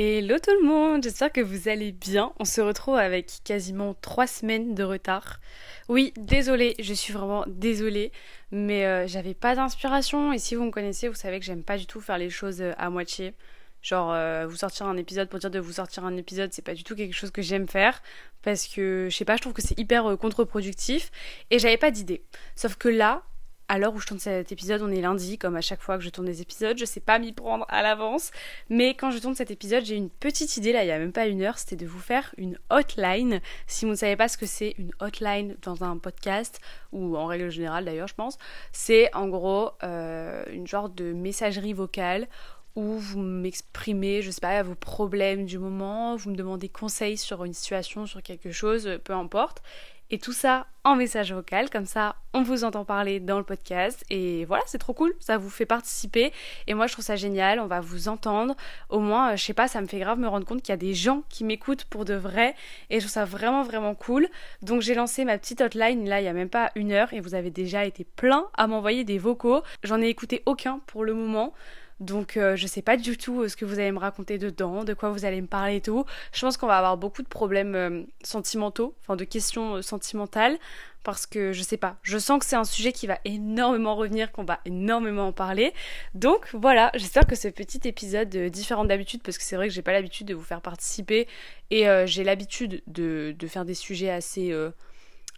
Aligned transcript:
Hello 0.00 0.36
tout 0.38 0.52
le 0.52 0.64
monde, 0.64 1.02
j'espère 1.02 1.32
que 1.32 1.40
vous 1.40 1.68
allez 1.68 1.90
bien. 1.90 2.32
On 2.38 2.44
se 2.44 2.60
retrouve 2.60 2.94
avec 2.94 3.40
quasiment 3.42 3.94
trois 3.94 4.28
semaines 4.28 4.76
de 4.76 4.84
retard. 4.84 5.40
Oui, 5.88 6.12
désolée, 6.16 6.76
je 6.78 6.94
suis 6.94 7.12
vraiment 7.12 7.44
désolée, 7.48 8.12
mais 8.52 8.86
euh, 8.86 9.08
j'avais 9.08 9.34
pas 9.34 9.56
d'inspiration 9.56 10.32
et 10.32 10.38
si 10.38 10.54
vous 10.54 10.62
me 10.62 10.70
connaissez, 10.70 11.08
vous 11.08 11.16
savez 11.16 11.40
que 11.40 11.44
j'aime 11.44 11.64
pas 11.64 11.76
du 11.76 11.86
tout 11.86 12.00
faire 12.00 12.16
les 12.16 12.30
choses 12.30 12.62
euh, 12.62 12.74
à 12.78 12.90
moitié. 12.90 13.34
Genre 13.82 14.12
euh, 14.12 14.46
vous 14.46 14.54
sortir 14.54 14.86
un 14.86 14.96
épisode 14.96 15.28
pour 15.28 15.40
dire 15.40 15.50
de 15.50 15.58
vous 15.58 15.72
sortir 15.72 16.04
un 16.04 16.16
épisode, 16.16 16.52
c'est 16.52 16.62
pas 16.62 16.74
du 16.74 16.84
tout 16.84 16.94
quelque 16.94 17.14
chose 17.14 17.32
que 17.32 17.42
j'aime 17.42 17.66
faire 17.66 18.00
parce 18.42 18.68
que 18.68 19.08
je 19.10 19.16
sais 19.16 19.24
pas, 19.24 19.34
je 19.34 19.40
trouve 19.40 19.52
que 19.52 19.62
c'est 19.62 19.80
hyper 19.80 20.16
contre-productif 20.16 21.10
et 21.50 21.58
j'avais 21.58 21.76
pas 21.76 21.90
d'idée. 21.90 22.22
Sauf 22.54 22.76
que 22.76 22.88
là, 22.88 23.24
à 23.68 23.78
l'heure 23.78 23.94
où 23.94 24.00
je 24.00 24.06
tourne 24.06 24.18
cet 24.18 24.50
épisode, 24.50 24.80
on 24.82 24.90
est 24.90 25.00
lundi, 25.00 25.36
comme 25.36 25.54
à 25.54 25.60
chaque 25.60 25.82
fois 25.82 25.98
que 25.98 26.04
je 26.04 26.08
tourne 26.08 26.26
des 26.26 26.40
épisodes, 26.40 26.78
je 26.78 26.84
sais 26.86 27.00
pas 27.00 27.18
m'y 27.18 27.32
prendre 27.32 27.66
à 27.68 27.82
l'avance, 27.82 28.30
mais 28.70 28.94
quand 28.94 29.10
je 29.10 29.18
tourne 29.18 29.34
cet 29.34 29.50
épisode, 29.50 29.84
j'ai 29.84 29.94
une 29.94 30.08
petite 30.08 30.56
idée 30.56 30.72
là, 30.72 30.84
il 30.84 30.88
y 30.88 30.90
a 30.90 30.98
même 30.98 31.12
pas 31.12 31.26
une 31.26 31.42
heure, 31.42 31.58
c'était 31.58 31.76
de 31.76 31.86
vous 31.86 32.00
faire 32.00 32.34
une 32.38 32.58
hotline. 32.70 33.40
Si 33.66 33.84
vous 33.84 33.90
ne 33.92 33.96
savez 33.96 34.16
pas 34.16 34.28
ce 34.28 34.38
que 34.38 34.46
c'est 34.46 34.74
une 34.78 34.90
hotline 35.00 35.56
dans 35.62 35.84
un 35.84 35.98
podcast, 35.98 36.60
ou 36.92 37.16
en 37.16 37.26
règle 37.26 37.50
générale 37.50 37.84
d'ailleurs, 37.84 38.08
je 38.08 38.14
pense, 38.14 38.38
c'est 38.72 39.14
en 39.14 39.28
gros 39.28 39.72
euh, 39.82 40.44
une 40.50 40.66
genre 40.66 40.88
de 40.88 41.12
messagerie 41.12 41.74
vocale 41.74 42.26
où 42.74 42.96
vous 42.96 43.20
m'exprimez, 43.20 44.22
je 44.22 44.30
sais 44.30 44.40
pas, 44.40 44.62
vos 44.62 44.76
problèmes 44.76 45.46
du 45.46 45.58
moment, 45.58 46.16
vous 46.16 46.30
me 46.30 46.36
demandez 46.36 46.68
conseil 46.68 47.16
sur 47.18 47.44
une 47.44 47.52
situation, 47.52 48.06
sur 48.06 48.22
quelque 48.22 48.52
chose, 48.52 48.98
peu 49.04 49.12
importe 49.12 49.62
et 50.10 50.18
tout 50.18 50.32
ça 50.32 50.66
en 50.84 50.96
message 50.96 51.32
vocal, 51.32 51.68
comme 51.68 51.84
ça 51.84 52.16
on 52.32 52.42
vous 52.42 52.64
entend 52.64 52.84
parler 52.84 53.20
dans 53.20 53.38
le 53.38 53.44
podcast. 53.44 54.04
Et 54.10 54.44
voilà 54.46 54.62
c'est 54.66 54.78
trop 54.78 54.94
cool, 54.94 55.12
ça 55.20 55.36
vous 55.36 55.50
fait 55.50 55.66
participer. 55.66 56.32
Et 56.66 56.74
moi 56.74 56.86
je 56.86 56.92
trouve 56.92 57.04
ça 57.04 57.16
génial, 57.16 57.60
on 57.60 57.66
va 57.66 57.80
vous 57.80 58.08
entendre, 58.08 58.56
au 58.88 59.00
moins 59.00 59.32
euh, 59.32 59.36
je 59.36 59.44
sais 59.44 59.54
pas 59.54 59.68
ça 59.68 59.80
me 59.80 59.86
fait 59.86 59.98
grave 59.98 60.18
me 60.18 60.28
rendre 60.28 60.46
compte 60.46 60.62
qu'il 60.62 60.72
y 60.72 60.74
a 60.74 60.76
des 60.76 60.94
gens 60.94 61.22
qui 61.28 61.44
m'écoutent 61.44 61.84
pour 61.84 62.04
de 62.04 62.14
vrai. 62.14 62.54
Et 62.90 62.96
je 62.96 63.00
trouve 63.00 63.12
ça 63.12 63.24
vraiment 63.24 63.62
vraiment 63.62 63.94
cool. 63.94 64.28
Donc 64.62 64.80
j'ai 64.80 64.94
lancé 64.94 65.24
ma 65.24 65.36
petite 65.36 65.60
hotline 65.60 66.08
là 66.08 66.20
il 66.20 66.24
y 66.24 66.28
a 66.28 66.32
même 66.32 66.48
pas 66.48 66.70
une 66.74 66.92
heure. 66.92 67.12
Et 67.12 67.20
vous 67.20 67.34
avez 67.34 67.50
déjà 67.50 67.84
été 67.84 68.04
plein 68.04 68.46
à 68.56 68.66
m'envoyer 68.66 69.04
des 69.04 69.18
vocaux, 69.18 69.62
j'en 69.82 70.00
ai 70.00 70.08
écouté 70.08 70.42
aucun 70.46 70.80
pour 70.86 71.04
le 71.04 71.14
moment 71.14 71.52
donc 72.00 72.36
euh, 72.36 72.54
je 72.54 72.66
sais 72.66 72.82
pas 72.82 72.96
du 72.96 73.16
tout 73.16 73.42
euh, 73.42 73.48
ce 73.48 73.56
que 73.56 73.64
vous 73.64 73.78
allez 73.78 73.90
me 73.90 73.98
raconter 73.98 74.38
dedans, 74.38 74.84
de 74.84 74.94
quoi 74.94 75.10
vous 75.10 75.24
allez 75.24 75.40
me 75.40 75.46
parler 75.46 75.76
et 75.76 75.80
tout. 75.80 76.04
Je 76.32 76.40
pense 76.40 76.56
qu'on 76.56 76.66
va 76.66 76.78
avoir 76.78 76.96
beaucoup 76.96 77.22
de 77.22 77.28
problèmes 77.28 77.74
euh, 77.74 78.02
sentimentaux, 78.22 78.94
enfin 79.02 79.16
de 79.16 79.24
questions 79.24 79.82
sentimentales, 79.82 80.58
parce 81.02 81.26
que 81.26 81.52
je 81.52 81.62
sais 81.62 81.76
pas, 81.76 81.96
je 82.02 82.18
sens 82.18 82.38
que 82.38 82.46
c'est 82.46 82.56
un 82.56 82.64
sujet 82.64 82.92
qui 82.92 83.06
va 83.06 83.18
énormément 83.24 83.96
revenir, 83.96 84.30
qu'on 84.30 84.44
va 84.44 84.60
énormément 84.64 85.28
en 85.28 85.32
parler. 85.32 85.72
Donc 86.14 86.48
voilà, 86.52 86.92
j'espère 86.94 87.26
que 87.26 87.34
ce 87.34 87.48
petit 87.48 87.80
épisode 87.88 88.28
différent 88.28 88.84
d'habitude, 88.84 89.22
parce 89.22 89.38
que 89.38 89.44
c'est 89.44 89.56
vrai 89.56 89.68
que 89.68 89.74
j'ai 89.74 89.82
pas 89.82 89.92
l'habitude 89.92 90.28
de 90.28 90.34
vous 90.34 90.44
faire 90.44 90.60
participer 90.60 91.26
et 91.70 91.86
j'ai 92.06 92.24
l'habitude 92.24 92.82
de, 92.86 93.34
faire 93.48 93.64
des 93.64 93.74
sujets 93.74 94.10
assez 94.10 94.52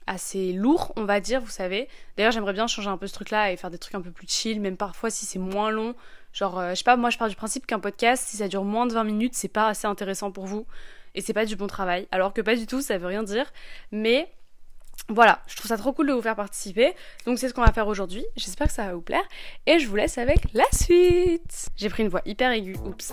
assez 0.06 0.52
lourds, 0.52 0.92
on 0.96 1.04
va 1.04 1.20
dire, 1.20 1.40
vous 1.40 1.50
savez. 1.50 1.88
D'ailleurs, 2.16 2.32
j'aimerais 2.32 2.52
bien 2.52 2.66
changer 2.66 2.88
un 2.88 2.96
peu 2.96 3.06
ce 3.06 3.12
truc-là 3.14 3.52
et 3.52 3.56
faire 3.56 3.70
des 3.70 3.78
trucs 3.78 3.94
un 3.94 4.00
peu 4.00 4.10
plus 4.10 4.26
chill, 4.28 4.60
même 4.60 4.76
parfois 4.76 5.08
si 5.08 5.24
c'est 5.24 5.38
moins 5.38 5.70
long, 5.70 5.94
Genre, 6.32 6.58
euh, 6.58 6.70
je 6.70 6.76
sais 6.76 6.84
pas, 6.84 6.96
moi 6.96 7.10
je 7.10 7.18
pars 7.18 7.28
du 7.28 7.36
principe 7.36 7.66
qu'un 7.66 7.80
podcast, 7.80 8.24
si 8.26 8.36
ça 8.36 8.48
dure 8.48 8.64
moins 8.64 8.86
de 8.86 8.92
20 8.92 9.04
minutes, 9.04 9.34
c'est 9.34 9.48
pas 9.48 9.68
assez 9.68 9.86
intéressant 9.86 10.30
pour 10.30 10.46
vous. 10.46 10.66
Et 11.14 11.20
c'est 11.20 11.32
pas 11.32 11.44
du 11.44 11.56
bon 11.56 11.66
travail. 11.66 12.06
Alors 12.12 12.32
que 12.32 12.40
pas 12.40 12.54
du 12.54 12.66
tout, 12.66 12.80
ça 12.82 12.98
veut 12.98 13.08
rien 13.08 13.22
dire. 13.22 13.52
Mais 13.90 14.32
voilà, 15.08 15.40
je 15.48 15.56
trouve 15.56 15.68
ça 15.68 15.76
trop 15.76 15.92
cool 15.92 16.08
de 16.08 16.12
vous 16.12 16.22
faire 16.22 16.36
participer. 16.36 16.94
Donc 17.26 17.38
c'est 17.38 17.48
ce 17.48 17.54
qu'on 17.54 17.64
va 17.64 17.72
faire 17.72 17.88
aujourd'hui. 17.88 18.24
J'espère 18.36 18.68
que 18.68 18.72
ça 18.72 18.86
va 18.86 18.94
vous 18.94 19.00
plaire. 19.00 19.24
Et 19.66 19.80
je 19.80 19.88
vous 19.88 19.96
laisse 19.96 20.18
avec 20.18 20.38
la 20.54 20.64
suite. 20.72 21.68
J'ai 21.76 21.88
pris 21.88 22.04
une 22.04 22.08
voix 22.08 22.22
hyper 22.24 22.52
aiguë. 22.52 22.76
Oups. 22.84 23.12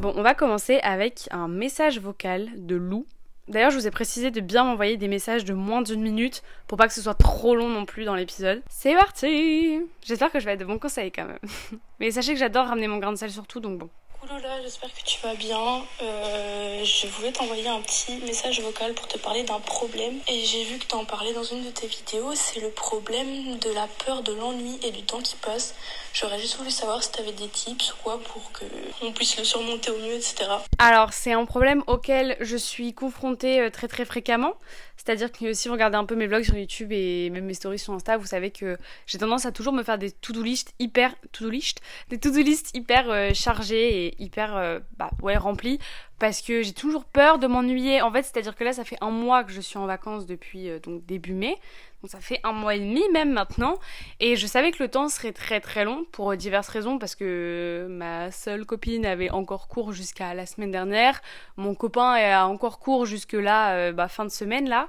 Bon, 0.00 0.12
on 0.14 0.22
va 0.22 0.34
commencer 0.34 0.78
avec 0.82 1.26
un 1.30 1.48
message 1.48 1.98
vocal 2.00 2.48
de 2.56 2.76
Lou 2.76 3.06
D'ailleurs, 3.48 3.70
je 3.70 3.76
vous 3.76 3.86
ai 3.86 3.90
précisé 3.92 4.30
de 4.30 4.40
bien 4.40 4.64
m'envoyer 4.64 4.96
des 4.96 5.06
messages 5.06 5.44
de 5.44 5.54
moins 5.54 5.82
d'une 5.82 6.02
minute 6.02 6.42
pour 6.66 6.76
pas 6.76 6.88
que 6.88 6.94
ce 6.94 7.02
soit 7.02 7.14
trop 7.14 7.54
long 7.54 7.68
non 7.68 7.84
plus 7.84 8.04
dans 8.04 8.16
l'épisode. 8.16 8.62
C'est 8.68 8.94
parti 8.94 9.80
J'espère 10.04 10.32
que 10.32 10.40
je 10.40 10.44
vais 10.46 10.52
être 10.52 10.60
de 10.60 10.64
bons 10.64 10.78
conseils 10.78 11.12
quand 11.12 11.26
même. 11.26 11.38
Mais 12.00 12.10
sachez 12.10 12.32
que 12.32 12.38
j'adore 12.38 12.66
ramener 12.66 12.88
mon 12.88 12.98
grain 12.98 13.12
de 13.12 13.16
sel 13.16 13.30
surtout, 13.30 13.60
donc 13.60 13.78
bon. 13.78 13.90
Lola, 14.28 14.60
j'espère 14.62 14.92
que 14.92 15.04
tu 15.04 15.20
vas 15.22 15.34
bien. 15.34 15.82
Euh, 16.02 16.84
je 16.84 17.06
voulais 17.06 17.30
t'envoyer 17.30 17.68
un 17.68 17.80
petit 17.80 18.16
message 18.24 18.60
vocal 18.60 18.92
pour 18.94 19.06
te 19.06 19.18
parler 19.18 19.44
d'un 19.44 19.60
problème. 19.60 20.14
Et 20.26 20.44
j'ai 20.44 20.64
vu 20.64 20.78
que 20.78 20.86
tu 20.86 20.94
en 20.96 21.04
parlais 21.04 21.32
dans 21.32 21.44
une 21.44 21.64
de 21.64 21.70
tes 21.70 21.86
vidéos. 21.86 22.34
C'est 22.34 22.60
le 22.60 22.70
problème 22.70 23.58
de 23.58 23.72
la 23.72 23.86
peur 24.04 24.22
de 24.22 24.32
l'ennui 24.32 24.80
et 24.82 24.90
du 24.90 25.02
temps 25.02 25.20
qui 25.20 25.36
passe. 25.36 25.74
J'aurais 26.12 26.40
juste 26.40 26.56
voulu 26.56 26.70
savoir 26.70 27.02
si 27.02 27.12
tu 27.12 27.20
avais 27.20 27.32
des 27.32 27.48
tips 27.48 27.92
ou 27.92 27.96
quoi 28.02 28.18
pour 28.18 28.50
qu'on 28.52 29.12
puisse 29.12 29.36
le 29.36 29.44
surmonter 29.44 29.90
au 29.90 29.98
mieux, 29.98 30.14
etc. 30.14 30.46
Alors, 30.78 31.12
c'est 31.12 31.32
un 31.32 31.44
problème 31.44 31.84
auquel 31.86 32.36
je 32.40 32.56
suis 32.56 32.94
confrontée 32.94 33.60
euh, 33.60 33.70
très 33.70 33.86
très 33.86 34.04
fréquemment. 34.04 34.54
C'est-à-dire 34.96 35.30
que 35.30 35.52
si 35.52 35.68
vous 35.68 35.74
regardez 35.74 35.96
un 35.96 36.04
peu 36.04 36.16
mes 36.16 36.26
vlogs 36.26 36.44
sur 36.44 36.56
YouTube 36.56 36.92
et 36.92 37.30
même 37.30 37.44
mes 37.44 37.54
stories 37.54 37.78
sur 37.78 37.92
Insta, 37.92 38.16
vous 38.16 38.26
savez 38.26 38.50
que 38.50 38.76
j'ai 39.06 39.18
tendance 39.18 39.46
à 39.46 39.52
toujours 39.52 39.72
me 39.72 39.82
faire 39.82 39.98
des 39.98 40.10
to-do 40.10 40.42
list 40.42 40.74
hyper 40.78 41.14
to-do 41.32 41.50
list, 41.50 41.80
des 42.08 42.18
to-do 42.18 42.38
list 42.38 42.74
hyper 42.74 43.10
euh, 43.10 43.30
et 43.70 44.14
hyper 44.18 44.56
euh, 44.56 44.80
bah 44.96 45.10
ouais 45.22 45.36
remplies 45.36 45.78
parce 46.18 46.40
que 46.40 46.62
j'ai 46.62 46.72
toujours 46.72 47.04
peur 47.04 47.38
de 47.38 47.46
m'ennuyer. 47.46 48.02
En 48.02 48.10
fait, 48.10 48.22
c'est-à-dire 48.22 48.56
que 48.56 48.64
là, 48.64 48.72
ça 48.72 48.84
fait 48.84 48.98
un 49.00 49.10
mois 49.10 49.44
que 49.44 49.52
je 49.52 49.60
suis 49.60 49.78
en 49.78 49.86
vacances 49.86 50.26
depuis 50.26 50.68
euh, 50.70 50.78
donc 50.78 51.04
début 51.04 51.34
mai. 51.34 51.56
Donc 52.02 52.10
ça 52.10 52.20
fait 52.20 52.40
un 52.44 52.52
mois 52.52 52.74
et 52.74 52.78
demi 52.78 53.02
même 53.12 53.32
maintenant. 53.32 53.78
Et 54.20 54.36
je 54.36 54.46
savais 54.46 54.70
que 54.70 54.82
le 54.82 54.88
temps 54.88 55.08
serait 55.08 55.32
très 55.32 55.60
très 55.60 55.84
long 55.84 56.04
pour 56.12 56.36
diverses 56.36 56.68
raisons 56.68 56.98
parce 56.98 57.14
que 57.14 57.86
ma 57.90 58.30
seule 58.30 58.66
copine 58.66 59.06
avait 59.06 59.30
encore 59.30 59.66
cours 59.66 59.92
jusqu'à 59.92 60.34
la 60.34 60.46
semaine 60.46 60.70
dernière. 60.70 61.20
Mon 61.56 61.74
copain 61.74 62.12
a 62.12 62.44
encore 62.44 62.78
cours 62.78 63.06
jusque 63.06 63.32
là, 63.32 63.74
euh, 63.74 63.92
bah, 63.92 64.08
fin 64.08 64.24
de 64.24 64.30
semaine 64.30 64.68
là. 64.68 64.88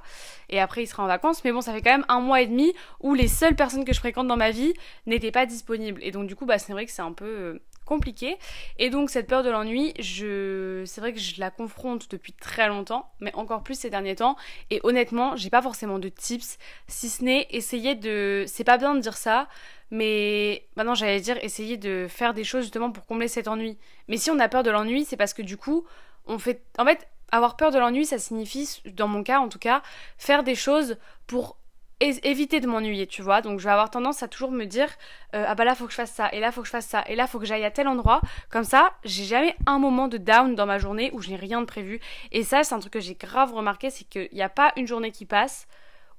Et 0.50 0.60
après 0.60 0.82
il 0.82 0.86
sera 0.86 1.02
en 1.02 1.06
vacances. 1.06 1.42
Mais 1.44 1.52
bon, 1.52 1.60
ça 1.60 1.72
fait 1.72 1.82
quand 1.82 1.92
même 1.92 2.06
un 2.08 2.20
mois 2.20 2.42
et 2.42 2.46
demi 2.46 2.72
où 3.00 3.14
les 3.14 3.28
seules 3.28 3.56
personnes 3.56 3.84
que 3.84 3.92
je 3.92 4.00
fréquente 4.00 4.28
dans 4.28 4.36
ma 4.36 4.50
vie 4.50 4.74
n'étaient 5.06 5.32
pas 5.32 5.46
disponibles. 5.46 6.02
Et 6.04 6.10
donc 6.10 6.26
du 6.26 6.36
coup, 6.36 6.44
bah, 6.44 6.58
c'est 6.58 6.72
vrai 6.72 6.84
que 6.84 6.92
c'est 6.92 7.02
un 7.02 7.12
peu 7.12 7.24
euh, 7.24 7.60
compliqué. 7.88 8.36
Et 8.78 8.90
donc 8.90 9.08
cette 9.08 9.26
peur 9.26 9.42
de 9.42 9.48
l'ennui, 9.48 9.94
je 9.98 10.82
c'est 10.84 11.00
vrai 11.00 11.14
que 11.14 11.18
je 11.18 11.40
la 11.40 11.50
confronte 11.50 12.10
depuis 12.10 12.34
très 12.34 12.68
longtemps, 12.68 13.10
mais 13.20 13.34
encore 13.34 13.62
plus 13.62 13.78
ces 13.80 13.88
derniers 13.88 14.16
temps. 14.16 14.36
Et 14.70 14.80
honnêtement, 14.82 15.36
j'ai 15.36 15.48
pas 15.48 15.62
forcément 15.62 15.98
de 15.98 16.10
tips, 16.10 16.58
si 16.86 17.08
ce 17.08 17.24
n'est 17.24 17.46
essayer 17.50 17.94
de. 17.94 18.44
C'est 18.46 18.64
pas 18.64 18.76
bien 18.76 18.94
de 18.94 19.00
dire 19.00 19.16
ça, 19.16 19.48
mais 19.90 20.66
maintenant 20.76 20.94
j'allais 20.94 21.20
dire 21.20 21.42
essayer 21.42 21.78
de 21.78 22.06
faire 22.08 22.34
des 22.34 22.44
choses 22.44 22.64
justement 22.64 22.92
pour 22.92 23.06
combler 23.06 23.28
cet 23.28 23.48
ennui. 23.48 23.78
Mais 24.06 24.18
si 24.18 24.30
on 24.30 24.38
a 24.38 24.48
peur 24.48 24.62
de 24.62 24.70
l'ennui, 24.70 25.06
c'est 25.06 25.16
parce 25.16 25.32
que 25.32 25.42
du 25.42 25.56
coup, 25.56 25.86
on 26.26 26.38
fait. 26.38 26.62
En 26.78 26.84
fait, 26.84 27.08
avoir 27.32 27.56
peur 27.56 27.70
de 27.70 27.78
l'ennui, 27.78 28.04
ça 28.04 28.18
signifie, 28.18 28.82
dans 28.92 29.08
mon 29.08 29.22
cas 29.22 29.40
en 29.40 29.48
tout 29.48 29.58
cas, 29.58 29.82
faire 30.18 30.42
des 30.44 30.54
choses 30.54 30.98
pour 31.26 31.56
éviter 32.00 32.60
de 32.60 32.66
m'ennuyer, 32.66 33.06
tu 33.06 33.22
vois. 33.22 33.42
Donc 33.42 33.58
je 33.60 33.64
vais 33.64 33.70
avoir 33.70 33.90
tendance 33.90 34.22
à 34.22 34.28
toujours 34.28 34.50
me 34.50 34.64
dire 34.64 34.88
euh, 35.34 35.44
ah 35.46 35.54
bah 35.54 35.64
là 35.64 35.74
faut 35.74 35.86
que 35.86 35.90
je 35.90 35.96
fasse 35.96 36.12
ça 36.12 36.28
et 36.32 36.40
là 36.40 36.52
faut 36.52 36.60
que 36.60 36.66
je 36.66 36.72
fasse 36.72 36.86
ça 36.86 37.04
et 37.06 37.16
là 37.16 37.26
faut 37.26 37.38
que 37.38 37.46
j'aille 37.46 37.64
à 37.64 37.70
tel 37.70 37.88
endroit. 37.88 38.20
Comme 38.50 38.64
ça, 38.64 38.92
j'ai 39.04 39.24
jamais 39.24 39.56
un 39.66 39.78
moment 39.78 40.08
de 40.08 40.16
down 40.16 40.54
dans 40.54 40.66
ma 40.66 40.78
journée 40.78 41.10
où 41.12 41.20
je 41.20 41.30
n'ai 41.30 41.36
rien 41.36 41.60
de 41.60 41.66
prévu. 41.66 42.00
Et 42.32 42.44
ça, 42.44 42.62
c'est 42.62 42.74
un 42.74 42.78
truc 42.78 42.92
que 42.92 43.00
j'ai 43.00 43.14
grave 43.14 43.52
remarqué, 43.52 43.90
c'est 43.90 44.04
qu'il 44.04 44.28
n'y 44.32 44.42
a 44.42 44.48
pas 44.48 44.72
une 44.76 44.86
journée 44.86 45.10
qui 45.10 45.24
passe 45.24 45.66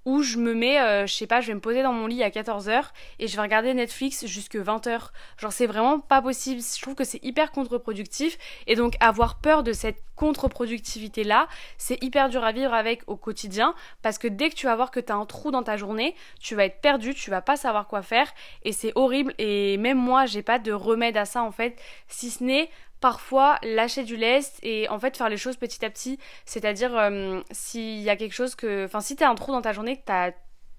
où 0.05 0.21
je 0.21 0.37
me 0.37 0.53
mets, 0.53 0.79
euh, 0.79 1.05
je 1.05 1.13
sais 1.13 1.27
pas, 1.27 1.41
je 1.41 1.47
vais 1.47 1.53
me 1.53 1.59
poser 1.59 1.83
dans 1.83 1.93
mon 1.93 2.07
lit 2.07 2.23
à 2.23 2.29
14h 2.29 2.85
et 3.19 3.27
je 3.27 3.35
vais 3.35 3.41
regarder 3.41 3.73
Netflix 3.73 4.25
jusque 4.25 4.55
20h. 4.55 5.09
Genre 5.37 5.51
c'est 5.51 5.67
vraiment 5.67 5.99
pas 5.99 6.21
possible. 6.21 6.61
Je 6.61 6.81
trouve 6.81 6.95
que 6.95 7.03
c'est 7.03 7.23
hyper 7.23 7.51
contre-productif 7.51 8.37
et 8.67 8.75
donc 8.75 8.95
avoir 8.99 9.39
peur 9.39 9.63
de 9.63 9.73
cette 9.73 10.03
contre-productivité 10.15 11.23
là, 11.23 11.47
c'est 11.77 12.03
hyper 12.03 12.27
dur 12.27 12.43
à 12.43 12.51
vivre 12.51 12.73
avec 12.73 13.03
au 13.07 13.15
quotidien 13.15 13.73
parce 14.01 14.17
que 14.17 14.27
dès 14.27 14.49
que 14.49 14.55
tu 14.55 14.65
vas 14.65 14.75
voir 14.75 14.91
que 14.91 14.99
tu 14.99 15.13
as 15.13 15.15
un 15.15 15.25
trou 15.25 15.49
dans 15.49 15.63
ta 15.63 15.77
journée, 15.77 16.13
tu 16.41 16.55
vas 16.55 16.65
être 16.65 16.81
perdu, 16.81 17.13
tu 17.13 17.29
vas 17.29 17.41
pas 17.41 17.55
savoir 17.55 17.87
quoi 17.87 18.01
faire 18.01 18.29
et 18.63 18.73
c'est 18.73 18.91
horrible 18.95 19.33
et 19.37 19.77
même 19.77 19.97
moi, 19.97 20.25
j'ai 20.25 20.41
pas 20.41 20.59
de 20.59 20.73
remède 20.73 21.15
à 21.15 21.23
ça 21.25 21.41
en 21.41 21.51
fait, 21.51 21.79
si 22.09 22.29
ce 22.29 22.43
n'est 22.43 22.69
parfois 23.01 23.59
lâcher 23.63 24.03
du 24.03 24.15
lest 24.15 24.59
et 24.63 24.89
en 24.89 24.99
fait 24.99 25.15
faire 25.17 25.29
les 25.29 25.37
choses 25.37 25.57
petit 25.57 25.83
à 25.85 25.89
petit. 25.89 26.19
C'est-à-dire 26.45 26.97
euh, 26.97 27.41
s'il 27.51 27.99
y 28.01 28.09
a 28.09 28.15
quelque 28.15 28.33
chose 28.33 28.55
que. 28.55 28.85
Enfin, 28.85 29.01
si 29.01 29.15
t'as 29.15 29.29
un 29.29 29.35
trou 29.35 29.51
dans 29.51 29.61
ta 29.61 29.73
journée, 29.73 29.97
que 29.97 30.03
t'as 30.05 30.31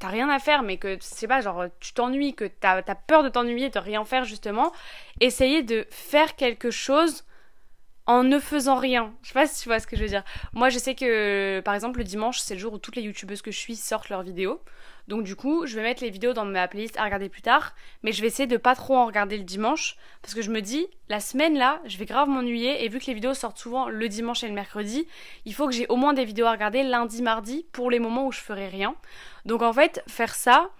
rien 0.02 0.28
à 0.28 0.38
faire, 0.38 0.62
mais 0.62 0.78
que, 0.78 0.96
c'est 1.00 1.28
pas, 1.28 1.40
genre, 1.40 1.66
tu 1.78 1.92
t'ennuies, 1.92 2.34
que 2.34 2.44
t'as 2.44 2.82
as 2.86 2.94
peur 2.94 3.22
de 3.22 3.28
t'ennuyer, 3.28 3.68
de 3.68 3.78
rien 3.78 4.04
faire, 4.04 4.24
justement, 4.24 4.72
essayer 5.20 5.62
de 5.62 5.86
faire 5.90 6.36
quelque 6.36 6.70
chose 6.70 7.24
en 8.06 8.24
ne 8.24 8.38
faisant 8.38 8.76
rien. 8.76 9.14
Je 9.22 9.28
sais 9.28 9.34
pas 9.34 9.46
si 9.46 9.62
tu 9.62 9.68
vois 9.68 9.78
ce 9.78 9.86
que 9.86 9.96
je 9.96 10.02
veux 10.02 10.08
dire. 10.08 10.24
Moi, 10.52 10.68
je 10.68 10.78
sais 10.78 10.94
que, 10.94 11.60
par 11.64 11.74
exemple, 11.74 11.98
le 11.98 12.04
dimanche, 12.04 12.40
c'est 12.40 12.54
le 12.54 12.60
jour 12.60 12.72
où 12.72 12.78
toutes 12.78 12.96
les 12.96 13.02
youtubeuses 13.02 13.42
que 13.42 13.50
je 13.50 13.58
suis 13.58 13.76
sortent 13.76 14.08
leurs 14.08 14.22
vidéos. 14.22 14.60
Donc 15.10 15.24
du 15.24 15.34
coup, 15.34 15.66
je 15.66 15.74
vais 15.74 15.82
mettre 15.82 16.04
les 16.04 16.10
vidéos 16.10 16.34
dans 16.34 16.44
ma 16.44 16.68
playlist 16.68 16.96
à 16.96 17.02
regarder 17.02 17.28
plus 17.28 17.42
tard, 17.42 17.74
mais 18.04 18.12
je 18.12 18.20
vais 18.20 18.28
essayer 18.28 18.46
de 18.46 18.56
pas 18.56 18.76
trop 18.76 18.96
en 18.96 19.06
regarder 19.06 19.36
le 19.36 19.42
dimanche 19.42 19.96
parce 20.22 20.34
que 20.34 20.40
je 20.40 20.52
me 20.52 20.60
dis 20.60 20.86
la 21.08 21.18
semaine 21.18 21.58
là, 21.58 21.80
je 21.84 21.98
vais 21.98 22.04
grave 22.04 22.28
m'ennuyer 22.28 22.84
et 22.84 22.88
vu 22.88 23.00
que 23.00 23.06
les 23.06 23.14
vidéos 23.14 23.34
sortent 23.34 23.58
souvent 23.58 23.88
le 23.88 24.08
dimanche 24.08 24.44
et 24.44 24.46
le 24.46 24.54
mercredi, 24.54 25.08
il 25.46 25.52
faut 25.52 25.66
que 25.66 25.72
j'ai 25.74 25.88
au 25.88 25.96
moins 25.96 26.12
des 26.12 26.24
vidéos 26.24 26.46
à 26.46 26.52
regarder 26.52 26.84
lundi, 26.84 27.22
mardi 27.22 27.66
pour 27.72 27.90
les 27.90 27.98
moments 27.98 28.28
où 28.28 28.30
je 28.30 28.38
ferai 28.38 28.68
rien. 28.68 28.94
Donc 29.46 29.62
en 29.62 29.72
fait, 29.72 30.00
faire 30.06 30.32
ça, 30.32 30.70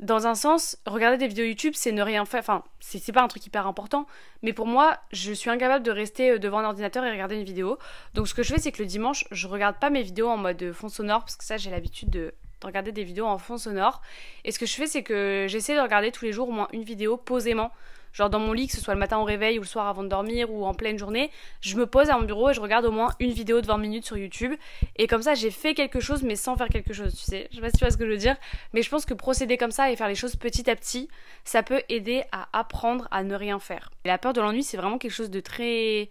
dans 0.00 0.26
un 0.26 0.34
sens, 0.34 0.76
regarder 0.84 1.16
des 1.16 1.26
vidéos 1.26 1.46
YouTube, 1.46 1.72
c'est 1.74 1.90
ne 1.90 2.02
rien 2.02 2.26
faire. 2.26 2.40
Enfin, 2.40 2.64
c'est 2.80 3.10
pas 3.10 3.22
un 3.22 3.28
truc 3.28 3.46
hyper 3.46 3.66
important. 3.66 4.06
Mais 4.42 4.52
pour 4.52 4.66
moi, 4.66 4.98
je 5.12 5.32
suis 5.32 5.48
incapable 5.48 5.84
de 5.84 5.90
rester 5.90 6.32
euh, 6.32 6.38
devant 6.38 6.58
un 6.58 6.64
ordinateur 6.66 7.04
et 7.04 7.10
regarder 7.10 7.36
une 7.36 7.44
vidéo. 7.44 7.78
Donc, 8.14 8.28
ce 8.28 8.34
que 8.34 8.44
je 8.44 8.54
fais, 8.54 8.60
c'est 8.60 8.70
que 8.70 8.80
le 8.80 8.86
dimanche, 8.86 9.24
je 9.32 9.48
regarde 9.48 9.76
pas 9.80 9.90
mes 9.90 10.02
vidéos 10.02 10.28
en 10.28 10.36
mode 10.36 10.72
fond 10.72 10.88
sonore, 10.88 11.20
parce 11.20 11.34
que 11.34 11.42
ça, 11.42 11.56
j'ai 11.56 11.70
l'habitude 11.70 12.10
de, 12.10 12.32
de, 12.60 12.66
regarder 12.66 12.92
des 12.92 13.04
vidéos 13.04 13.26
en 13.26 13.38
fond 13.38 13.58
sonore. 13.58 14.02
Et 14.44 14.52
ce 14.52 14.58
que 14.58 14.66
je 14.66 14.74
fais, 14.74 14.86
c'est 14.86 15.02
que 15.02 15.46
j'essaie 15.48 15.76
de 15.76 15.80
regarder 15.80 16.12
tous 16.12 16.24
les 16.24 16.32
jours 16.32 16.48
au 16.48 16.52
moins 16.52 16.68
une 16.72 16.84
vidéo 16.84 17.16
posément 17.16 17.70
genre 18.12 18.30
dans 18.30 18.38
mon 18.38 18.52
lit, 18.52 18.66
que 18.66 18.74
ce 18.74 18.80
soit 18.80 18.94
le 18.94 19.00
matin 19.00 19.18
au 19.18 19.24
réveil 19.24 19.58
ou 19.58 19.62
le 19.62 19.66
soir 19.66 19.86
avant 19.86 20.02
de 20.02 20.08
dormir 20.08 20.50
ou 20.50 20.64
en 20.64 20.74
pleine 20.74 20.98
journée, 20.98 21.30
je 21.60 21.76
me 21.76 21.86
pose 21.86 22.10
à 22.10 22.18
mon 22.18 22.24
bureau 22.24 22.50
et 22.50 22.54
je 22.54 22.60
regarde 22.60 22.84
au 22.84 22.90
moins 22.90 23.10
une 23.20 23.30
vidéo 23.30 23.60
de 23.60 23.66
20 23.66 23.78
minutes 23.78 24.04
sur 24.04 24.16
YouTube. 24.16 24.54
Et 24.96 25.06
comme 25.06 25.22
ça, 25.22 25.34
j'ai 25.34 25.50
fait 25.50 25.74
quelque 25.74 26.00
chose 26.00 26.22
mais 26.22 26.36
sans 26.36 26.56
faire 26.56 26.68
quelque 26.68 26.92
chose, 26.92 27.14
tu 27.14 27.24
sais. 27.24 27.48
Je 27.50 27.56
sais 27.56 27.62
pas 27.62 27.70
si 27.70 27.76
tu 27.76 27.84
vois 27.84 27.90
ce 27.90 27.96
que 27.96 28.06
je 28.06 28.10
veux 28.10 28.16
dire, 28.16 28.36
mais 28.72 28.82
je 28.82 28.90
pense 28.90 29.04
que 29.04 29.14
procéder 29.14 29.56
comme 29.56 29.70
ça 29.70 29.90
et 29.90 29.96
faire 29.96 30.08
les 30.08 30.14
choses 30.14 30.36
petit 30.36 30.68
à 30.70 30.76
petit, 30.76 31.08
ça 31.44 31.62
peut 31.62 31.82
aider 31.88 32.24
à 32.32 32.48
apprendre 32.58 33.08
à 33.10 33.22
ne 33.22 33.34
rien 33.34 33.58
faire. 33.58 33.90
Et 34.04 34.08
la 34.08 34.18
peur 34.18 34.32
de 34.32 34.40
l'ennui, 34.40 34.62
c'est 34.62 34.76
vraiment 34.76 34.98
quelque 34.98 35.12
chose 35.12 35.30
de 35.30 35.40
très 35.40 36.10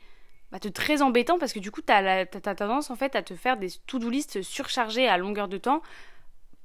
bah, 0.52 0.60
très 0.60 1.02
embêtant 1.02 1.38
parce 1.38 1.52
que 1.52 1.60
du 1.60 1.72
coup, 1.72 1.82
t'as 1.82 2.22
as, 2.22 2.56
tendance 2.56 2.90
en 2.90 2.96
fait 2.96 3.16
à 3.16 3.22
te 3.22 3.36
faire 3.36 3.58
des 3.58 3.70
to-do 3.86 4.10
list 4.10 4.42
surchargées 4.42 5.08
à 5.08 5.18
longueur 5.18 5.50
de 5.50 5.58
temps 5.58 5.82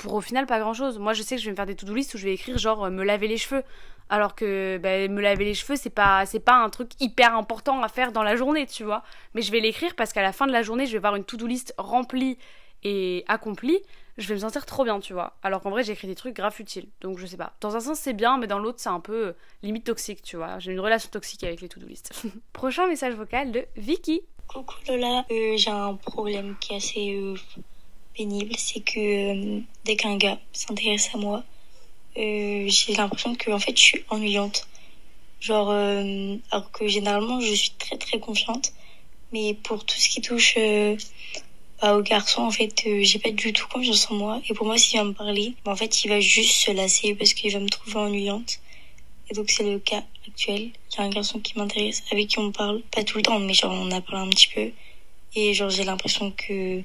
pour 0.02 0.14
au 0.14 0.20
final 0.20 0.46
pas 0.46 0.58
grand 0.58 0.74
chose. 0.74 0.98
Moi, 0.98 1.12
je 1.12 1.22
sais 1.22 1.36
que 1.36 1.40
je 1.40 1.46
vais 1.46 1.52
me 1.52 1.56
faire 1.56 1.66
des 1.66 1.76
to-do 1.76 1.94
list 1.94 2.14
où 2.14 2.18
je 2.18 2.24
vais 2.24 2.34
écrire 2.34 2.58
genre 2.58 2.90
me 2.90 3.04
laver 3.04 3.28
les 3.28 3.38
cheveux. 3.38 3.62
Alors 4.10 4.34
que 4.34 4.78
ben, 4.82 5.10
me 5.10 5.22
laver 5.22 5.46
les 5.46 5.54
cheveux 5.54 5.76
c'est 5.76 5.88
pas 5.88 6.26
c'est 6.26 6.40
pas 6.40 6.56
un 6.56 6.68
truc 6.68 6.90
hyper 7.00 7.34
important 7.34 7.82
à 7.82 7.88
faire 7.88 8.12
dans 8.12 8.22
la 8.22 8.36
journée 8.36 8.66
tu 8.66 8.84
vois. 8.84 9.02
Mais 9.34 9.40
je 9.40 9.50
vais 9.50 9.60
l'écrire 9.60 9.94
parce 9.94 10.12
qu'à 10.12 10.20
la 10.20 10.32
fin 10.32 10.46
de 10.46 10.52
la 10.52 10.62
journée 10.62 10.84
je 10.84 10.92
vais 10.92 10.98
voir 10.98 11.16
une 11.16 11.24
to-do 11.24 11.46
list 11.46 11.72
remplie 11.78 12.36
et 12.82 13.24
accomplie. 13.28 13.78
Je 14.18 14.28
vais 14.28 14.34
me 14.34 14.40
sentir 14.40 14.66
trop 14.66 14.84
bien 14.84 15.00
tu 15.00 15.14
vois. 15.14 15.38
Alors 15.42 15.62
qu'en 15.62 15.70
vrai 15.70 15.82
j'écris 15.82 16.08
des 16.08 16.14
trucs 16.14 16.36
grave 16.36 16.54
utiles. 16.58 16.88
Donc 17.00 17.18
je 17.18 17.24
sais 17.24 17.38
pas. 17.38 17.54
Dans 17.62 17.74
un 17.74 17.80
sens 17.80 17.98
c'est 17.98 18.12
bien 18.12 18.36
mais 18.36 18.46
dans 18.46 18.58
l'autre 18.58 18.80
c'est 18.80 18.90
un 18.90 19.00
peu 19.00 19.28
euh, 19.28 19.32
limite 19.62 19.84
toxique 19.84 20.20
tu 20.20 20.36
vois. 20.36 20.58
J'ai 20.58 20.72
une 20.72 20.80
relation 20.80 21.08
toxique 21.08 21.44
avec 21.44 21.62
les 21.62 21.68
to-do 21.68 21.86
list. 21.86 22.12
Prochain 22.52 22.88
message 22.88 23.14
vocal 23.14 23.50
de 23.50 23.64
Vicky. 23.76 24.20
Coucou 24.46 24.74
Lola. 24.88 25.24
Euh, 25.30 25.56
j'ai 25.56 25.70
un 25.70 25.94
problème 25.94 26.56
qui 26.60 26.74
est 26.74 26.76
assez 26.76 27.16
euh, 27.16 27.34
pénible 28.16 28.54
c'est 28.58 28.80
que 28.80 29.60
dès 29.84 29.96
qu'un 29.96 30.16
gars 30.16 30.38
s'intéresse 30.52 31.10
à 31.14 31.18
moi 31.18 31.44
euh, 32.16 32.64
j'ai 32.68 32.94
l'impression 32.94 33.34
que 33.34 33.50
en 33.50 33.58
fait 33.58 33.76
je 33.76 33.82
suis 33.82 34.04
ennuyante. 34.10 34.68
Genre 35.40 35.70
euh, 35.70 36.36
alors 36.50 36.70
que 36.70 36.86
généralement 36.86 37.40
je 37.40 37.54
suis 37.54 37.72
très 37.78 37.96
très 37.96 38.20
confiante, 38.20 38.72
mais 39.32 39.54
pour 39.54 39.84
tout 39.84 39.96
ce 39.96 40.08
qui 40.08 40.20
touche 40.20 40.54
euh, 40.58 40.96
bah, 41.80 41.96
aux 41.96 42.02
garçons 42.02 42.42
en 42.42 42.50
fait 42.50 42.86
j'ai 43.02 43.18
pas 43.18 43.30
du 43.30 43.52
tout 43.52 43.66
confiance 43.68 44.10
en 44.10 44.14
moi 44.14 44.40
et 44.48 44.54
pour 44.54 44.66
moi 44.66 44.78
s'il 44.78 44.98
va 44.98 45.04
me 45.04 45.14
parler, 45.14 45.54
bah, 45.64 45.72
en 45.72 45.76
fait 45.76 46.04
il 46.04 46.08
va 46.08 46.20
juste 46.20 46.56
se 46.66 46.70
lasser 46.70 47.14
parce 47.14 47.32
qu'il 47.34 47.52
va 47.52 47.60
me 47.60 47.68
trouver 47.68 47.96
ennuyante. 47.96 48.60
Et 49.30 49.34
donc 49.34 49.50
c'est 49.50 49.64
le 49.64 49.78
cas 49.78 50.02
actuel. 50.28 50.70
Il 50.92 50.98
y 50.98 51.00
a 51.00 51.04
un 51.04 51.08
garçon 51.08 51.40
qui 51.40 51.56
m'intéresse 51.58 52.02
avec 52.12 52.28
qui 52.28 52.38
on 52.38 52.52
parle, 52.52 52.82
pas 52.94 53.04
tout 53.04 53.16
le 53.16 53.22
temps 53.22 53.38
mais 53.38 53.54
genre 53.54 53.72
on 53.72 53.90
a 53.90 54.00
parlé 54.02 54.26
un 54.26 54.30
petit 54.30 54.48
peu 54.54 54.70
et 55.34 55.54
genre 55.54 55.70
j'ai 55.70 55.84
l'impression 55.84 56.30
que 56.30 56.82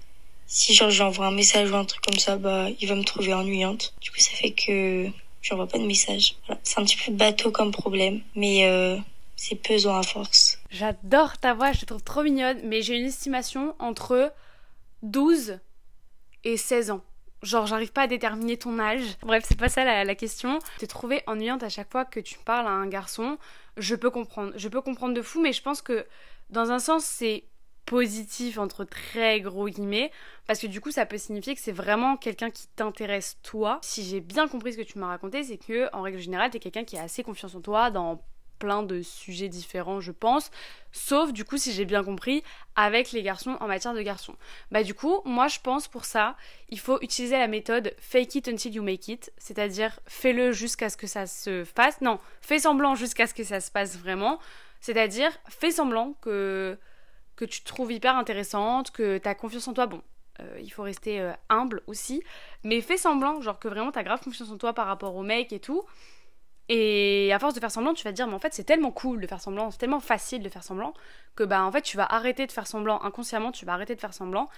si 0.47 0.73
genre 0.73 0.89
j'envoie 0.89 1.27
un 1.27 1.31
message 1.31 1.71
ou 1.71 1.75
un 1.75 1.85
truc 1.85 2.01
comme 2.01 2.17
ça, 2.17 2.37
bah 2.37 2.67
il 2.79 2.87
va 2.87 2.95
me 2.95 3.03
trouver 3.03 3.33
ennuyante. 3.33 3.93
Du 4.01 4.09
coup 4.11 4.19
ça 4.19 4.31
fait 4.31 4.51
que 4.51 5.07
j'envoie 5.41 5.67
pas 5.67 5.77
de 5.77 5.85
message. 5.85 6.35
C'est 6.63 6.79
un 6.79 6.83
petit 6.83 6.97
peu 6.97 7.11
bateau 7.11 7.51
comme 7.51 7.71
problème, 7.71 8.21
mais 8.35 8.65
euh, 8.65 8.97
c'est 9.35 9.55
pesant 9.55 9.97
à 9.97 10.03
force. 10.03 10.59
J'adore 10.71 11.37
ta 11.37 11.53
voix, 11.53 11.73
je 11.73 11.81
te 11.81 11.85
trouve 11.85 12.03
trop 12.03 12.23
mignonne, 12.23 12.59
mais 12.63 12.81
j'ai 12.81 12.97
une 12.97 13.05
estimation 13.05 13.75
entre 13.79 14.33
12 15.03 15.59
et 16.43 16.57
16 16.57 16.91
ans. 16.91 17.01
Genre, 17.43 17.67
j'arrive 17.67 17.91
pas 17.91 18.03
à 18.03 18.07
déterminer 18.07 18.57
ton 18.57 18.79
âge. 18.79 19.03
Bref, 19.21 19.45
c'est 19.47 19.59
pas 19.59 19.69
ça 19.69 19.85
la, 19.85 20.03
la 20.03 20.15
question. 20.15 20.57
Te 20.79 20.85
trouver 20.85 21.21
ennuyante 21.27 21.61
à 21.61 21.69
chaque 21.69 21.91
fois 21.91 22.03
que 22.03 22.19
tu 22.19 22.39
parles 22.39 22.65
à 22.65 22.71
un 22.71 22.87
garçon, 22.87 23.37
je 23.77 23.93
peux 23.95 24.09
comprendre. 24.09 24.53
Je 24.55 24.67
peux 24.67 24.81
comprendre 24.81 25.13
de 25.13 25.21
fou, 25.21 25.39
mais 25.39 25.53
je 25.53 25.61
pense 25.61 25.83
que 25.83 26.07
dans 26.49 26.71
un 26.71 26.79
sens, 26.79 27.05
c'est 27.05 27.43
positif 27.87 28.59
entre 28.59 28.83
très 28.83 29.39
gros 29.41 29.67
guillemets 29.67 30.11
parce 30.45 30.59
que 30.59 30.67
du 30.67 30.81
coup 30.81 30.91
ça 30.91 31.05
peut 31.05 31.17
signifier 31.17 31.55
que 31.55 31.61
c'est 31.61 31.71
vraiment 31.71 32.17
quelqu'un 32.17 32.51
qui 32.51 32.67
t'intéresse 32.67 33.37
toi. 33.41 33.79
Si 33.81 34.03
j'ai 34.03 34.19
bien 34.19 34.47
compris 34.47 34.73
ce 34.73 34.77
que 34.77 34.83
tu 34.83 34.99
m'as 34.99 35.07
raconté, 35.07 35.41
c'est 35.43 35.57
que 35.57 35.89
en 35.95 36.03
règle 36.03 36.19
générale, 36.19 36.51
t'es 36.51 36.59
quelqu'un 36.59 36.83
qui 36.83 36.97
a 36.97 37.03
assez 37.03 37.23
confiance 37.23 37.55
en 37.55 37.61
toi 37.61 37.89
dans 37.89 38.21
plein 38.59 38.83
de 38.83 39.01
sujets 39.01 39.47
différents, 39.47 40.01
je 40.01 40.11
pense, 40.11 40.51
sauf 40.91 41.31
du 41.31 41.45
coup 41.45 41.57
si 41.57 41.71
j'ai 41.71 41.85
bien 41.85 42.03
compris 42.03 42.43
avec 42.75 43.11
les 43.11 43.23
garçons 43.23 43.55
en 43.61 43.67
matière 43.67 43.93
de 43.93 44.01
garçons. 44.01 44.35
Bah 44.71 44.83
du 44.83 44.93
coup, 44.93 45.21
moi 45.23 45.47
je 45.47 45.59
pense 45.59 45.87
pour 45.87 46.03
ça, 46.03 46.35
il 46.69 46.79
faut 46.79 46.99
utiliser 47.01 47.37
la 47.37 47.47
méthode 47.47 47.93
fake 47.99 48.35
it 48.35 48.47
until 48.49 48.73
you 48.73 48.83
make 48.83 49.07
it, 49.07 49.31
c'est-à-dire 49.37 49.99
fais-le 50.07 50.51
jusqu'à 50.51 50.89
ce 50.89 50.97
que 50.97 51.07
ça 51.07 51.25
se 51.25 51.63
fasse. 51.63 52.01
Non, 52.01 52.19
fais 52.41 52.59
semblant 52.59 52.95
jusqu'à 52.95 53.27
ce 53.27 53.33
que 53.33 53.43
ça 53.43 53.61
se 53.61 53.71
passe 53.71 53.97
vraiment, 53.97 54.39
c'est-à-dire 54.81 55.31
fais 55.47 55.71
semblant 55.71 56.13
que 56.21 56.77
que 57.37 57.45
tu 57.45 57.61
trouves 57.63 57.93
hyper 57.93 58.17
intéressante, 58.17 58.91
que 58.91 59.17
tu 59.17 59.29
as 59.29 59.35
confiance 59.35 59.67
en 59.69 59.73
toi. 59.73 59.85
Bon, 59.85 60.01
euh, 60.41 60.59
il 60.61 60.69
faut 60.69 60.83
rester 60.83 61.21
euh, 61.21 61.31
humble 61.49 61.81
aussi, 61.87 62.21
mais 62.63 62.81
fais 62.81 62.97
semblant, 62.97 63.39
genre 63.41 63.59
que 63.59 63.69
vraiment 63.69 63.91
tu 63.93 63.99
as 63.99 64.03
grave 64.03 64.21
confiance 64.21 64.51
en 64.51 64.57
toi 64.57 64.73
par 64.73 64.87
rapport 64.87 65.15
au 65.15 65.23
mec 65.23 65.53
et 65.53 65.59
tout. 65.59 65.83
Et 66.69 67.31
à 67.33 67.39
force 67.39 67.53
de 67.53 67.59
faire 67.59 67.71
semblant, 67.71 67.93
tu 67.93 68.03
vas 68.03 68.11
te 68.11 68.15
dire, 68.15 68.27
mais 68.27 68.33
en 68.33 68.39
fait, 68.39 68.53
c'est 68.53 68.65
tellement 68.65 68.91
cool 68.91 69.21
de 69.21 69.27
faire 69.27 69.39
semblant, 69.39 69.71
c'est 69.71 69.77
tellement 69.77 70.01
facile 70.01 70.43
de 70.43 70.49
faire 70.49 70.63
semblant, 70.63 70.93
que 71.35 71.43
bah 71.43 71.63
en 71.63 71.71
fait, 71.71 71.81
tu 71.81 71.95
vas 71.95 72.05
arrêter 72.05 72.45
de 72.45 72.51
faire 72.51 72.67
semblant 72.67 73.01
inconsciemment, 73.03 73.51
tu 73.51 73.65
vas 73.65 73.73
arrêter 73.73 73.95
de 73.95 74.01
faire 74.01 74.13
semblant. 74.13 74.49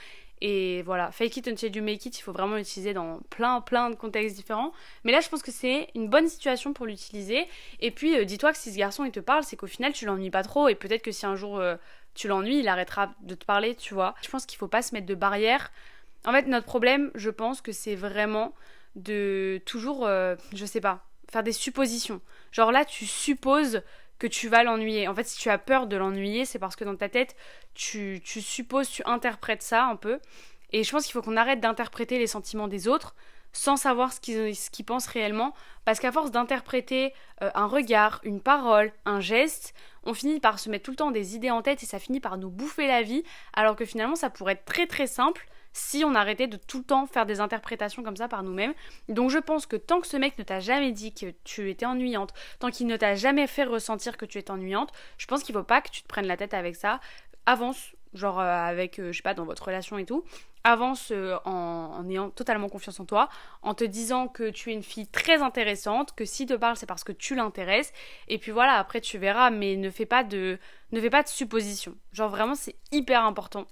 Et 0.42 0.82
voilà, 0.84 1.12
fake 1.12 1.38
it 1.38 1.48
until 1.50 1.76
you 1.76 1.84
make 1.84 2.06
it, 2.06 2.18
il 2.18 2.22
faut 2.22 2.32
vraiment 2.32 2.56
l'utiliser 2.56 2.94
dans 2.94 3.20
plein, 3.30 3.62
plein 3.62 3.90
de 3.92 3.96
contextes 3.96 4.36
différents. 4.36 4.72
Mais 5.04 5.12
là, 5.12 5.20
je 5.20 5.30
pense 5.30 5.44
que 5.44 5.52
c'est 5.52 5.90
une 5.94 6.08
bonne 6.08 6.28
situation 6.28 6.74
pour 6.74 6.86
l'utiliser. 6.88 7.46
Et 7.80 7.92
puis, 7.92 8.18
euh, 8.18 8.24
dis-toi 8.24 8.54
que 8.54 8.58
si 8.58 8.72
ce 8.72 8.78
garçon 8.78 9.06
il 9.06 9.12
te 9.12 9.20
parle, 9.20 9.44
c'est 9.44 9.58
qu'au 9.58 9.68
final, 9.68 9.94
tu 9.94 10.06
l'ennuies 10.06 10.32
pas 10.32 10.44
trop. 10.44 10.68
Et 10.68 10.76
peut-être 10.76 11.04
que 11.04 11.12
si 11.12 11.26
un 11.26 11.36
jour 11.36 11.62
tu 12.20 12.28
l'ennuies, 12.28 12.60
il 12.60 12.68
arrêtera 12.68 13.14
de 13.22 13.36
te 13.36 13.46
parler, 13.46 13.76
tu 13.76 13.94
vois. 13.94 14.16
Je 14.22 14.30
pense 14.30 14.46
qu'il 14.46 14.58
faut 14.58 14.68
pas 14.68 14.82
se 14.82 14.94
mettre 14.94 15.08
de 15.08 15.16
barrières. 15.16 15.72
En 16.26 16.32
fait, 16.32 16.48
notre 16.48 16.66
problème, 16.66 17.12
je 17.16 17.30
pense 17.30 17.62
que 17.62 17.72
c'est 17.72 17.96
vraiment 17.96 18.54
de 18.96 19.62
toujours, 19.66 20.06
euh, 20.06 20.36
je 20.54 20.66
sais 20.66 20.82
pas, 20.82 21.06
faire 21.32 21.44
des 21.44 21.54
suppositions. 21.54 22.22
Genre 22.52 22.72
là, 22.72 22.86
tu 22.86 23.06
supposes 23.06 23.82
que 24.18 24.28
tu 24.28 24.50
vas 24.50 24.64
l'ennuyer. 24.64 25.08
En 25.08 25.16
fait, 25.16 25.24
si 25.24 25.40
tu 25.40 25.50
as 25.50 25.58
peur 25.58 25.88
de 25.88 25.96
l'ennuyer, 25.96 26.46
c'est 26.46 26.60
parce 26.60 26.76
que 26.76 26.84
dans 26.84 26.96
ta 26.96 27.10
tête, 27.10 27.36
tu, 27.74 28.22
tu 28.24 28.42
supposes, 28.42 28.90
tu 28.90 29.02
interprètes 29.06 29.64
ça 29.64 29.86
un 29.86 29.96
peu. 29.96 30.20
Et 30.72 30.84
je 30.84 30.92
pense 30.92 31.06
qu'il 31.06 31.14
faut 31.14 31.22
qu'on 31.22 31.38
arrête 31.38 31.62
d'interpréter 31.62 32.20
les 32.20 32.28
sentiments 32.28 32.68
des 32.68 32.88
autres 32.88 33.16
sans 33.52 33.78
savoir 33.78 34.14
ce 34.14 34.20
qu'ils 34.20 34.86
pensent 34.86 35.08
réellement, 35.08 35.54
parce 35.86 36.00
qu'à 36.00 36.12
force 36.12 36.32
d'interpréter 36.32 37.14
euh, 37.42 37.50
un 37.56 37.66
regard, 37.66 38.20
une 38.24 38.42
parole, 38.42 38.92
un 39.06 39.20
geste, 39.20 39.74
on 40.04 40.14
finit 40.14 40.40
par 40.40 40.60
se 40.60 40.70
mettre 40.70 40.86
tout 40.86 40.92
le 40.92 40.98
temps 40.98 41.12
des 41.12 41.36
idées 41.36 41.50
en 41.50 41.62
tête 41.62 41.82
et 41.84 41.86
ça 41.86 42.00
finit 42.00 42.20
par 42.20 42.38
nous 42.38 42.50
bouffer 42.50 42.88
la 42.88 43.02
vie, 43.02 43.24
alors 43.54 43.76
que 43.76 43.86
finalement 43.86 44.16
ça 44.16 44.30
pourrait 44.30 44.54
être 44.54 44.66
très 44.66 44.88
très 44.88 45.08
simple 45.08 45.48
si 45.80 46.04
on 46.04 46.14
arrêtait 46.14 46.48
de 46.48 46.58
tout 46.58 46.80
le 46.80 46.84
temps 46.84 47.08
faire 47.08 47.26
des 47.26 47.40
interprétations 47.40 48.04
comme 48.04 48.18
ça 48.18 48.28
par 48.28 48.44
nous-mêmes. 48.44 48.74
Donc 49.08 49.30
je 49.30 49.38
pense 49.38 49.66
que 49.66 49.76
tant 49.76 50.02
que 50.02 50.08
ce 50.08 50.18
mec 50.18 50.38
ne 50.38 50.44
t'a 50.44 50.60
jamais 50.60 50.92
dit 50.92 51.14
que 51.14 51.34
tu 51.44 51.70
étais 51.70 51.86
ennuyante, 51.86 52.34
tant 52.60 52.70
qu'il 52.70 52.88
ne 52.88 52.98
t'a 52.98 53.16
jamais 53.16 53.48
fait 53.48 53.64
ressentir 53.64 54.18
que 54.18 54.26
tu 54.26 54.38
es 54.38 54.52
ennuyante, 54.52 54.92
je 55.18 55.26
pense 55.26 55.44
qu'il 55.44 55.56
faut 55.56 55.64
pas 55.64 55.82
que 55.82 55.90
tu 55.90 56.04
te 56.04 56.08
prennes 56.08 56.28
la 56.28 56.38
tête 56.38 56.54
avec 56.54 56.76
ça. 56.76 57.00
Avance, 57.46 57.96
genre 58.14 58.40
euh, 58.40 58.44
avec, 58.44 59.00
euh, 59.00 59.12
je 59.12 59.18
sais 59.18 59.24
pas, 59.24 59.34
dans 59.34 59.46
votre 59.46 59.64
relation 59.64 59.98
et 59.98 60.06
tout, 60.06 60.24
avance 60.64 61.12
euh, 61.12 61.38
en, 61.46 62.08
ayant 62.10 62.30
totalement 62.30 62.68
confiance 62.68 63.00
en 63.00 63.06
toi, 63.06 63.30
en 63.62 63.74
te 63.74 63.84
disant 63.86 64.28
que 64.28 64.50
tu 64.50 64.72
es 64.72 64.74
une 64.74 64.84
fille 64.84 65.08
très 65.08 65.42
intéressante, 65.42 66.14
que 66.14 66.26
si 66.26 66.46
te 66.46 66.54
parle 66.54 66.76
c'est 66.76 66.86
parce 66.86 67.04
que 67.04 67.14
tu 67.14 67.36
l'intéresses, 67.36 67.94
et 68.28 68.38
puis 68.38 68.52
voilà, 68.52 68.74
après 68.74 69.02
tu 69.02 69.18
verras, 69.18 69.50
mais 69.50 69.78
ne 69.78 69.90
fais 69.90 70.06
pas 70.06 70.24
de, 70.24 70.60
ne 70.92 71.00
fais 71.02 71.10
pas 71.10 71.24
de 71.24 71.30
suppositions. 71.30 71.96
Genre 72.12 72.30
vraiment 72.30 72.56
c'est 72.56 72.76
hyper 72.92 73.24
important. 73.24 73.66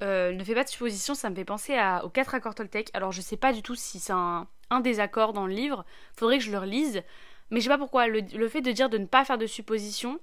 Ne 0.00 0.42
fais 0.44 0.54
pas 0.54 0.64
de 0.64 0.68
suppositions, 0.68 1.14
ça 1.14 1.30
me 1.30 1.34
fait 1.34 1.44
penser 1.44 1.74
à, 1.74 2.04
aux 2.04 2.08
4 2.08 2.34
accords 2.34 2.54
Toltec. 2.54 2.90
Alors 2.94 3.12
je 3.12 3.20
sais 3.20 3.36
pas 3.36 3.52
du 3.52 3.62
tout 3.62 3.74
si 3.74 4.00
c'est 4.00 4.12
un, 4.12 4.46
des 4.82 5.00
accords 5.00 5.32
dans 5.32 5.46
le 5.46 5.52
livre, 5.52 5.84
faudrait 6.16 6.38
que 6.38 6.44
je 6.44 6.50
le 6.50 6.58
relise, 6.58 7.02
mais 7.50 7.60
je 7.60 7.64
sais 7.64 7.68
pas 7.68 7.78
pourquoi, 7.78 8.06
le, 8.06 8.20
le 8.20 8.48
fait 8.48 8.62
de 8.62 8.72
dire 8.72 8.88
de 8.88 8.98
ne 8.98 9.06
pas 9.06 9.24
faire 9.24 9.38
de 9.38 9.46
suppositions, 9.46 10.18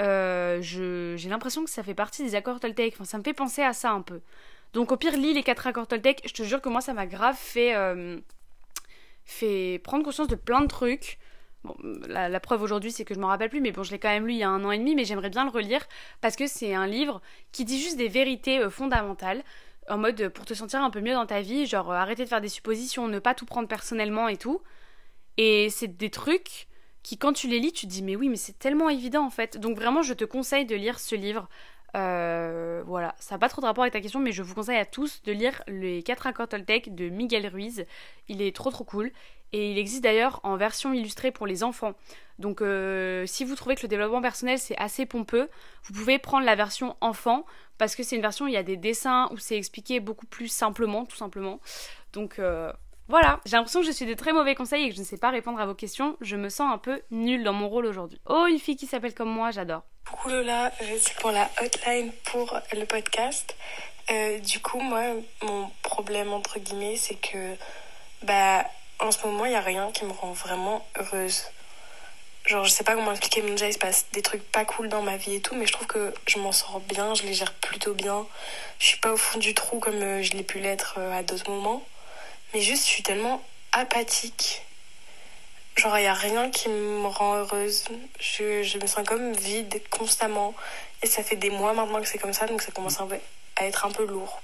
euh, 0.00 0.60
j'ai 0.62 1.28
l'impression 1.28 1.64
que 1.64 1.70
ça 1.70 1.82
fait 1.82 1.94
partie 1.94 2.22
des 2.22 2.34
accords 2.34 2.60
Toltec. 2.60 2.94
Enfin, 2.94 3.04
ça 3.04 3.18
me 3.18 3.22
fait 3.22 3.34
penser 3.34 3.62
à 3.62 3.72
ça 3.72 3.90
un 3.90 4.02
peu. 4.02 4.20
Donc 4.72 4.92
au 4.92 4.96
pire, 4.96 5.16
lis 5.16 5.34
les 5.34 5.42
quatre 5.42 5.66
accords 5.66 5.86
Toltec. 5.86 6.22
Je 6.24 6.32
te 6.32 6.42
jure 6.42 6.60
que 6.60 6.68
moi, 6.68 6.80
ça 6.80 6.94
m'a 6.94 7.06
grave 7.06 7.36
fait, 7.36 7.74
euh, 7.74 8.18
fait 9.24 9.80
prendre 9.84 10.04
conscience 10.04 10.28
de 10.28 10.36
plein 10.36 10.60
de 10.60 10.68
trucs. 10.68 11.18
Bon, 11.64 11.76
la, 12.08 12.40
preuve 12.40 12.62
aujourd'hui, 12.62 12.90
c'est 12.90 13.04
que 13.04 13.14
je 13.14 13.20
m'en 13.20 13.26
rappelle 13.28 13.50
plus, 13.50 13.60
mais 13.60 13.72
bon, 13.72 13.82
je 13.82 13.90
l'ai 13.90 13.98
quand 13.98 14.08
même 14.08 14.26
lu 14.26 14.32
il 14.32 14.38
y 14.38 14.42
a 14.42 14.48
un 14.48 14.64
an 14.64 14.70
et 14.70 14.78
demi, 14.78 14.94
mais 14.94 15.04
j'aimerais 15.04 15.28
bien 15.28 15.44
le 15.44 15.50
relire 15.50 15.86
parce 16.20 16.36
que 16.36 16.46
c'est 16.46 16.74
un 16.74 16.86
livre 16.86 17.20
qui 17.52 17.64
dit 17.64 17.80
juste 17.80 17.98
des 17.98 18.08
vérités 18.08 18.60
euh, 18.60 18.70
fondamentales 18.70 19.42
en 19.88 19.98
mode 19.98 20.28
pour 20.28 20.44
te 20.46 20.54
sentir 20.54 20.82
un 20.82 20.90
peu 20.90 21.00
mieux 21.00 21.12
dans 21.14 21.26
ta 21.26 21.40
vie, 21.42 21.66
genre 21.66 21.92
arrêter 21.92 22.24
de 22.24 22.28
faire 22.28 22.40
des 22.40 22.48
suppositions, 22.48 23.08
ne 23.08 23.18
pas 23.18 23.34
tout 23.34 23.46
prendre 23.46 23.68
personnellement 23.68 24.28
et 24.28 24.36
tout. 24.36 24.62
Et 25.36 25.68
c'est 25.70 25.96
des 25.96 26.10
trucs 26.10 26.68
qui 27.02 27.18
quand 27.18 27.32
tu 27.32 27.48
les 27.48 27.58
lis, 27.58 27.72
tu 27.72 27.86
te 27.86 27.90
dis 27.90 28.02
mais 28.02 28.16
oui, 28.16 28.28
mais 28.28 28.36
c'est 28.36 28.58
tellement 28.58 28.88
évident 28.88 29.24
en 29.24 29.30
fait. 29.30 29.58
Donc 29.58 29.76
vraiment, 29.76 30.02
je 30.02 30.14
te 30.14 30.24
conseille 30.24 30.66
de 30.66 30.76
lire 30.76 31.00
ce 31.00 31.14
livre. 31.14 31.48
Euh, 31.96 32.82
voilà, 32.86 33.14
ça 33.18 33.34
n'a 33.34 33.38
pas 33.38 33.48
trop 33.48 33.60
de 33.60 33.66
rapport 33.66 33.82
avec 33.82 33.92
ta 33.92 34.00
question, 34.00 34.20
mais 34.20 34.32
je 34.32 34.42
vous 34.42 34.54
conseille 34.54 34.78
à 34.78 34.84
tous 34.84 35.22
de 35.22 35.32
lire 35.32 35.62
les 35.66 36.02
4 36.02 36.26
accords 36.26 36.48
Toltec 36.48 36.94
de 36.94 37.08
Miguel 37.08 37.46
Ruiz. 37.46 37.84
Il 38.28 38.42
est 38.42 38.54
trop 38.54 38.70
trop 38.70 38.84
cool. 38.84 39.12
Et 39.52 39.72
il 39.72 39.78
existe 39.78 40.04
d'ailleurs 40.04 40.40
en 40.44 40.56
version 40.56 40.92
illustrée 40.92 41.32
pour 41.32 41.46
les 41.46 41.64
enfants. 41.64 41.94
Donc 42.38 42.62
euh, 42.62 43.26
si 43.26 43.44
vous 43.44 43.56
trouvez 43.56 43.74
que 43.74 43.82
le 43.82 43.88
développement 43.88 44.22
personnel 44.22 44.58
c'est 44.58 44.78
assez 44.78 45.06
pompeux, 45.06 45.48
vous 45.84 45.92
pouvez 45.92 46.18
prendre 46.18 46.46
la 46.46 46.54
version 46.54 46.96
enfant 47.00 47.44
parce 47.76 47.96
que 47.96 48.02
c'est 48.02 48.14
une 48.16 48.22
version 48.22 48.44
où 48.44 48.48
il 48.48 48.54
y 48.54 48.58
a 48.58 48.62
des 48.62 48.76
dessins, 48.76 49.28
où 49.32 49.38
c'est 49.38 49.56
expliqué 49.56 50.00
beaucoup 50.00 50.26
plus 50.26 50.48
simplement, 50.48 51.04
tout 51.04 51.16
simplement. 51.16 51.60
Donc 52.12 52.38
euh, 52.38 52.72
voilà, 53.10 53.40
j'ai 53.44 53.56
l'impression 53.56 53.80
que 53.80 53.86
je 53.86 53.90
suis 53.90 54.06
de 54.06 54.14
très 54.14 54.32
mauvais 54.32 54.54
conseils 54.54 54.84
et 54.84 54.88
que 54.88 54.94
je 54.94 55.00
ne 55.00 55.04
sais 55.04 55.18
pas 55.18 55.30
répondre 55.30 55.58
à 55.60 55.66
vos 55.66 55.74
questions. 55.74 56.16
Je 56.20 56.36
me 56.36 56.48
sens 56.48 56.72
un 56.72 56.78
peu 56.78 57.02
nulle 57.10 57.42
dans 57.42 57.52
mon 57.52 57.68
rôle 57.68 57.86
aujourd'hui. 57.86 58.20
Oh, 58.26 58.46
une 58.48 58.60
fille 58.60 58.76
qui 58.76 58.86
s'appelle 58.86 59.14
comme 59.14 59.28
moi, 59.28 59.50
j'adore. 59.50 59.82
Coucou 60.08 60.28
Lola, 60.28 60.70
c'est 60.78 61.16
pour 61.16 61.32
la 61.32 61.50
hotline 61.60 62.12
pour 62.24 62.56
le 62.72 62.84
podcast. 62.84 63.56
Euh, 64.12 64.38
du 64.38 64.60
coup, 64.60 64.78
moi, 64.78 65.02
mon 65.42 65.68
problème, 65.82 66.32
entre 66.32 66.60
guillemets, 66.60 66.96
c'est 66.96 67.16
que, 67.16 67.56
bah, 68.22 68.64
en 69.00 69.10
ce 69.10 69.26
moment, 69.26 69.44
il 69.44 69.50
n'y 69.50 69.56
a 69.56 69.60
rien 69.60 69.90
qui 69.90 70.04
me 70.04 70.12
rend 70.12 70.30
vraiment 70.30 70.86
heureuse. 70.96 71.42
Genre, 72.46 72.64
je 72.64 72.70
sais 72.70 72.84
pas 72.84 72.94
comment 72.94 73.10
expliquer, 73.10 73.42
mais 73.42 73.50
déjà, 73.50 73.66
il 73.66 73.72
se 73.72 73.78
passe 73.78 74.06
des 74.12 74.22
trucs 74.22 74.42
pas 74.52 74.64
cool 74.64 74.88
dans 74.88 75.02
ma 75.02 75.16
vie 75.16 75.34
et 75.34 75.40
tout, 75.40 75.56
mais 75.56 75.66
je 75.66 75.72
trouve 75.72 75.88
que 75.88 76.14
je 76.28 76.38
m'en 76.38 76.52
sors 76.52 76.78
bien, 76.78 77.14
je 77.14 77.24
les 77.24 77.34
gère 77.34 77.52
plutôt 77.54 77.92
bien. 77.92 78.24
Je 78.78 78.86
suis 78.86 78.98
pas 78.98 79.12
au 79.12 79.16
fond 79.16 79.40
du 79.40 79.52
trou 79.52 79.80
comme 79.80 80.00
euh, 80.00 80.22
je 80.22 80.32
l'ai 80.32 80.44
pu 80.44 80.60
l'être 80.60 80.94
euh, 80.98 81.12
à 81.12 81.24
d'autres 81.24 81.50
moments. 81.50 81.82
Mais 82.52 82.60
juste, 82.60 82.84
je 82.84 82.88
suis 82.88 83.02
tellement 83.02 83.42
apathique. 83.72 84.62
Genre, 85.76 85.96
il 85.98 86.02
n'y 86.02 86.06
a 86.08 86.14
rien 86.14 86.50
qui 86.50 86.68
me 86.68 87.06
rend 87.06 87.36
heureuse. 87.36 87.84
Je, 88.18 88.62
je, 88.62 88.78
me 88.78 88.86
sens 88.86 89.06
comme 89.06 89.32
vide 89.32 89.80
constamment. 89.90 90.54
Et 91.02 91.06
ça 91.06 91.22
fait 91.22 91.36
des 91.36 91.50
mois 91.50 91.72
maintenant 91.72 92.00
que 92.00 92.08
c'est 92.08 92.18
comme 92.18 92.32
ça, 92.32 92.46
donc 92.46 92.60
ça 92.60 92.72
commence 92.72 93.00
un 93.00 93.06
peu 93.06 93.16
à 93.56 93.66
être 93.66 93.86
un 93.86 93.90
peu 93.90 94.04
lourd. 94.04 94.42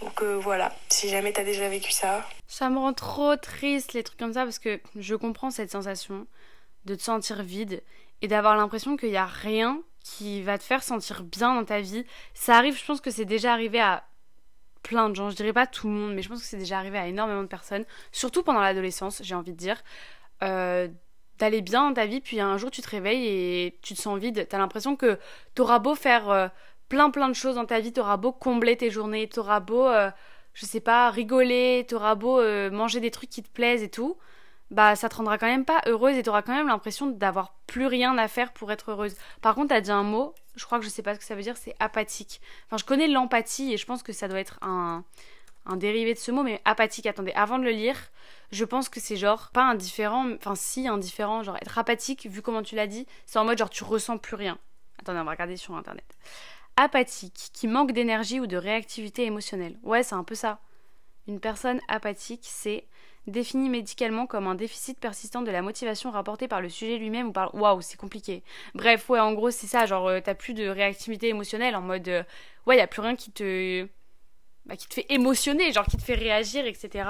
Donc 0.00 0.22
euh, 0.22 0.34
voilà, 0.34 0.74
si 0.88 1.08
jamais 1.08 1.32
t'as 1.32 1.44
déjà 1.44 1.68
vécu 1.68 1.92
ça. 1.92 2.26
Ça 2.48 2.68
me 2.68 2.78
rend 2.78 2.92
trop 2.92 3.36
triste 3.36 3.92
les 3.92 4.02
trucs 4.02 4.18
comme 4.18 4.32
ça 4.32 4.44
parce 4.44 4.58
que 4.58 4.80
je 4.96 5.14
comprends 5.14 5.50
cette 5.50 5.70
sensation 5.70 6.26
de 6.84 6.94
te 6.94 7.02
sentir 7.02 7.42
vide 7.42 7.82
et 8.22 8.28
d'avoir 8.28 8.56
l'impression 8.56 8.96
qu'il 8.96 9.10
n'y 9.10 9.16
a 9.16 9.26
rien 9.26 9.80
qui 10.02 10.42
va 10.42 10.58
te 10.58 10.62
faire 10.62 10.82
sentir 10.82 11.22
bien 11.22 11.54
dans 11.54 11.64
ta 11.64 11.80
vie. 11.80 12.04
Ça 12.34 12.56
arrive, 12.56 12.78
je 12.78 12.84
pense 12.84 13.00
que 13.00 13.10
c'est 13.10 13.24
déjà 13.24 13.52
arrivé 13.52 13.80
à 13.80 14.04
plein 14.86 15.08
de 15.08 15.16
gens, 15.16 15.30
je 15.30 15.36
dirais 15.36 15.52
pas 15.52 15.66
tout 15.66 15.88
le 15.88 15.94
monde, 15.94 16.14
mais 16.14 16.22
je 16.22 16.28
pense 16.28 16.40
que 16.40 16.46
c'est 16.46 16.56
déjà 16.56 16.78
arrivé 16.78 16.96
à 16.96 17.08
énormément 17.08 17.42
de 17.42 17.48
personnes, 17.48 17.84
surtout 18.12 18.44
pendant 18.44 18.60
l'adolescence, 18.60 19.20
j'ai 19.24 19.34
envie 19.34 19.50
de 19.50 19.56
dire, 19.56 19.82
euh, 20.44 20.86
d'aller 21.38 21.60
bien 21.60 21.88
dans 21.88 21.94
ta 21.94 22.06
vie, 22.06 22.20
puis 22.20 22.38
un 22.40 22.56
jour 22.56 22.70
tu 22.70 22.82
te 22.82 22.88
réveilles 22.88 23.26
et 23.26 23.78
tu 23.82 23.94
te 23.94 24.00
sens 24.00 24.16
vide. 24.16 24.46
T'as 24.48 24.58
l'impression 24.58 24.94
que 24.94 25.18
t'auras 25.56 25.80
beau 25.80 25.96
faire 25.96 26.30
euh, 26.30 26.46
plein 26.88 27.10
plein 27.10 27.28
de 27.28 27.34
choses 27.34 27.56
dans 27.56 27.64
ta 27.66 27.80
vie, 27.80 27.92
t'auras 27.92 28.16
beau 28.16 28.30
combler 28.30 28.76
tes 28.76 28.90
journées, 28.92 29.28
t'auras 29.28 29.58
beau, 29.58 29.86
euh, 29.88 30.10
je 30.54 30.66
sais 30.66 30.80
pas, 30.80 31.10
rigoler, 31.10 31.84
t'auras 31.88 32.14
beau 32.14 32.40
manger 32.70 33.00
des 33.00 33.10
trucs 33.10 33.30
qui 33.30 33.42
te 33.42 33.50
plaisent 33.50 33.82
et 33.82 33.90
tout, 33.90 34.16
bah 34.70 34.94
ça 34.94 35.08
te 35.08 35.16
rendra 35.16 35.36
quand 35.36 35.48
même 35.48 35.64
pas 35.64 35.80
heureuse 35.86 36.16
et 36.16 36.22
t'auras 36.22 36.42
quand 36.42 36.54
même 36.54 36.68
l'impression 36.68 37.08
d'avoir 37.08 37.56
plus 37.66 37.86
rien 37.86 38.16
à 38.18 38.28
faire 38.28 38.52
pour 38.52 38.70
être 38.70 38.92
heureuse. 38.92 39.16
Par 39.42 39.56
contre, 39.56 39.68
t'as 39.70 39.80
dit 39.80 39.90
un 39.90 40.04
mot, 40.04 40.32
je 40.56 40.64
crois 40.64 40.78
que 40.78 40.84
je 40.84 40.90
sais 40.90 41.02
pas 41.02 41.14
ce 41.14 41.18
que 41.18 41.24
ça 41.24 41.34
veut 41.34 41.42
dire, 41.42 41.56
c'est 41.56 41.74
apathique. 41.78 42.40
Enfin, 42.66 42.76
je 42.78 42.84
connais 42.84 43.08
l'empathie 43.08 43.72
et 43.72 43.76
je 43.76 43.86
pense 43.86 44.02
que 44.02 44.12
ça 44.12 44.28
doit 44.28 44.40
être 44.40 44.58
un, 44.62 45.04
dérivé 45.76 46.14
de 46.14 46.18
ce 46.18 46.30
mot, 46.30 46.42
mais 46.42 46.60
apathique, 46.64 47.06
attendez, 47.06 47.32
avant 47.32 47.58
de 47.58 47.64
le 47.64 47.70
lire, 47.70 47.96
je 48.52 48.64
pense 48.64 48.88
que 48.88 49.00
c'est 49.00 49.16
genre 49.16 49.50
pas 49.52 49.64
indifférent, 49.64 50.32
enfin 50.34 50.54
si 50.54 50.88
indifférent, 50.88 51.42
genre 51.42 51.56
être 51.56 51.78
apathique, 51.78 52.26
vu 52.26 52.42
comment 52.42 52.62
tu 52.62 52.74
l'as 52.76 52.86
dit, 52.86 53.06
c'est 53.26 53.38
en 53.38 53.44
mode 53.44 53.58
genre 53.58 53.70
tu 53.70 53.84
ressens 53.84 54.18
plus 54.18 54.36
rien. 54.36 54.58
Attendez, 54.98 55.20
on 55.20 55.24
va 55.24 55.32
regarder 55.32 55.56
sur 55.56 55.74
internet. 55.74 56.04
Apathique, 56.76 57.50
qui 57.52 57.68
manque 57.68 57.92
d'énergie 57.92 58.38
ou 58.38 58.46
de 58.46 58.56
réactivité 58.56 59.24
émotionnelle. 59.24 59.78
Ouais, 59.82 60.02
c'est 60.02 60.14
un 60.14 60.24
peu 60.24 60.34
ça. 60.34 60.60
Une 61.28 61.40
personne 61.40 61.80
apathique, 61.88 62.44
c'est 62.44 62.84
défini 63.26 63.68
médicalement 63.68 64.26
comme 64.26 64.46
un 64.46 64.54
déficit 64.54 64.98
persistant 65.00 65.42
de 65.42 65.50
la 65.50 65.62
motivation 65.62 66.10
rapportée 66.10 66.46
par 66.46 66.60
le 66.60 66.68
sujet 66.68 66.96
lui-même 66.98 67.28
ou 67.28 67.32
par... 67.32 67.54
Waouh, 67.54 67.80
c'est 67.80 67.96
compliqué. 67.96 68.42
Bref, 68.74 69.08
ouais, 69.10 69.18
en 69.18 69.32
gros, 69.32 69.50
c'est 69.50 69.66
ça, 69.66 69.86
genre, 69.86 70.06
euh, 70.06 70.20
t'as 70.20 70.34
plus 70.34 70.54
de 70.54 70.68
réactivité 70.68 71.28
émotionnelle 71.28 71.74
en 71.74 71.82
mode... 71.82 72.08
Euh, 72.08 72.22
ouais, 72.66 72.76
y 72.76 72.80
a 72.80 72.86
plus 72.86 73.00
rien 73.00 73.16
qui 73.16 73.32
te... 73.32 73.86
Bah, 74.66 74.76
qui 74.76 74.88
te 74.88 74.94
fait 74.94 75.06
émotionner, 75.10 75.72
genre 75.72 75.86
qui 75.86 75.96
te 75.96 76.02
fait 76.02 76.14
réagir, 76.14 76.66
etc. 76.66 77.08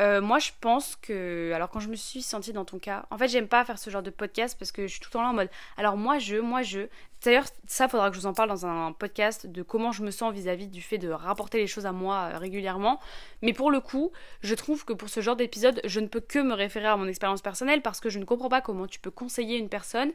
Euh, 0.00 0.20
moi, 0.20 0.38
je 0.38 0.50
pense 0.60 0.96
que. 0.96 1.52
Alors, 1.54 1.70
quand 1.70 1.80
je 1.80 1.88
me 1.88 1.96
suis 1.96 2.22
sentie 2.22 2.52
dans 2.52 2.64
ton 2.64 2.78
cas, 2.78 3.06
en 3.10 3.18
fait, 3.18 3.28
j'aime 3.28 3.48
pas 3.48 3.64
faire 3.64 3.78
ce 3.78 3.90
genre 3.90 4.02
de 4.02 4.10
podcast 4.10 4.56
parce 4.58 4.72
que 4.72 4.86
je 4.86 4.92
suis 4.92 5.00
tout 5.00 5.08
le 5.10 5.12
temps 5.12 5.22
là 5.22 5.28
en 5.28 5.34
mode. 5.34 5.50
Alors, 5.76 5.96
moi, 5.96 6.18
je, 6.18 6.36
moi, 6.36 6.62
je. 6.62 6.80
D'ailleurs, 7.22 7.46
ça, 7.66 7.88
faudra 7.88 8.10
que 8.10 8.16
je 8.16 8.20
vous 8.20 8.26
en 8.26 8.34
parle 8.34 8.50
dans 8.50 8.66
un 8.66 8.92
podcast 8.92 9.46
de 9.46 9.62
comment 9.62 9.92
je 9.92 10.02
me 10.02 10.10
sens 10.10 10.34
vis-à-vis 10.34 10.66
du 10.66 10.82
fait 10.82 10.98
de 10.98 11.08
rapporter 11.08 11.58
les 11.58 11.66
choses 11.66 11.86
à 11.86 11.92
moi 11.92 12.30
euh, 12.32 12.38
régulièrement. 12.38 13.00
Mais 13.40 13.52
pour 13.52 13.70
le 13.70 13.80
coup, 13.80 14.12
je 14.42 14.54
trouve 14.54 14.84
que 14.84 14.92
pour 14.92 15.08
ce 15.08 15.20
genre 15.20 15.36
d'épisode, 15.36 15.80
je 15.84 16.00
ne 16.00 16.06
peux 16.06 16.20
que 16.20 16.38
me 16.38 16.54
référer 16.54 16.86
à 16.86 16.96
mon 16.96 17.06
expérience 17.06 17.40
personnelle 17.40 17.80
parce 17.80 18.00
que 18.00 18.10
je 18.10 18.18
ne 18.18 18.24
comprends 18.24 18.50
pas 18.50 18.60
comment 18.60 18.86
tu 18.86 18.98
peux 19.00 19.10
conseiller 19.10 19.56
une 19.58 19.68
personne 19.68 20.12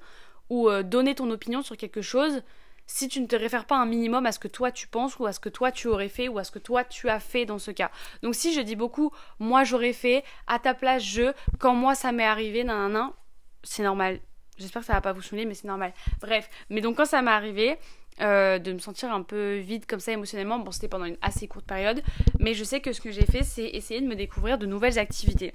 ou 0.49 0.69
euh, 0.69 0.83
donner 0.83 1.15
ton 1.15 1.29
opinion 1.31 1.61
sur 1.61 1.77
quelque 1.77 2.01
chose 2.01 2.43
si 2.89 3.07
tu 3.07 3.21
ne 3.21 3.27
te 3.27 3.35
réfères 3.35 3.65
pas 3.65 3.77
un 3.77 3.85
minimum 3.85 4.25
à 4.25 4.31
ce 4.31 4.39
que 4.39 4.47
toi 4.47 4.71
tu 4.71 4.87
penses 4.87 5.19
ou 5.19 5.27
à 5.27 5.31
ce 5.31 5.39
que 5.39 5.49
toi 5.49 5.71
tu 5.71 5.87
aurais 5.87 6.09
fait 6.09 6.27
ou 6.27 6.39
à 6.39 6.43
ce 6.43 6.51
que 6.51 6.59
toi 6.59 6.83
tu 6.83 7.07
as 7.07 7.19
fait 7.19 7.45
dans 7.45 7.59
ce 7.59 7.69
cas. 7.69 7.91
Donc 8.23 8.33
si 8.33 8.51
je 8.51 8.61
dis 8.61 8.75
beaucoup 8.75 9.11
moi 9.37 9.63
j'aurais 9.63 9.93
fait, 9.93 10.23
à 10.47 10.57
ta 10.57 10.73
place 10.73 11.03
je, 11.03 11.31
quand 11.59 11.75
moi 11.75 11.93
ça 11.93 12.11
m'est 12.11 12.25
arrivé, 12.25 12.63
nan, 12.63 12.91
nan, 12.91 13.11
c'est 13.63 13.83
normal. 13.83 14.19
J'espère 14.57 14.81
que 14.81 14.87
ça 14.87 14.93
va 14.93 15.01
pas 15.01 15.13
vous 15.13 15.21
saouler, 15.21 15.45
mais 15.45 15.53
c'est 15.53 15.67
normal. 15.67 15.93
Bref, 16.19 16.49
mais 16.69 16.81
donc 16.81 16.97
quand 16.97 17.05
ça 17.05 17.21
m'est 17.21 17.31
arrivé, 17.31 17.77
euh, 18.21 18.59
de 18.59 18.73
me 18.73 18.79
sentir 18.79 19.13
un 19.13 19.21
peu 19.21 19.57
vide 19.57 19.85
comme 19.85 20.01
ça 20.01 20.11
émotionnellement. 20.11 20.59
Bon, 20.59 20.71
c'était 20.71 20.89
pendant 20.89 21.05
une 21.05 21.17
assez 21.21 21.47
courte 21.47 21.65
période, 21.65 22.01
mais 22.39 22.53
je 22.55 22.63
sais 22.63 22.81
que 22.81 22.91
ce 22.91 22.99
que 22.99 23.11
j'ai 23.11 23.25
fait, 23.25 23.43
c'est 23.43 23.67
essayer 23.67 24.01
de 24.01 24.07
me 24.07 24.15
découvrir 24.15 24.57
de 24.57 24.65
nouvelles 24.65 24.99
activités 24.99 25.53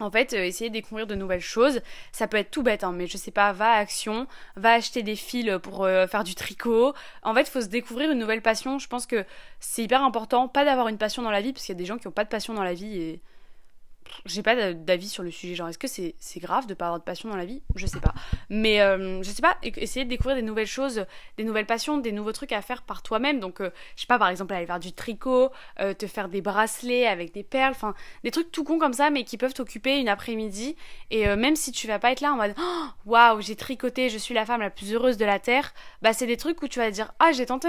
en 0.00 0.10
fait, 0.10 0.32
euh, 0.32 0.44
essayer 0.44 0.70
de 0.70 0.74
découvrir 0.74 1.06
de 1.06 1.14
nouvelles 1.14 1.40
choses. 1.40 1.80
Ça 2.12 2.28
peut 2.28 2.36
être 2.36 2.50
tout 2.50 2.62
bête, 2.62 2.84
hein, 2.84 2.92
mais 2.92 3.06
je 3.06 3.16
sais 3.16 3.30
pas, 3.30 3.52
va 3.52 3.72
à 3.72 3.78
Action, 3.78 4.26
va 4.56 4.72
acheter 4.72 5.02
des 5.02 5.16
fils 5.16 5.50
pour 5.62 5.84
euh, 5.84 6.06
faire 6.06 6.24
du 6.24 6.34
tricot. 6.34 6.94
En 7.22 7.34
fait, 7.34 7.42
il 7.42 7.50
faut 7.50 7.60
se 7.60 7.66
découvrir 7.66 8.10
une 8.10 8.18
nouvelle 8.18 8.42
passion. 8.42 8.78
Je 8.78 8.88
pense 8.88 9.06
que 9.06 9.24
c'est 9.60 9.82
hyper 9.82 10.02
important, 10.02 10.48
pas 10.48 10.64
d'avoir 10.64 10.88
une 10.88 10.98
passion 10.98 11.22
dans 11.22 11.30
la 11.30 11.40
vie, 11.40 11.52
parce 11.52 11.64
qu'il 11.64 11.74
y 11.74 11.78
a 11.78 11.78
des 11.78 11.86
gens 11.86 11.98
qui 11.98 12.06
n'ont 12.06 12.12
pas 12.12 12.24
de 12.24 12.28
passion 12.28 12.54
dans 12.54 12.64
la 12.64 12.74
vie 12.74 12.96
et 12.98 13.20
j'ai 14.24 14.42
pas 14.42 14.72
d'avis 14.72 15.08
sur 15.08 15.22
le 15.22 15.30
sujet. 15.30 15.54
Genre, 15.54 15.68
est-ce 15.68 15.78
que 15.78 15.86
c'est 15.86 16.40
grave 16.40 16.66
de 16.66 16.74
pas 16.74 16.86
avoir 16.86 16.98
de 16.98 17.04
passion 17.04 17.28
dans 17.28 17.36
la 17.36 17.44
vie? 17.44 17.62
Je 17.74 17.86
sais 17.86 18.00
pas. 18.00 18.14
Mais 18.50 18.80
euh, 18.80 19.22
je 19.22 19.30
sais 19.30 19.42
pas, 19.42 19.56
essayer 19.62 20.04
de 20.04 20.10
découvrir 20.10 20.36
des 20.36 20.42
nouvelles 20.42 20.66
choses, 20.66 21.04
des 21.36 21.44
nouvelles 21.44 21.66
passions, 21.66 21.98
des 21.98 22.12
nouveaux 22.12 22.32
trucs 22.32 22.52
à 22.52 22.62
faire 22.62 22.82
par 22.82 23.02
toi-même. 23.02 23.40
Donc, 23.40 23.60
euh, 23.60 23.70
je 23.96 24.02
sais 24.02 24.06
pas, 24.06 24.18
par 24.18 24.28
exemple, 24.28 24.54
aller 24.54 24.66
faire 24.66 24.80
du 24.80 24.92
tricot, 24.92 25.50
euh, 25.80 25.94
te 25.94 26.06
faire 26.06 26.28
des 26.28 26.40
bracelets 26.40 27.06
avec 27.06 27.32
des 27.32 27.42
perles, 27.42 27.72
enfin, 27.72 27.94
des 28.24 28.30
trucs 28.30 28.50
tout 28.50 28.64
cons 28.64 28.78
comme 28.78 28.92
ça, 28.92 29.10
mais 29.10 29.24
qui 29.24 29.36
peuvent 29.36 29.54
t'occuper 29.54 29.98
une 29.98 30.08
après-midi. 30.08 30.76
Et 31.10 31.26
même 31.36 31.56
si 31.56 31.72
tu 31.72 31.86
vas 31.86 31.98
pas 31.98 32.12
être 32.12 32.20
là 32.20 32.32
en 32.32 32.36
mode 32.36 32.54
waouh, 33.06 33.40
j'ai 33.40 33.56
tricoté, 33.56 34.08
je 34.08 34.18
suis 34.18 34.34
la 34.34 34.46
femme 34.46 34.60
la 34.60 34.70
plus 34.70 34.92
heureuse 34.92 35.16
de 35.16 35.24
la 35.24 35.38
terre, 35.38 35.72
bah, 36.02 36.12
c'est 36.12 36.26
des 36.26 36.36
trucs 36.36 36.62
où 36.62 36.68
tu 36.68 36.78
vas 36.78 36.90
dire 36.90 37.12
ah, 37.18 37.32
j'ai 37.32 37.46
tenté 37.46 37.68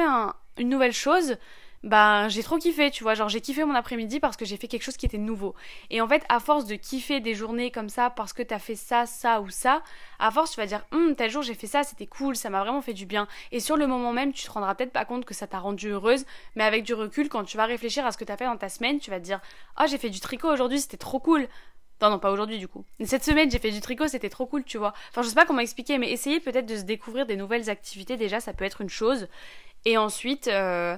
une 0.58 0.70
nouvelle 0.70 0.94
chose 0.94 1.38
bah 1.84 2.28
j'ai 2.28 2.44
trop 2.44 2.58
kiffé, 2.58 2.92
tu 2.92 3.04
vois, 3.04 3.14
genre 3.14 3.30
j'ai 3.30 3.42
kiffé 3.42 3.64
mon 3.64 3.76
après-midi 3.76 4.20
parce 4.20 4.36
que 4.36 4.46
j'ai 4.46 4.58
fait 4.58 4.68
quelque 4.68 4.84
chose 4.84 4.98
qui 4.98 5.06
était 5.06 5.18
nouveau. 5.18 5.56
Et 5.90 6.02
en 6.02 6.08
fait, 6.08 6.24
à 6.30 6.40
force 6.40 6.66
de 6.66 6.76
kiffer 6.76 7.20
des 7.20 7.36
journées 7.36 7.72
comme 7.72 7.90
ça 7.90 8.10
parce 8.10 8.34
que 8.34 8.42
t'as 8.44 8.60
fait 8.60 8.76
ça, 8.76 9.06
ça 9.06 9.42
ou 9.42 9.50
ça, 9.50 9.84
à 10.20 10.32
force 10.32 10.52
tu 10.52 10.60
vas 10.60 10.66
dire, 10.66 10.86
hum, 10.92 11.16
tel 11.16 11.30
jour 11.30 11.44
j'ai 11.44 11.54
fait 11.54 11.68
ça, 11.68 11.84
c'était 11.84 12.08
cool, 12.08 12.36
ça 12.36 12.50
m'a 12.50 12.62
vraiment 12.62 12.82
fait 12.82 12.94
du 12.94 13.06
bien. 13.06 13.28
Et 13.52 13.60
sur 13.60 13.78
le 13.78 13.88
moment 13.88 14.14
même, 14.14 14.34
tu 14.34 14.46
te 14.46 14.52
rendras 14.52 14.76
peut-être 14.76 14.92
pas 14.92 15.06
compte 15.06 15.26
que 15.26 15.34
ça 15.34 15.48
t'a 15.48 15.60
rendu 15.60 15.90
heureuse, 15.90 16.26
mais 16.56 16.64
avec 16.64 16.84
du 16.84 16.94
recul, 16.94 17.30
quand 17.30 17.44
tu 17.44 17.58
vas 17.58 17.66
réfléchir 17.66 18.06
à 18.06 18.12
ce 18.12 18.18
que 18.18 18.26
t'as 18.26 18.38
fait 18.38 18.46
dans 18.46 18.58
ta 18.58 18.70
semaine, 18.70 19.00
tu 19.00 19.12
vas 19.12 19.20
te 19.20 19.26
dire, 19.26 19.40
ah 19.76 19.86
j'ai 19.88 19.98
fait 19.98 20.10
du 20.10 20.20
tricot 20.20 20.50
aujourd'hui, 20.52 20.80
c'était 20.80 20.98
trop 20.98 21.20
cool. 21.20 21.48
Non, 22.02 22.12
non, 22.12 22.20
pas 22.20 22.32
aujourd'hui 22.32 22.60
du 22.60 22.68
coup. 22.68 22.86
Cette 23.06 23.24
semaine, 23.24 23.50
j'ai 23.50 23.60
fait 23.60 23.72
du 23.72 23.82
tricot, 23.82 24.08
c'était 24.08 24.30
trop 24.30 24.46
cool, 24.46 24.64
tu 24.64 24.78
vois. 24.78 24.94
Enfin, 25.10 25.24
je 25.24 25.30
sais 25.30 25.36
pas 25.36 25.46
comment 25.46 25.62
expliquer, 25.62 25.98
mais 25.98 26.12
essayer 26.12 26.40
peut-être 26.40 26.68
de 26.68 26.76
se 26.76 26.84
découvrir 26.84 27.26
des 27.26 27.36
nouvelles 27.36 27.70
activités, 27.70 28.18
déjà, 28.18 28.40
ça 28.40 28.54
peut 28.54 28.66
être 28.66 28.82
une 28.82 28.90
chose. 28.90 29.28
Et 29.86 29.98
ensuite, 29.98 30.48
euh, 30.48 30.98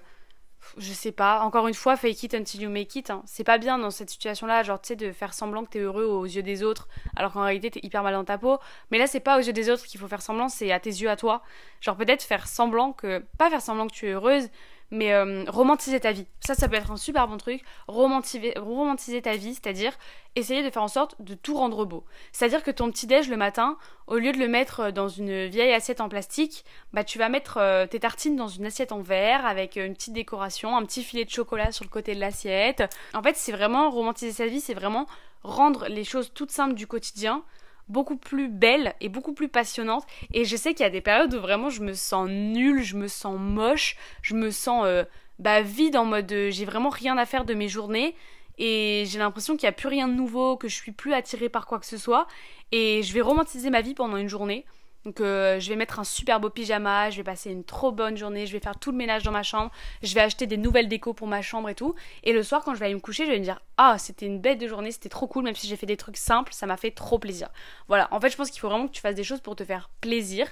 je 0.77 0.93
sais 0.93 1.11
pas, 1.11 1.41
encore 1.41 1.67
une 1.67 1.73
fois, 1.73 1.95
fake 1.95 2.23
it 2.23 2.33
until 2.33 2.61
you 2.61 2.69
make 2.69 2.95
it. 2.95 3.09
Hein. 3.09 3.21
C'est 3.25 3.43
pas 3.43 3.57
bien 3.57 3.77
dans 3.77 3.91
cette 3.91 4.09
situation-là, 4.09 4.63
genre, 4.63 4.81
tu 4.81 4.89
sais, 4.89 4.95
de 4.95 5.11
faire 5.11 5.33
semblant 5.33 5.65
que 5.65 5.71
t'es 5.71 5.79
heureux 5.79 6.05
aux 6.05 6.25
yeux 6.25 6.43
des 6.43 6.63
autres, 6.63 6.87
alors 7.15 7.33
qu'en 7.33 7.43
réalité, 7.43 7.71
t'es 7.71 7.79
hyper 7.83 8.03
mal 8.03 8.13
dans 8.13 8.23
ta 8.23 8.37
peau. 8.37 8.59
Mais 8.91 8.97
là, 8.97 9.07
c'est 9.07 9.19
pas 9.19 9.37
aux 9.37 9.41
yeux 9.41 9.53
des 9.53 9.69
autres 9.69 9.85
qu'il 9.85 9.99
faut 9.99 10.07
faire 10.07 10.21
semblant, 10.21 10.49
c'est 10.49 10.71
à 10.71 10.79
tes 10.79 10.89
yeux 10.89 11.09
à 11.09 11.15
toi. 11.15 11.41
Genre, 11.81 11.95
peut-être 11.95 12.23
faire 12.23 12.47
semblant 12.47 12.93
que. 12.93 13.23
Pas 13.37 13.49
faire 13.49 13.61
semblant 13.61 13.87
que 13.87 13.93
tu 13.93 14.07
es 14.07 14.11
heureuse, 14.11 14.49
mais 14.91 15.13
euh, 15.13 15.43
romantiser 15.47 15.99
ta 15.99 16.11
vie. 16.11 16.25
Ça, 16.39 16.55
ça 16.55 16.67
peut 16.67 16.75
être 16.75 16.91
un 16.91 16.97
super 16.97 17.27
bon 17.27 17.37
truc. 17.37 17.61
Romantiser, 17.87 19.21
ta 19.21 19.35
vie, 19.35 19.53
c'est-à-dire 19.53 19.93
essayer 20.35 20.63
de 20.63 20.69
faire 20.69 20.83
en 20.83 20.87
sorte 20.87 21.15
de 21.19 21.35
tout 21.35 21.55
rendre 21.55 21.85
beau. 21.85 22.05
C'est-à-dire 22.31 22.63
que 22.63 22.71
ton 22.71 22.89
petit-déj 22.91 23.29
le 23.29 23.37
matin, 23.37 23.77
au 24.07 24.17
lieu 24.17 24.31
de 24.31 24.37
le 24.37 24.47
mettre 24.47 24.91
dans 24.91 25.07
une 25.07 25.47
vieille 25.47 25.73
assiette 25.73 26.01
en 26.01 26.09
plastique, 26.09 26.65
bah 26.93 27.03
tu 27.03 27.17
vas 27.17 27.29
mettre 27.29 27.57
euh, 27.57 27.85
tes 27.85 27.99
tartines 27.99 28.35
dans 28.35 28.47
une 28.47 28.65
assiette 28.65 28.91
en 28.91 29.01
verre 29.01 29.45
avec 29.45 29.75
une 29.75 29.93
petite 29.93 30.13
décoration, 30.13 30.75
un 30.75 30.85
petit 30.85 31.03
filet 31.03 31.25
de 31.25 31.29
chocolat 31.29 31.71
sur 31.71 31.83
le 31.83 31.89
côté 31.89 32.15
de 32.15 32.19
l'assiette. 32.19 32.83
En 33.13 33.21
fait, 33.21 33.35
c'est 33.35 33.51
vraiment 33.51 33.89
romantiser 33.89 34.31
sa 34.31 34.47
vie, 34.47 34.61
c'est 34.61 34.73
vraiment 34.73 35.07
rendre 35.43 35.87
les 35.87 36.03
choses 36.03 36.31
toutes 36.33 36.51
simples 36.51 36.73
du 36.73 36.87
quotidien 36.87 37.43
beaucoup 37.89 38.17
plus 38.17 38.47
belle 38.47 38.93
et 39.01 39.09
beaucoup 39.09 39.33
plus 39.33 39.49
passionnante. 39.49 40.05
Et 40.33 40.45
je 40.45 40.55
sais 40.55 40.73
qu'il 40.73 40.83
y 40.83 40.87
a 40.87 40.91
des 40.91 41.01
périodes 41.01 41.33
où 41.33 41.39
vraiment 41.39 41.69
je 41.69 41.81
me 41.81 41.93
sens 41.93 42.29
nulle, 42.29 42.83
je 42.83 42.95
me 42.95 43.07
sens 43.07 43.37
moche, 43.37 43.97
je 44.21 44.35
me 44.35 44.51
sens 44.51 44.83
euh, 44.85 45.03
bah, 45.39 45.61
vide 45.61 45.97
en 45.97 46.05
mode 46.05 46.31
euh, 46.31 46.51
j'ai 46.51 46.65
vraiment 46.65 46.89
rien 46.89 47.17
à 47.17 47.25
faire 47.25 47.45
de 47.45 47.53
mes 47.53 47.67
journées. 47.67 48.15
Et 48.61 49.05
j'ai 49.07 49.19
l'impression 49.19 49.55
qu'il 49.55 49.67
n'y 49.67 49.69
a 49.69 49.73
plus 49.73 49.87
rien 49.87 50.09
de 50.09 50.13
nouveau, 50.13 50.57
que 50.57 50.67
je 50.67 50.75
suis 50.75 50.91
plus 50.91 51.13
attirée 51.13 51.47
par 51.47 51.65
quoi 51.65 51.79
que 51.79 51.85
ce 51.85 51.97
soit. 51.97 52.27
Et 52.73 53.01
je 53.03 53.13
vais 53.13 53.21
romantiser 53.21 53.69
ma 53.69 53.79
vie 53.81 53.93
pendant 53.93 54.17
une 54.17 54.27
journée. 54.27 54.65
Donc 55.05 55.21
euh, 55.21 55.59
je 55.59 55.69
vais 55.69 55.75
mettre 55.75 55.99
un 55.99 56.03
super 56.03 56.39
beau 56.39 56.49
pyjama, 56.49 57.09
je 57.09 57.17
vais 57.17 57.23
passer 57.23 57.51
une 57.51 57.63
trop 57.63 57.91
bonne 57.91 58.17
journée, 58.17 58.45
je 58.45 58.51
vais 58.51 58.59
faire 58.59 58.77
tout 58.77 58.91
le 58.91 58.97
ménage 58.97 59.23
dans 59.23 59.31
ma 59.31 59.43
chambre, 59.43 59.71
je 60.03 60.13
vais 60.13 60.21
acheter 60.21 60.45
des 60.45 60.57
nouvelles 60.57 60.89
décos 60.89 61.13
pour 61.13 61.27
ma 61.27 61.41
chambre 61.41 61.69
et 61.69 61.75
tout. 61.75 61.95
Et 62.23 62.33
le 62.33 62.43
soir 62.43 62.63
quand 62.63 62.73
je 62.73 62.79
vais 62.79 62.85
aller 62.85 62.95
me 62.95 62.99
coucher, 62.99 63.25
je 63.25 63.31
vais 63.31 63.39
me 63.39 63.43
dire 63.43 63.61
ah 63.77 63.97
c'était 63.97 64.25
une 64.25 64.39
bête 64.39 64.59
de 64.59 64.67
journée, 64.67 64.91
c'était 64.91 65.09
trop 65.09 65.27
cool, 65.27 65.43
même 65.45 65.55
si 65.55 65.67
j'ai 65.67 65.77
fait 65.77 65.85
des 65.85 65.97
trucs 65.97 66.17
simples, 66.17 66.53
ça 66.53 66.65
m'a 66.65 66.77
fait 66.77 66.91
trop 66.91 67.17
plaisir. 67.17 67.47
Voilà, 67.87 68.09
en 68.11 68.19
fait 68.19 68.29
je 68.29 68.35
pense 68.35 68.51
qu'il 68.51 68.59
faut 68.59 68.69
vraiment 68.69 68.87
que 68.87 68.93
tu 68.93 69.01
fasses 69.01 69.15
des 69.15 69.23
choses 69.23 69.39
pour 69.41 69.55
te 69.55 69.63
faire 69.63 69.89
plaisir. 70.01 70.47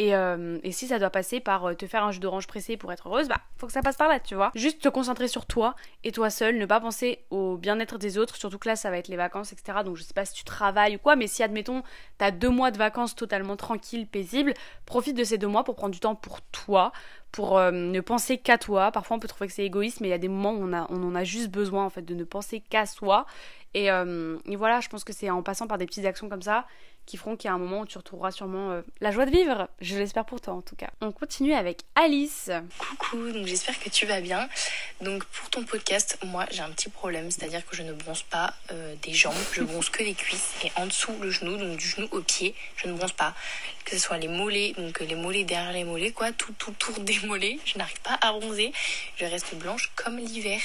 Euh, 0.00 0.58
et, 0.62 0.72
si 0.72 0.86
ça 0.86 0.98
doit 0.98 1.10
passer 1.10 1.40
par 1.40 1.66
euh, 1.66 1.74
te 1.74 1.86
faire 1.86 2.04
un 2.04 2.12
jus 2.12 2.20
d'orange 2.20 2.46
pressé 2.46 2.76
pour 2.76 2.92
être 2.92 3.08
heureuse, 3.08 3.28
bah 3.28 3.40
faut 3.56 3.66
que 3.66 3.72
ça 3.72 3.82
passe 3.82 3.96
par 3.96 4.08
là, 4.08 4.20
tu 4.20 4.34
vois. 4.34 4.52
Juste 4.54 4.80
te 4.80 4.88
concentrer 4.88 5.26
sur 5.26 5.46
toi 5.46 5.74
et 6.04 6.12
toi 6.12 6.30
seul, 6.30 6.56
ne 6.56 6.66
pas 6.66 6.80
penser 6.80 7.24
au 7.30 7.56
bien-être 7.56 7.98
des 7.98 8.16
autres, 8.16 8.36
surtout 8.36 8.58
que 8.58 8.68
là 8.68 8.76
ça 8.76 8.90
va 8.90 8.98
être 8.98 9.08
les 9.08 9.16
vacances, 9.16 9.52
etc. 9.52 9.78
Donc 9.84 9.96
je 9.96 10.04
sais 10.04 10.14
pas 10.14 10.24
si 10.24 10.34
tu 10.34 10.44
travailles 10.44 10.96
ou 10.96 10.98
quoi, 10.98 11.16
mais 11.16 11.26
si 11.26 11.42
admettons 11.42 11.82
t'as 12.18 12.30
deux 12.30 12.48
mois 12.48 12.70
de 12.70 12.78
vacances 12.78 13.16
totalement 13.16 13.56
tranquilles, 13.56 14.06
paisibles, 14.06 14.54
profite 14.86 15.16
de 15.16 15.24
ces 15.24 15.38
deux 15.38 15.48
mois 15.48 15.64
pour 15.64 15.74
prendre 15.74 15.92
du 15.92 16.00
temps 16.00 16.14
pour 16.14 16.42
toi, 16.42 16.92
pour 17.32 17.58
euh, 17.58 17.72
ne 17.72 18.00
penser 18.00 18.38
qu'à 18.38 18.56
toi. 18.56 18.92
Parfois 18.92 19.16
on 19.16 19.20
peut 19.20 19.28
trouver 19.28 19.48
que 19.48 19.54
c'est 19.54 19.64
égoïste, 19.64 20.00
mais 20.00 20.08
il 20.08 20.10
y 20.10 20.14
a 20.14 20.18
des 20.18 20.28
moments 20.28 20.52
où 20.52 20.62
on, 20.62 21.02
en 21.02 21.14
a 21.14 21.24
juste 21.24 21.50
besoin 21.50 21.84
en 21.84 21.90
fait 21.90 22.02
de 22.02 22.14
ne 22.14 22.24
penser 22.24 22.60
qu'à 22.60 22.86
soi. 22.86 23.26
Et, 23.74 23.88
et 23.88 24.56
voilà, 24.56 24.80
je 24.80 24.88
pense 24.88 25.04
que 25.04 25.12
c'est 25.12 25.28
en 25.28 25.42
passant 25.42 25.66
par 25.66 25.76
des 25.76 25.84
petites 25.84 26.06
actions 26.06 26.30
comme 26.30 26.40
ça 26.40 26.64
qui 27.08 27.16
feront 27.16 27.36
qu'il 27.36 27.48
y 27.48 27.50
a 27.50 27.54
un 27.54 27.58
moment 27.58 27.80
où 27.80 27.86
tu 27.86 27.96
retrouveras 27.96 28.32
sûrement 28.32 28.70
euh, 28.70 28.82
la 29.00 29.10
joie 29.12 29.24
de 29.24 29.30
vivre. 29.30 29.66
Je 29.80 29.96
l'espère 29.96 30.26
pour 30.26 30.42
toi 30.42 30.52
en 30.52 30.60
tout 30.60 30.76
cas. 30.76 30.90
On 31.00 31.10
continue 31.10 31.54
avec 31.54 31.80
Alice. 31.94 32.50
Coucou, 32.76 33.32
donc 33.32 33.46
j'espère 33.46 33.80
que 33.80 33.88
tu 33.88 34.04
vas 34.04 34.20
bien. 34.20 34.46
Donc 35.00 35.24
pour 35.24 35.48
ton 35.48 35.64
podcast, 35.64 36.18
moi 36.26 36.44
j'ai 36.50 36.60
un 36.60 36.70
petit 36.70 36.90
problème, 36.90 37.30
c'est-à-dire 37.30 37.64
que 37.64 37.74
je 37.74 37.82
ne 37.82 37.94
bronze 37.94 38.24
pas 38.24 38.52
euh, 38.72 38.94
des 39.00 39.14
jambes, 39.14 39.34
je 39.52 39.62
bronze 39.62 39.88
que 39.88 40.02
les 40.02 40.12
cuisses 40.12 40.52
et 40.62 40.70
en 40.76 40.84
dessous 40.84 41.16
le 41.22 41.30
genou, 41.30 41.56
donc 41.56 41.78
du 41.78 41.88
genou 41.88 42.08
au 42.10 42.20
pied, 42.20 42.54
je 42.76 42.88
ne 42.88 42.92
bronze 42.92 43.12
pas. 43.12 43.34
Que 43.86 43.92
ce 43.92 44.02
soit 44.02 44.18
les 44.18 44.28
mollets, 44.28 44.74
donc 44.76 45.00
les 45.00 45.14
mollets 45.14 45.44
derrière 45.44 45.72
les 45.72 45.84
mollets, 45.84 46.12
quoi, 46.12 46.30
tout, 46.32 46.52
tout 46.58 46.72
tour 46.72 47.00
des 47.00 47.18
mollets, 47.20 47.58
je 47.64 47.78
n'arrive 47.78 48.02
pas 48.02 48.18
à 48.20 48.32
bronzer. 48.32 48.70
Je 49.16 49.24
reste 49.24 49.54
blanche 49.54 49.90
comme 49.96 50.18
l'hiver. 50.18 50.60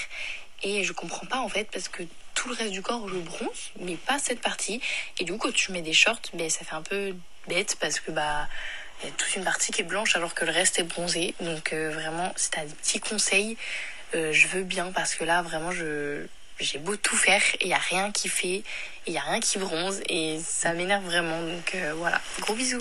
Et 0.62 0.84
je 0.84 0.92
comprends 0.92 1.26
pas 1.26 1.40
en 1.40 1.50
fait 1.50 1.70
parce 1.72 1.88
que 1.88 2.04
tout 2.34 2.50
le 2.50 2.56
reste 2.56 2.72
du 2.72 2.82
corps 2.82 3.08
je 3.08 3.18
bronze, 3.18 3.72
mais 3.80 3.96
pas 3.96 4.20
cette 4.20 4.42
partie. 4.42 4.82
Et 5.20 5.24
du 5.24 5.34
coup, 5.34 5.40
quand 5.40 5.54
tu 5.54 5.72
mets 5.72 5.82
des 5.82 5.94
shorts, 5.94 6.22
ben, 6.34 6.50
ça 6.50 6.66
fait 6.66 6.76
un 6.76 6.82
peu 6.82 7.16
bête 7.48 7.76
parce 7.80 8.00
que 8.00 8.12
bah 8.12 8.48
y 9.04 9.08
a 9.08 9.12
toute 9.12 9.36
une 9.36 9.44
partie 9.44 9.72
qui 9.72 9.82
est 9.82 9.86
blanche 9.86 10.16
alors 10.16 10.34
que 10.34 10.46
le 10.46 10.52
reste 10.52 10.80
est 10.80 10.84
bronzé. 10.84 11.36
Donc 11.42 11.74
euh, 11.74 11.92
vraiment, 11.92 12.32
si 12.36 12.52
t'as 12.52 12.66
des 12.66 12.74
petits 12.74 13.00
conseils, 13.00 13.58
euh, 14.16 14.32
je 14.32 14.48
veux 14.48 14.64
bien 14.64 14.92
parce 14.92 15.16
que 15.16 15.24
là 15.24 15.42
vraiment 15.42 15.72
je 15.72 16.26
j'ai 16.60 16.78
beau 16.80 16.96
tout 16.96 17.18
faire 17.18 17.42
et 17.60 17.68
y 17.68 17.74
a 17.74 17.78
rien 17.78 18.12
qui 18.12 18.30
fait, 18.30 18.64
il 19.08 19.14
y 19.14 19.18
a 19.18 19.22
rien 19.22 19.40
qui 19.40 19.58
bronze 19.58 20.02
et 20.08 20.40
ça 20.46 20.74
m'énerve 20.74 21.04
vraiment. 21.04 21.42
Donc 21.42 21.76
euh, 21.76 21.94
voilà, 21.96 22.22
gros 22.40 22.54
bisous. 22.54 22.80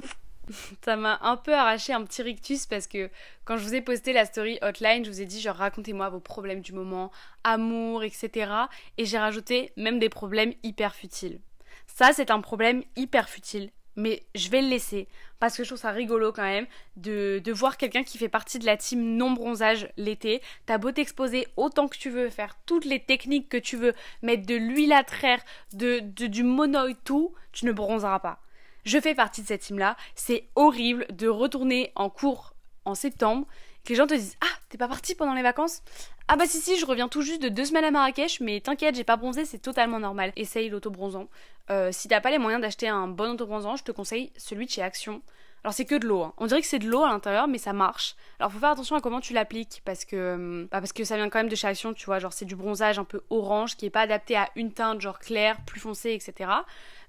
ça 0.85 0.97
m'a 0.97 1.19
un 1.23 1.37
peu 1.37 1.55
arraché 1.55 1.93
un 1.93 2.05
petit 2.05 2.23
rictus 2.23 2.67
parce 2.67 2.87
que 2.87 3.11
quand 3.45 3.57
je 3.57 3.65
vous 3.65 3.75
ai 3.75 3.81
posté 3.81 4.13
la 4.13 4.25
story 4.25 4.59
hotline, 4.63 5.05
je 5.05 5.11
vous 5.11 5.21
ai 5.21 5.27
dit 5.27 5.41
genre 5.41 5.57
racontez-moi 5.57 6.09
vos 6.09 6.21
problèmes 6.21 6.61
du 6.61 6.73
moment, 6.73 7.11
amour, 7.45 8.05
etc. 8.05 8.53
Et 8.99 9.05
j'ai 9.05 9.19
rajouté 9.19 9.73
même 9.77 9.99
des 9.99 10.09
problèmes 10.09 10.53
hyper 10.63 10.95
futiles. 10.95 11.41
Ça, 11.87 12.13
c'est 12.13 12.31
un 12.31 12.41
problème 12.41 12.83
hyper 12.97 13.29
futile, 13.29 13.71
mais 13.97 14.23
je 14.35 14.49
vais 14.49 14.63
le 14.63 14.69
laisser 14.69 15.09
parce 15.41 15.57
que 15.57 15.65
je 15.65 15.69
trouve 15.71 15.81
ça 15.81 15.91
rigolo 15.91 16.33
quand 16.33 16.43
même 16.43 16.67
de, 16.97 17.41
de 17.43 17.53
voir 17.53 17.77
quelqu'un 17.77 18.05
qui 18.05 18.17
fait 18.17 18.29
partie 18.29 18.59
de 18.59 18.65
la 18.65 18.77
team 18.77 19.17
non 19.17 19.33
bronzage 19.33 19.89
l'été. 19.97 20.41
T'as 20.67 20.79
beau 20.79 20.93
t'exposer 20.93 21.49
autant 21.57 21.89
que 21.89 21.99
tu 21.99 22.11
veux, 22.11 22.31
faire 22.31 22.57
toutes 22.65 22.85
les 22.85 23.01
techniques 23.01 23.49
que 23.49 23.57
tu 23.57 23.77
veux, 23.77 23.93
mettre 24.23 24.47
de 24.47 24.55
l'huile 24.55 24.93
à 24.93 25.03
traire, 25.03 25.43
de, 25.73 26.01
de, 26.01 26.27
du 26.29 26.45
monoï, 26.45 26.95
tout, 27.05 27.35
tu 27.51 27.67
ne 27.67 27.73
bronzeras 27.73 28.21
pas. 28.21 28.41
Je 28.85 28.99
fais 29.01 29.15
partie 29.15 29.43
de 29.43 29.47
cette 29.47 29.63
team-là. 29.63 29.97
C'est 30.15 30.49
horrible 30.57 31.07
de 31.11 31.29
retourner 31.29 31.93
en 31.95 32.11
cours 32.11 32.55
en 32.85 32.95
septembre, 32.95 33.47
que 33.85 33.91
les 33.91 33.95
gens 33.95 34.07
te 34.07 34.15
disent 34.15 34.37
Ah, 34.41 34.59
t'es 34.69 34.79
pas 34.79 34.89
parti 34.89 35.15
pendant 35.15 35.35
les 35.35 35.43
vacances? 35.43 35.83
Ah, 36.29 36.37
bah 36.37 36.47
si, 36.47 36.59
si, 36.59 36.79
je 36.79 36.87
reviens 36.87 37.09
tout 37.09 37.23
juste 37.23 37.43
de 37.43 37.49
deux 37.49 37.65
semaines 37.65 37.85
à 37.85 37.91
Marrakech, 37.91 38.41
mais 38.41 38.61
t'inquiète, 38.61 38.95
j'ai 38.95 39.05
pas 39.05 39.17
bronzé, 39.17 39.45
c'est 39.45 39.59
totalement 39.59 40.01
normal. 40.01 40.33
Essaye 40.37 40.69
l'auto-bronzant. 40.69 41.29
Euh, 41.71 41.91
si 41.93 42.09
t'as 42.09 42.21
pas 42.21 42.31
les 42.31 42.39
moyens 42.39 42.63
d'acheter 42.63 42.89
un 42.89 43.09
bon 43.09 43.33
auto-bronzant, 43.33 43.77
je 43.77 43.85
te 43.85 43.93
conseille 43.93 44.33
celui 44.37 44.67
de 44.67 44.71
chez 44.71 44.83
Action. 44.83 45.23
Alors 45.65 45.75
c'est 45.75 45.85
que 45.85 45.95
de 45.95 46.07
l'eau. 46.07 46.23
Hein. 46.23 46.35
On 46.39 46.47
dirait 46.47 46.61
que 46.61 46.67
c'est 46.67 46.81
de 46.81 46.89
l'eau 46.89 47.03
à 47.03 47.09
l'intérieur, 47.09 47.47
mais 47.47 47.59
ça 47.59 47.73
marche. 47.73 48.17
Alors 48.41 48.51
faut 48.51 48.59
faire 48.59 48.71
attention 48.71 48.97
à 48.97 49.01
comment 49.01 49.21
tu 49.21 49.33
l'appliques 49.33 49.81
parce 49.85 50.05
que 50.05 50.17
euh, 50.17 50.67
bah, 50.71 50.81
parce 50.81 50.93
que 50.93 51.05
ça 51.05 51.17
vient 51.17 51.29
quand 51.29 51.39
même 51.39 51.49
de 51.49 51.55
chez 51.55 51.69
Action, 51.69 51.95
tu 51.95 52.07
vois. 52.07 52.19
Genre 52.19 52.33
c'est 52.33 52.45
du 52.45 52.57
bronzage 52.57 52.99
un 52.99 53.05
peu 53.05 53.21
orange 53.31 53.77
qui 53.77 53.87
est 53.87 53.91
pas 53.91 54.01
adapté 54.01 54.37
à 54.37 54.49
une 54.57 54.73
teinte 54.73 55.01
genre 55.01 55.21
claire, 55.21 55.59
plus 55.65 55.81
foncée, 55.81 56.13
etc. 56.13 56.51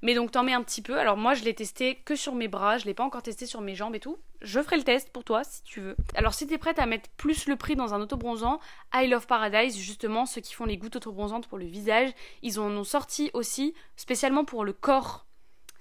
Mais 0.03 0.13
donc 0.13 0.31
t'en 0.31 0.43
mets 0.43 0.53
un 0.53 0.61
petit 0.61 0.83
peu. 0.83 0.99
Alors 0.99 1.17
moi 1.17 1.33
je 1.33 1.43
l'ai 1.43 1.55
testé 1.55 1.95
que 2.05 2.15
sur 2.15 2.35
mes 2.35 2.47
bras, 2.47 2.77
je 2.77 2.85
l'ai 2.85 2.93
pas 2.93 3.03
encore 3.03 3.23
testé 3.23 3.47
sur 3.47 3.61
mes 3.61 3.73
jambes 3.73 3.95
et 3.95 3.99
tout. 3.99 4.19
Je 4.41 4.61
ferai 4.61 4.77
le 4.77 4.83
test 4.83 5.11
pour 5.11 5.23
toi 5.23 5.43
si 5.43 5.63
tu 5.63 5.81
veux. 5.81 5.95
Alors 6.13 6.35
si 6.35 6.45
t'es 6.45 6.59
prête 6.59 6.77
à 6.77 6.85
mettre 6.85 7.09
plus 7.17 7.47
le 7.47 7.55
prix 7.55 7.75
dans 7.75 7.95
un 7.95 8.01
auto-bronzant, 8.01 8.59
I 8.93 9.07
Love 9.07 9.25
Paradise, 9.25 9.75
justement 9.77 10.27
ceux 10.27 10.41
qui 10.41 10.53
font 10.53 10.65
les 10.65 10.77
gouttes 10.77 10.97
auto-bronzantes 10.97 11.47
pour 11.47 11.57
le 11.57 11.65
visage, 11.65 12.11
ils 12.43 12.59
en 12.59 12.69
ont 12.69 12.83
sorti 12.83 13.31
aussi 13.33 13.73
spécialement 13.95 14.45
pour 14.45 14.63
le 14.63 14.73
corps. 14.73 15.25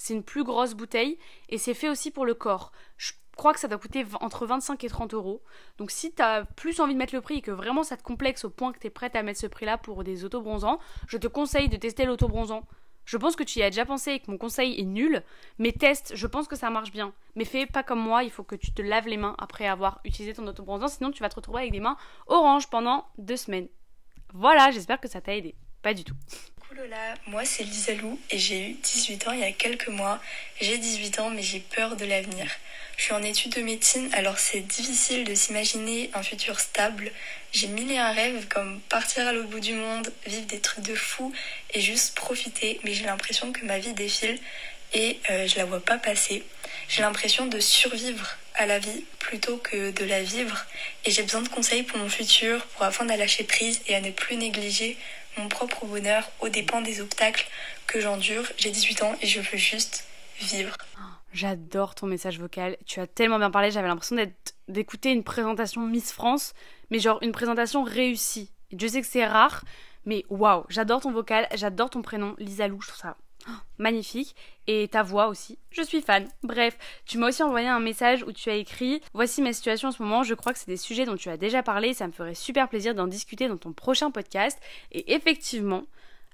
C'est 0.03 0.15
une 0.15 0.25
plus 0.25 0.43
grosse 0.43 0.75
bouteille 0.75 1.17
et 1.49 1.59
c'est 1.59 1.75
fait 1.75 1.89
aussi 1.89 2.11
pour 2.11 2.27
le 2.27 2.35
corps. 2.35 2.73
Je 2.97 3.13
crois 3.37 3.55
que 3.55 3.61
ça 3.61 3.69
doit 3.69 3.79
coûter 3.79 4.05
entre 4.21 4.47
25 4.47 4.83
et 4.83 4.89
30 4.89 5.15
euros. 5.15 5.45
Donc 5.79 5.93
si 5.93 6.11
t'as 6.11 6.45
plus 6.45 6.81
envie 6.81 6.95
de 6.95 6.99
mettre 6.99 7.15
le 7.15 7.21
prix 7.21 7.37
et 7.37 7.41
que 7.41 7.53
vraiment 7.53 7.85
ça 7.85 7.97
te 7.97 8.03
complexe 8.03 8.45
au 8.45 8.51
point 8.51 8.73
que 8.73 8.81
t'es 8.81 8.91
prête 8.91 9.15
à 9.15 9.23
mettre 9.23 9.39
ce 9.39 9.47
prix 9.47 9.65
là 9.65 9.79
pour 9.79 10.03
des 10.03 10.25
auto-bronzants, 10.25 10.81
je 11.07 11.19
te 11.19 11.29
conseille 11.29 11.69
de 11.69 11.77
tester 11.77 12.05
l'auto-bronzant 12.05 12.67
je 13.05 13.17
pense 13.17 13.37
que 13.37 13.45
tu 13.45 13.61
y 13.61 13.63
as 13.63 13.71
déjà 13.71 13.85
pensé 13.85 14.13
et 14.13 14.21
que 14.21 14.31
mon 14.31 14.39
conseil 14.39 14.81
est 14.81 14.85
nul, 14.85 15.23
mais 15.59 15.73
teste, 15.73 16.13
je 16.15 16.27
pense 16.29 16.47
que 16.47 16.55
ça 16.55 16.71
marche 16.71 16.93
bien. 16.93 17.13
Mais 17.35 17.45
fais 17.45 17.67
pas 17.67 17.83
comme 17.83 17.99
moi, 17.99 18.23
il 18.23 18.31
faut 18.31 18.45
que 18.45 18.55
tu 18.55 18.73
te 18.73 18.81
laves 18.81 19.09
les 19.09 19.17
mains 19.17 19.35
après 19.39 19.67
avoir 19.67 20.01
utilisé 20.05 20.35
ton 20.35 20.47
autobronzant, 20.47 20.87
sinon 20.87 21.11
tu 21.11 21.21
vas 21.21 21.29
te 21.29 21.35
retrouver 21.35 21.63
avec 21.63 21.73
des 21.73 21.81
mains 21.81 21.97
oranges 22.29 22.71
pendant 22.71 23.07
deux 23.19 23.37
semaines. 23.37 23.67
Voilà, 24.33 24.71
j'espère 24.71 25.01
que 25.01 25.09
ça 25.09 25.21
t'a 25.21 25.35
aidé. 25.37 25.57
Pas 25.83 25.95
du 25.95 26.05
tout. 26.05 26.15
Lola, 26.77 27.15
moi 27.27 27.45
c'est 27.45 27.65
Lisa 27.65 27.93
Lou 27.95 28.19
et 28.31 28.39
j'ai 28.39 28.71
eu 28.71 28.73
18 28.73 29.29
ans 29.29 29.33
il 29.33 29.41
y 29.41 29.45
a 29.45 29.53
quelques 29.53 29.89
mois. 29.89 30.21
J'ai 30.61 30.79
18 30.79 31.19
ans 31.19 31.29
mais 31.29 31.43
j'ai 31.43 31.61
peur 31.61 31.97
de 31.97 32.07
l'avenir. 32.07 32.47
Je 32.97 33.05
suis 33.05 33.13
en 33.13 33.23
études 33.23 33.53
de 33.53 33.61
médecine, 33.61 34.09
alors 34.15 34.39
c'est 34.39 34.61
difficile 34.61 35.25
de 35.25 35.35
s'imaginer 35.35 36.11
un 36.15 36.23
futur 36.23 36.61
stable. 36.61 37.11
J'ai 37.53 37.67
mille 37.67 37.91
et 37.93 37.99
un 37.99 38.13
rêves 38.13 38.47
comme 38.49 38.81
partir 38.89 39.27
à 39.27 39.33
l'autre 39.33 39.49
bout 39.49 39.61
du 39.61 39.75
monde, 39.75 40.13
vivre 40.27 40.47
des 40.47 40.61
trucs 40.61 40.85
de 40.85 40.95
fou 40.95 41.33
et 41.75 41.81
juste 41.81 42.15
profiter, 42.15 42.81
mais 42.85 42.95
j'ai 42.95 43.05
l'impression 43.05 43.53
que 43.53 43.67
ma 43.67 43.79
vie 43.79 43.93
défile 43.93 44.39
et 44.95 45.19
euh, 45.31 45.47
je 45.47 45.57
la 45.57 45.67
vois 45.67 45.81
pas 45.81 45.99
passer. 45.99 46.43
J'ai 46.89 47.03
l'impression 47.03 47.47
de 47.47 47.61
survivre 47.61 48.39
à 48.55 48.65
la 48.65 48.79
vie 48.79 49.05
plutôt 49.19 49.59
que 49.59 49.91
de 49.91 50.05
la 50.05 50.23
vivre 50.23 50.65
et 51.05 51.11
j'ai 51.11 51.23
besoin 51.23 51.43
de 51.43 51.49
conseils 51.49 51.83
pour 51.83 51.99
mon 51.99 52.09
futur, 52.09 52.65
pour 52.67 52.85
apprendre 52.85 53.13
à 53.13 53.17
lâcher 53.17 53.45
prise 53.45 53.81
et 53.89 53.95
à 53.95 54.01
ne 54.01 54.11
plus 54.11 54.37
négliger 54.37 54.97
mon 55.37 55.49
propre 55.49 55.87
bonheur 55.87 56.31
aux 56.41 56.49
dépens 56.49 56.81
des 56.81 57.01
obstacles 57.01 57.49
que 57.87 58.01
j'endure. 58.01 58.45
J'ai 58.57 58.71
18 58.71 59.03
ans 59.03 59.15
et 59.21 59.27
je 59.27 59.41
veux 59.41 59.59
juste 59.59 60.07
vivre. 60.39 60.77
J'adore 61.33 61.95
ton 61.95 62.07
message 62.07 62.39
vocal. 62.39 62.77
Tu 62.87 63.01
as 63.01 63.07
tellement 63.07 63.39
bien 63.39 63.51
parlé, 63.51 63.71
j'avais 63.71 63.89
l'impression 63.89 64.17
d'écouter 64.69 65.13
une 65.13 65.25
présentation 65.25 65.87
Miss 65.87 66.13
France, 66.13 66.53
mais 66.91 66.99
genre 66.99 67.19
une 67.23 67.33
présentation 67.33 67.83
réussie. 67.85 68.51
Dieu 68.71 68.89
sais 68.89 69.01
que 69.01 69.07
c'est 69.07 69.27
rare, 69.27 69.65
mais 70.05 70.25
waouh, 70.29 70.65
j'adore 70.69 71.01
ton 71.01 71.13
vocal, 71.13 71.49
j'adore 71.55 71.91
ton 71.91 72.03
prénom, 72.03 72.35
Lisa 72.39 72.69
Lou, 72.69 72.81
je 72.81 72.89
trouve 72.89 73.01
ça 73.01 73.17
magnifique. 73.79 74.35
Et 74.67 74.89
ta 74.89 75.03
voix 75.03 75.29
aussi, 75.29 75.59
je 75.71 75.83
suis 75.83 76.03
fan. 76.03 76.29
Bref, 76.43 76.79
tu 77.05 77.19
m'as 77.19 77.29
aussi 77.29 77.43
envoyé 77.43 77.69
un 77.69 77.81
message 77.81 78.23
où 78.23 78.33
tu 78.33 78.49
as 78.49 78.55
écrit 78.55 79.03
Voici 79.13 79.43
ma 79.43 79.53
situation 79.53 79.89
en 79.89 79.93
ce 79.93 80.03
moment, 80.03 80.23
je 80.23 80.35
crois 80.35 80.53
que 80.53 80.59
c'est 80.59 80.69
des 80.69 80.77
sujets 80.77 81.05
dont 81.05 81.17
tu 81.17 81.29
as 81.29 81.37
déjà 81.37 81.63
parlé, 81.63 81.95
ça 81.95 82.07
me 82.07 82.13
ferait 82.13 82.35
super 82.35 82.69
plaisir 82.69 82.95
d'en 82.95 83.07
discuter 83.07 83.49
dans 83.49 83.57
ton 83.57 83.73
prochain 83.73 84.11
podcast. 84.11 84.59
Et 84.93 85.15
effectivement, 85.15 85.85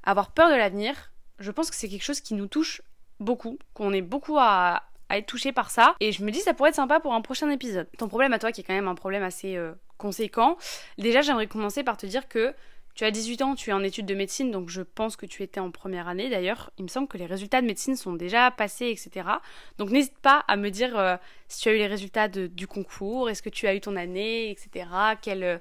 avoir 0.04 0.30
peur 0.32 0.50
de 0.50 0.54
l'avenir, 0.54 1.12
je 1.38 1.50
pense 1.50 1.70
que 1.70 1.76
c'est 1.76 1.88
quelque 1.88 2.04
chose 2.04 2.20
qui 2.20 2.34
nous 2.34 2.46
touche 2.46 2.82
beaucoup, 3.20 3.58
qu'on 3.74 3.92
est 3.92 4.02
beaucoup 4.02 4.38
à, 4.38 4.84
être 5.10 5.26
touché 5.26 5.52
par 5.52 5.70
ça. 5.70 5.94
Et 6.00 6.12
je 6.12 6.22
me 6.22 6.30
dis 6.30 6.40
ça 6.40 6.52
pourrait 6.52 6.68
être 6.68 6.76
sympa 6.76 7.00
pour 7.00 7.14
un 7.14 7.22
prochain 7.22 7.48
épisode. 7.48 7.88
Ton 7.96 8.08
problème 8.08 8.34
à 8.34 8.38
toi, 8.38 8.52
qui 8.52 8.60
est 8.60 8.64
quand 8.64 8.74
même 8.74 8.88
un 8.88 8.94
problème 8.94 9.22
assez 9.22 9.56
euh, 9.56 9.72
conséquent, 9.96 10.58
déjà 10.98 11.22
j'aimerais 11.22 11.46
commencer 11.46 11.82
par 11.82 11.96
te 11.96 12.04
dire 12.04 12.28
que 12.28 12.54
tu 12.98 13.04
as 13.04 13.12
18 13.12 13.42
ans, 13.42 13.54
tu 13.54 13.70
es 13.70 13.72
en 13.72 13.84
études 13.84 14.06
de 14.06 14.14
médecine, 14.16 14.50
donc 14.50 14.70
je 14.70 14.82
pense 14.82 15.14
que 15.14 15.24
tu 15.24 15.44
étais 15.44 15.60
en 15.60 15.70
première 15.70 16.08
année 16.08 16.28
d'ailleurs. 16.28 16.72
Il 16.78 16.82
me 16.82 16.88
semble 16.88 17.06
que 17.06 17.16
les 17.16 17.26
résultats 17.26 17.60
de 17.60 17.66
médecine 17.68 17.94
sont 17.94 18.14
déjà 18.14 18.50
passés, 18.50 18.88
etc. 18.88 19.24
Donc 19.78 19.90
n'hésite 19.90 20.18
pas 20.18 20.44
à 20.48 20.56
me 20.56 20.68
dire 20.68 20.98
euh, 20.98 21.16
si 21.46 21.60
tu 21.60 21.68
as 21.68 21.74
eu 21.74 21.78
les 21.78 21.86
résultats 21.86 22.26
du 22.26 22.66
concours, 22.66 23.30
est-ce 23.30 23.40
que 23.40 23.50
tu 23.50 23.68
as 23.68 23.76
eu 23.76 23.80
ton 23.80 23.94
année, 23.94 24.50
etc. 24.50 24.88
Quel, 25.22 25.60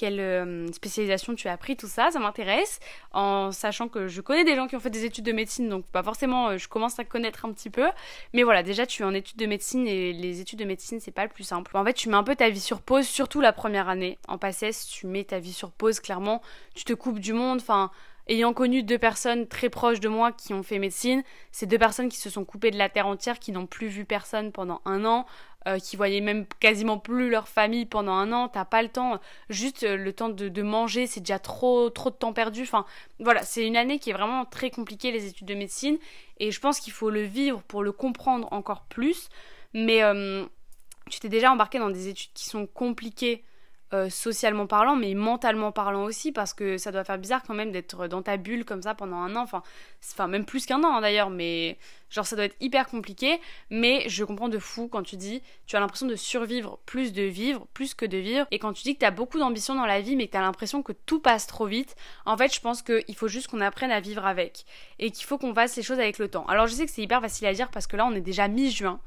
quelle 0.00 0.18
euh, 0.18 0.72
spécialisation 0.72 1.34
tu 1.34 1.46
as 1.48 1.58
pris, 1.58 1.76
tout 1.76 1.86
ça, 1.86 2.10
ça 2.10 2.18
m'intéresse, 2.18 2.80
en 3.12 3.52
sachant 3.52 3.88
que 3.88 4.08
je 4.08 4.22
connais 4.22 4.44
des 4.44 4.56
gens 4.56 4.66
qui 4.66 4.74
ont 4.74 4.80
fait 4.80 4.88
des 4.88 5.04
études 5.04 5.26
de 5.26 5.32
médecine, 5.32 5.68
donc 5.68 5.84
pas 5.84 6.02
forcément, 6.02 6.48
euh, 6.48 6.56
je 6.56 6.68
commence 6.68 6.98
à 6.98 7.04
connaître 7.04 7.44
un 7.44 7.52
petit 7.52 7.68
peu, 7.68 7.86
mais 8.32 8.42
voilà, 8.42 8.62
déjà 8.62 8.86
tu 8.86 9.02
es 9.02 9.04
en 9.04 9.12
études 9.12 9.36
de 9.36 9.44
médecine 9.44 9.86
et 9.86 10.14
les 10.14 10.40
études 10.40 10.58
de 10.58 10.64
médecine 10.64 11.00
c'est 11.00 11.10
pas 11.10 11.24
le 11.24 11.28
plus 11.28 11.44
simple. 11.44 11.76
En 11.76 11.84
fait, 11.84 11.92
tu 11.92 12.08
mets 12.08 12.16
un 12.16 12.22
peu 12.22 12.34
ta 12.34 12.48
vie 12.48 12.60
sur 12.60 12.80
pause, 12.80 13.06
surtout 13.06 13.42
la 13.42 13.52
première 13.52 13.90
année. 13.90 14.18
En 14.26 14.38
PACES, 14.38 14.86
tu 14.90 15.06
mets 15.06 15.24
ta 15.24 15.38
vie 15.38 15.52
sur 15.52 15.70
pause, 15.70 16.00
clairement, 16.00 16.40
tu 16.74 16.84
te 16.84 16.94
coupes 16.94 17.18
du 17.18 17.34
monde, 17.34 17.58
enfin 17.60 17.90
ayant 18.30 18.52
connu 18.54 18.82
deux 18.82 18.98
personnes 18.98 19.48
très 19.48 19.68
proches 19.68 20.00
de 20.00 20.08
moi 20.08 20.30
qui 20.30 20.54
ont 20.54 20.62
fait 20.62 20.78
médecine, 20.78 21.22
c'est 21.50 21.66
deux 21.66 21.78
personnes 21.78 22.08
qui 22.08 22.16
se 22.16 22.30
sont 22.30 22.44
coupées 22.44 22.70
de 22.70 22.78
la 22.78 22.88
terre 22.88 23.08
entière, 23.08 23.40
qui 23.40 23.50
n'ont 23.50 23.66
plus 23.66 23.88
vu 23.88 24.04
personne 24.04 24.52
pendant 24.52 24.80
un 24.84 25.04
an, 25.04 25.26
euh, 25.66 25.78
qui 25.78 25.96
voyaient 25.96 26.20
même 26.20 26.46
quasiment 26.60 26.96
plus 26.96 27.28
leur 27.28 27.48
famille 27.48 27.86
pendant 27.86 28.12
un 28.12 28.32
an, 28.32 28.48
t'as 28.48 28.64
pas 28.64 28.82
le 28.82 28.88
temps, 28.88 29.20
juste 29.50 29.82
euh, 29.82 29.96
le 29.96 30.12
temps 30.12 30.28
de, 30.28 30.62
manger, 30.62 31.08
c'est 31.08 31.20
déjà 31.20 31.40
trop, 31.40 31.90
trop 31.90 32.10
de 32.10 32.14
temps 32.14 32.32
perdu. 32.32 32.62
Enfin, 32.62 32.86
voilà, 33.18 33.42
c'est 33.42 33.66
une 33.66 33.76
année 33.76 33.98
qui 33.98 34.10
est 34.10 34.14
vraiment 34.14 34.44
très 34.44 34.70
compliquée, 34.70 35.10
les 35.10 35.26
études 35.26 35.48
de 35.48 35.54
médecine, 35.54 35.98
et 36.38 36.52
je 36.52 36.60
pense 36.60 36.78
qu'il 36.78 36.92
faut 36.92 37.10
le 37.10 37.22
vivre 37.22 37.62
pour 37.62 37.82
le 37.82 37.90
comprendre 37.90 38.48
encore 38.52 38.84
plus. 38.84 39.28
Mais 39.74 40.02
euh, 40.02 40.46
tu 41.10 41.18
t'es 41.18 41.28
déjà 41.28 41.50
embarqué 41.50 41.80
dans 41.80 41.90
des 41.90 42.08
études 42.08 42.32
qui 42.32 42.48
sont 42.48 42.66
compliquées 42.66 43.42
euh, 43.92 44.08
socialement 44.08 44.68
parlant, 44.68 44.94
mais 44.94 45.14
mentalement 45.14 45.72
parlant 45.72 46.04
aussi, 46.04 46.30
parce 46.30 46.54
que 46.54 46.78
ça 46.78 46.92
doit 46.92 47.02
faire 47.02 47.18
bizarre 47.18 47.42
quand 47.44 47.54
même 47.54 47.72
d'être 47.72 48.06
dans 48.06 48.22
ta 48.22 48.36
bulle 48.36 48.64
comme 48.64 48.82
ça 48.82 48.94
pendant 48.94 49.16
un 49.16 49.34
an, 49.34 49.42
enfin, 49.42 49.64
enfin 50.12 50.28
même 50.28 50.44
plus 50.44 50.64
qu'un 50.64 50.84
an 50.84 50.94
hein, 50.94 51.00
d'ailleurs, 51.00 51.28
mais 51.28 51.76
genre 52.08 52.24
ça 52.24 52.36
doit 52.36 52.44
être 52.44 52.54
hyper 52.60 52.86
compliqué, 52.86 53.40
mais 53.68 54.08
je 54.08 54.22
comprends 54.22 54.48
de 54.48 54.60
fou 54.60 54.86
quand 54.86 55.02
tu 55.02 55.16
dis, 55.16 55.42
tu 55.66 55.74
as 55.74 55.80
l'impression 55.80 56.06
de 56.06 56.14
survivre 56.14 56.78
plus 56.86 57.12
de 57.12 57.22
vivre, 57.22 57.66
plus 57.74 57.94
que 57.94 58.06
de 58.06 58.16
vivre, 58.16 58.46
et 58.52 58.60
quand 58.60 58.72
tu 58.72 58.84
dis 58.84 58.94
que 58.94 59.00
tu 59.00 59.06
as 59.06 59.10
beaucoup 59.10 59.40
d'ambition 59.40 59.74
dans 59.74 59.86
la 59.86 60.00
vie, 60.00 60.14
mais 60.14 60.28
que 60.28 60.32
tu 60.32 60.38
as 60.38 60.42
l'impression 60.42 60.84
que 60.84 60.92
tout 60.92 61.18
passe 61.18 61.48
trop 61.48 61.66
vite, 61.66 61.96
en 62.26 62.36
fait 62.36 62.54
je 62.54 62.60
pense 62.60 62.82
qu'il 62.82 63.16
faut 63.16 63.26
juste 63.26 63.48
qu'on 63.48 63.60
apprenne 63.60 63.90
à 63.90 63.98
vivre 63.98 64.24
avec, 64.24 64.66
et 65.00 65.10
qu'il 65.10 65.26
faut 65.26 65.36
qu'on 65.36 65.52
fasse 65.52 65.74
les 65.74 65.82
choses 65.82 65.98
avec 65.98 66.18
le 66.18 66.28
temps. 66.28 66.46
Alors 66.46 66.68
je 66.68 66.74
sais 66.74 66.86
que 66.86 66.92
c'est 66.92 67.02
hyper 67.02 67.20
facile 67.20 67.48
à 67.48 67.54
dire 67.54 67.70
parce 67.72 67.88
que 67.88 67.96
là 67.96 68.06
on 68.06 68.14
est 68.14 68.20
déjà 68.20 68.46
mi-juin, 68.46 69.00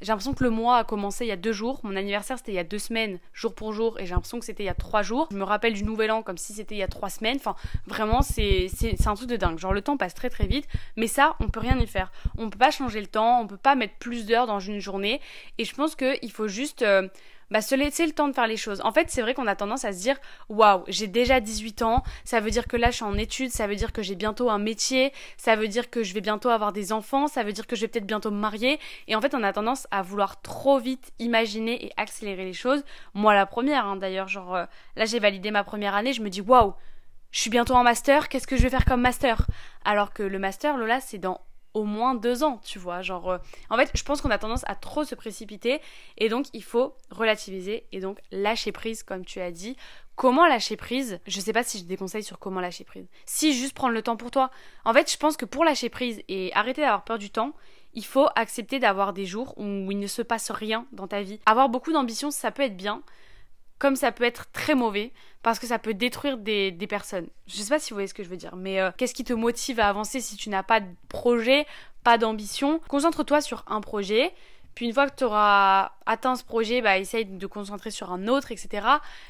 j'ai 0.00 0.08
l'impression 0.08 0.32
que 0.32 0.44
le 0.44 0.50
mois 0.50 0.78
a 0.78 0.84
commencé 0.84 1.24
il 1.24 1.28
y 1.28 1.32
a 1.32 1.36
deux 1.36 1.52
jours. 1.52 1.80
Mon 1.82 1.96
anniversaire 1.96 2.38
c'était 2.38 2.52
il 2.52 2.56
y 2.56 2.58
a 2.58 2.64
deux 2.64 2.78
semaines, 2.78 3.18
jour 3.32 3.54
pour 3.54 3.72
jour, 3.72 3.98
et 3.98 4.06
j'ai 4.06 4.14
l'impression 4.14 4.38
que 4.38 4.44
c'était 4.44 4.62
il 4.62 4.66
y 4.66 4.70
a 4.70 4.74
trois 4.74 5.02
jours. 5.02 5.28
Je 5.30 5.36
me 5.36 5.44
rappelle 5.44 5.74
du 5.74 5.84
nouvel 5.84 6.10
an 6.10 6.22
comme 6.22 6.38
si 6.38 6.52
c'était 6.52 6.74
il 6.74 6.78
y 6.78 6.82
a 6.82 6.88
trois 6.88 7.10
semaines. 7.10 7.36
Enfin, 7.36 7.54
vraiment, 7.86 8.22
c'est 8.22 8.68
un 9.06 9.14
truc 9.14 9.28
de 9.28 9.36
dingue. 9.36 9.58
Genre, 9.58 9.72
le 9.72 9.82
temps 9.82 9.96
passe 9.96 10.14
très 10.14 10.30
très 10.30 10.46
vite, 10.46 10.66
mais 10.96 11.06
ça, 11.06 11.36
on 11.40 11.48
peut 11.48 11.60
rien 11.60 11.78
y 11.78 11.86
faire. 11.86 12.10
On 12.38 12.50
peut 12.50 12.58
pas 12.58 12.70
changer 12.70 13.00
le 13.00 13.06
temps, 13.06 13.40
on 13.40 13.46
peut 13.46 13.56
pas 13.56 13.74
mettre 13.74 13.94
plus 13.98 14.26
d'heures 14.26 14.46
dans 14.46 14.60
une 14.60 14.80
journée, 14.80 15.20
et 15.58 15.64
je 15.64 15.74
pense 15.74 15.94
qu'il 15.94 16.32
faut 16.32 16.48
juste. 16.48 16.82
Euh, 16.82 17.08
bah, 17.50 17.60
se 17.60 17.74
laisser 17.74 18.06
le 18.06 18.12
temps 18.12 18.28
de 18.28 18.32
faire 18.32 18.46
les 18.46 18.56
choses. 18.56 18.80
En 18.84 18.92
fait, 18.92 19.10
c'est 19.10 19.22
vrai 19.22 19.34
qu'on 19.34 19.46
a 19.46 19.56
tendance 19.56 19.84
à 19.84 19.92
se 19.92 19.98
dire 19.98 20.16
waouh, 20.48 20.84
j'ai 20.88 21.06
déjà 21.06 21.40
18 21.40 21.82
ans, 21.82 22.02
ça 22.24 22.40
veut 22.40 22.50
dire 22.50 22.66
que 22.66 22.76
là 22.76 22.90
je 22.90 22.96
suis 22.96 23.04
en 23.04 23.16
études, 23.16 23.50
ça 23.50 23.66
veut 23.66 23.76
dire 23.76 23.92
que 23.92 24.02
j'ai 24.02 24.14
bientôt 24.14 24.50
un 24.50 24.58
métier, 24.58 25.12
ça 25.36 25.56
veut 25.56 25.68
dire 25.68 25.90
que 25.90 26.02
je 26.02 26.14
vais 26.14 26.20
bientôt 26.20 26.48
avoir 26.48 26.72
des 26.72 26.92
enfants, 26.92 27.26
ça 27.26 27.42
veut 27.42 27.52
dire 27.52 27.66
que 27.66 27.76
je 27.76 27.82
vais 27.82 27.88
peut-être 27.88 28.06
bientôt 28.06 28.30
me 28.30 28.38
marier. 28.38 28.78
Et 29.08 29.16
en 29.16 29.20
fait, 29.20 29.34
on 29.34 29.42
a 29.42 29.52
tendance 29.52 29.86
à 29.90 30.02
vouloir 30.02 30.40
trop 30.42 30.78
vite 30.78 31.12
imaginer 31.18 31.86
et 31.86 31.92
accélérer 31.96 32.44
les 32.44 32.52
choses. 32.52 32.84
Moi, 33.14 33.34
la 33.34 33.46
première, 33.46 33.86
hein, 33.86 33.96
d'ailleurs, 33.96 34.28
genre 34.28 34.54
euh, 34.54 34.64
là 34.96 35.04
j'ai 35.04 35.18
validé 35.18 35.50
ma 35.50 35.64
première 35.64 35.94
année, 35.94 36.12
je 36.12 36.22
me 36.22 36.30
dis 36.30 36.40
waouh, 36.40 36.74
je 37.30 37.40
suis 37.40 37.50
bientôt 37.50 37.74
en 37.74 37.84
master, 37.84 38.28
qu'est-ce 38.28 38.46
que 38.46 38.56
je 38.56 38.62
vais 38.62 38.70
faire 38.70 38.84
comme 38.84 39.00
master? 39.00 39.46
Alors 39.84 40.12
que 40.12 40.22
le 40.22 40.38
master, 40.38 40.76
Lola, 40.76 41.00
c'est 41.00 41.18
dans 41.18 41.40
au 41.74 41.84
moins 41.84 42.14
deux 42.14 42.42
ans, 42.42 42.60
tu 42.64 42.78
vois. 42.78 43.02
Genre, 43.02 43.30
euh, 43.30 43.38
en 43.68 43.76
fait, 43.76 43.90
je 43.94 44.02
pense 44.02 44.20
qu'on 44.20 44.30
a 44.30 44.38
tendance 44.38 44.64
à 44.66 44.74
trop 44.74 45.04
se 45.04 45.14
précipiter 45.14 45.80
et 46.18 46.28
donc 46.28 46.46
il 46.52 46.62
faut 46.62 46.94
relativiser 47.10 47.86
et 47.92 48.00
donc 48.00 48.18
lâcher 48.30 48.72
prise, 48.72 49.02
comme 49.02 49.24
tu 49.24 49.40
as 49.40 49.50
dit. 49.50 49.76
Comment 50.16 50.46
lâcher 50.46 50.76
prise? 50.76 51.18
Je 51.26 51.40
sais 51.40 51.52
pas 51.52 51.62
si 51.62 51.78
je 51.78 51.84
déconseille 51.84 52.22
sur 52.22 52.38
comment 52.38 52.60
lâcher 52.60 52.84
prise. 52.84 53.06
Si 53.24 53.54
juste 53.54 53.74
prendre 53.74 53.94
le 53.94 54.02
temps 54.02 54.16
pour 54.16 54.30
toi. 54.30 54.50
En 54.84 54.92
fait, 54.92 55.10
je 55.10 55.16
pense 55.16 55.36
que 55.36 55.46
pour 55.46 55.64
lâcher 55.64 55.88
prise 55.88 56.22
et 56.28 56.52
arrêter 56.54 56.82
d'avoir 56.82 57.04
peur 57.04 57.18
du 57.18 57.30
temps, 57.30 57.54
il 57.94 58.04
faut 58.04 58.28
accepter 58.36 58.78
d'avoir 58.78 59.12
des 59.12 59.24
jours 59.24 59.54
où 59.56 59.64
il 59.64 59.98
ne 59.98 60.06
se 60.06 60.22
passe 60.22 60.50
rien 60.50 60.86
dans 60.92 61.08
ta 61.08 61.22
vie. 61.22 61.40
Avoir 61.46 61.68
beaucoup 61.68 61.92
d'ambition, 61.92 62.30
ça 62.30 62.50
peut 62.50 62.62
être 62.62 62.76
bien, 62.76 63.02
comme 63.80 63.96
ça 63.96 64.12
peut 64.12 64.22
être 64.22 64.52
très 64.52 64.76
mauvais 64.76 65.10
parce 65.42 65.58
que 65.58 65.66
ça 65.66 65.80
peut 65.80 65.94
détruire 65.94 66.36
des, 66.36 66.70
personnes. 66.88 67.26
Je 67.48 67.56
sais 67.56 67.70
pas 67.70 67.80
si 67.80 67.90
vous 67.90 67.96
voyez 67.96 68.06
ce 68.06 68.14
que 68.14 68.22
je 68.22 68.28
veux 68.28 68.36
dire, 68.36 68.54
mais 68.54 68.78
euh, 68.78 68.90
qu'est-ce 68.96 69.14
qui 69.14 69.24
te 69.24 69.32
motive 69.32 69.80
à 69.80 69.88
avancer 69.88 70.20
si 70.20 70.36
tu 70.36 70.50
n'as 70.50 70.62
pas 70.62 70.80
de 70.80 70.86
projet, 71.08 71.66
pas 72.04 72.18
d'ambition? 72.18 72.80
Concentre-toi 72.88 73.40
sur 73.40 73.64
un 73.66 73.80
projet 73.80 74.32
puis 74.74 74.86
une 74.86 74.94
fois 74.94 75.08
que 75.08 75.16
tu 75.16 75.24
auras 75.24 75.92
atteint 76.06 76.34
ce 76.34 76.44
projet, 76.44 76.82
bah, 76.82 76.98
essaye 76.98 77.24
de 77.24 77.38
te 77.38 77.46
concentrer 77.46 77.90
sur 77.90 78.10
un 78.12 78.26
autre, 78.26 78.50
etc. 78.50 78.86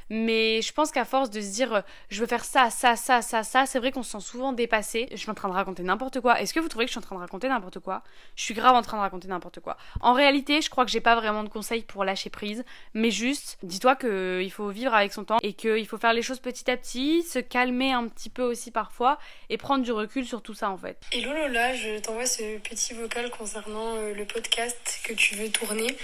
Mais 0.09 0.63
je 0.63 0.73
pense 0.73 0.91
qu'à 0.91 1.05
force 1.05 1.31
de 1.31 1.41
se 1.41 1.53
dire, 1.53 1.75
euh, 1.75 1.81
je 2.09 2.21
veux 2.21 2.27
faire 2.27 2.45
ça, 2.45 2.71
ça, 2.71 2.97
ça, 2.97 3.21
ça, 3.21 3.43
ça, 3.43 3.67
c'est 3.67 3.79
vrai 3.79 3.93
qu'on 3.93 4.03
se 4.03 4.13
sent 4.13 4.21
souvent 4.21 4.53
dépassé. 4.53 5.09
Je 5.11 5.17
suis 5.17 5.31
en 5.31 5.35
train 5.35 5.49
de 5.49 5.55
raconter 5.55 5.83
n'importe 5.83 6.21
quoi. 6.21 6.41
Est-ce 6.41 6.55
que 6.55 6.61
vous 6.61 6.69
trouvez 6.69 6.87
que 6.87 6.89
je 6.89 6.93
suis 6.93 6.99
en 6.99 7.03
train 7.03 7.17
de 7.17 7.21
raconter 7.21 7.49
n'importe 7.49 7.81
quoi? 7.81 8.03
Je 8.37 8.43
suis 8.43 8.55
grave 8.55 8.75
en 8.75 8.83
train 8.83 8.97
de 8.97 9.03
raconter 9.03 9.29
n'importe 9.29 9.61
quoi. 9.61 9.77
En 10.01 10.15
réalité, 10.15 10.63
je 10.63 10.71
crois 10.71 10.85
que 10.85 10.91
j'ai 10.91 11.01
pas 11.01 11.17
vraiment 11.17 11.45
de 11.45 11.49
conseils 11.49 11.83
pour 11.83 12.05
lâcher 12.05 12.31
prise, 12.31 12.65
mais 12.95 13.11
juste, 13.11 13.59
dis-toi 13.63 13.97
qu'il 13.97 14.51
faut 14.51 14.69
vivre 14.69 14.95
avec 14.95 15.13
son 15.13 15.25
temps 15.25 15.39
et 15.43 15.53
qu'il 15.53 15.87
faut 15.87 15.99
faire 15.99 16.13
les 16.13 16.23
choses 16.23 16.41
petit 16.41 16.71
à 16.71 16.77
petit, 16.77 17.23
se 17.23 17.39
calmer 17.39 17.93
un 17.93 18.09
petit 18.09 18.31
peu 18.31 18.43
aussi 18.43 18.71
parfois 18.71 19.19
et 19.49 19.59
prendre 19.59 19.85
du 19.85 19.93
recul 19.93 20.27
sur 20.27 20.43
tout 20.43 20.55
ça 20.55 20.71
en 20.71 20.79
fait. 20.79 20.99
Et 21.13 21.21
Lola, 21.23 21.75
je 21.75 22.01
t'envoie 22.01 22.27
ce 22.27 22.59
petit 22.59 22.95
vocal 22.95 23.31
concernant 23.31 23.97
euh, 23.97 24.15
le 24.15 24.25
podcast 24.25 25.01
que 25.05 25.13
tu 25.13 25.30
veux 25.37 25.49
tourner. 25.49 25.97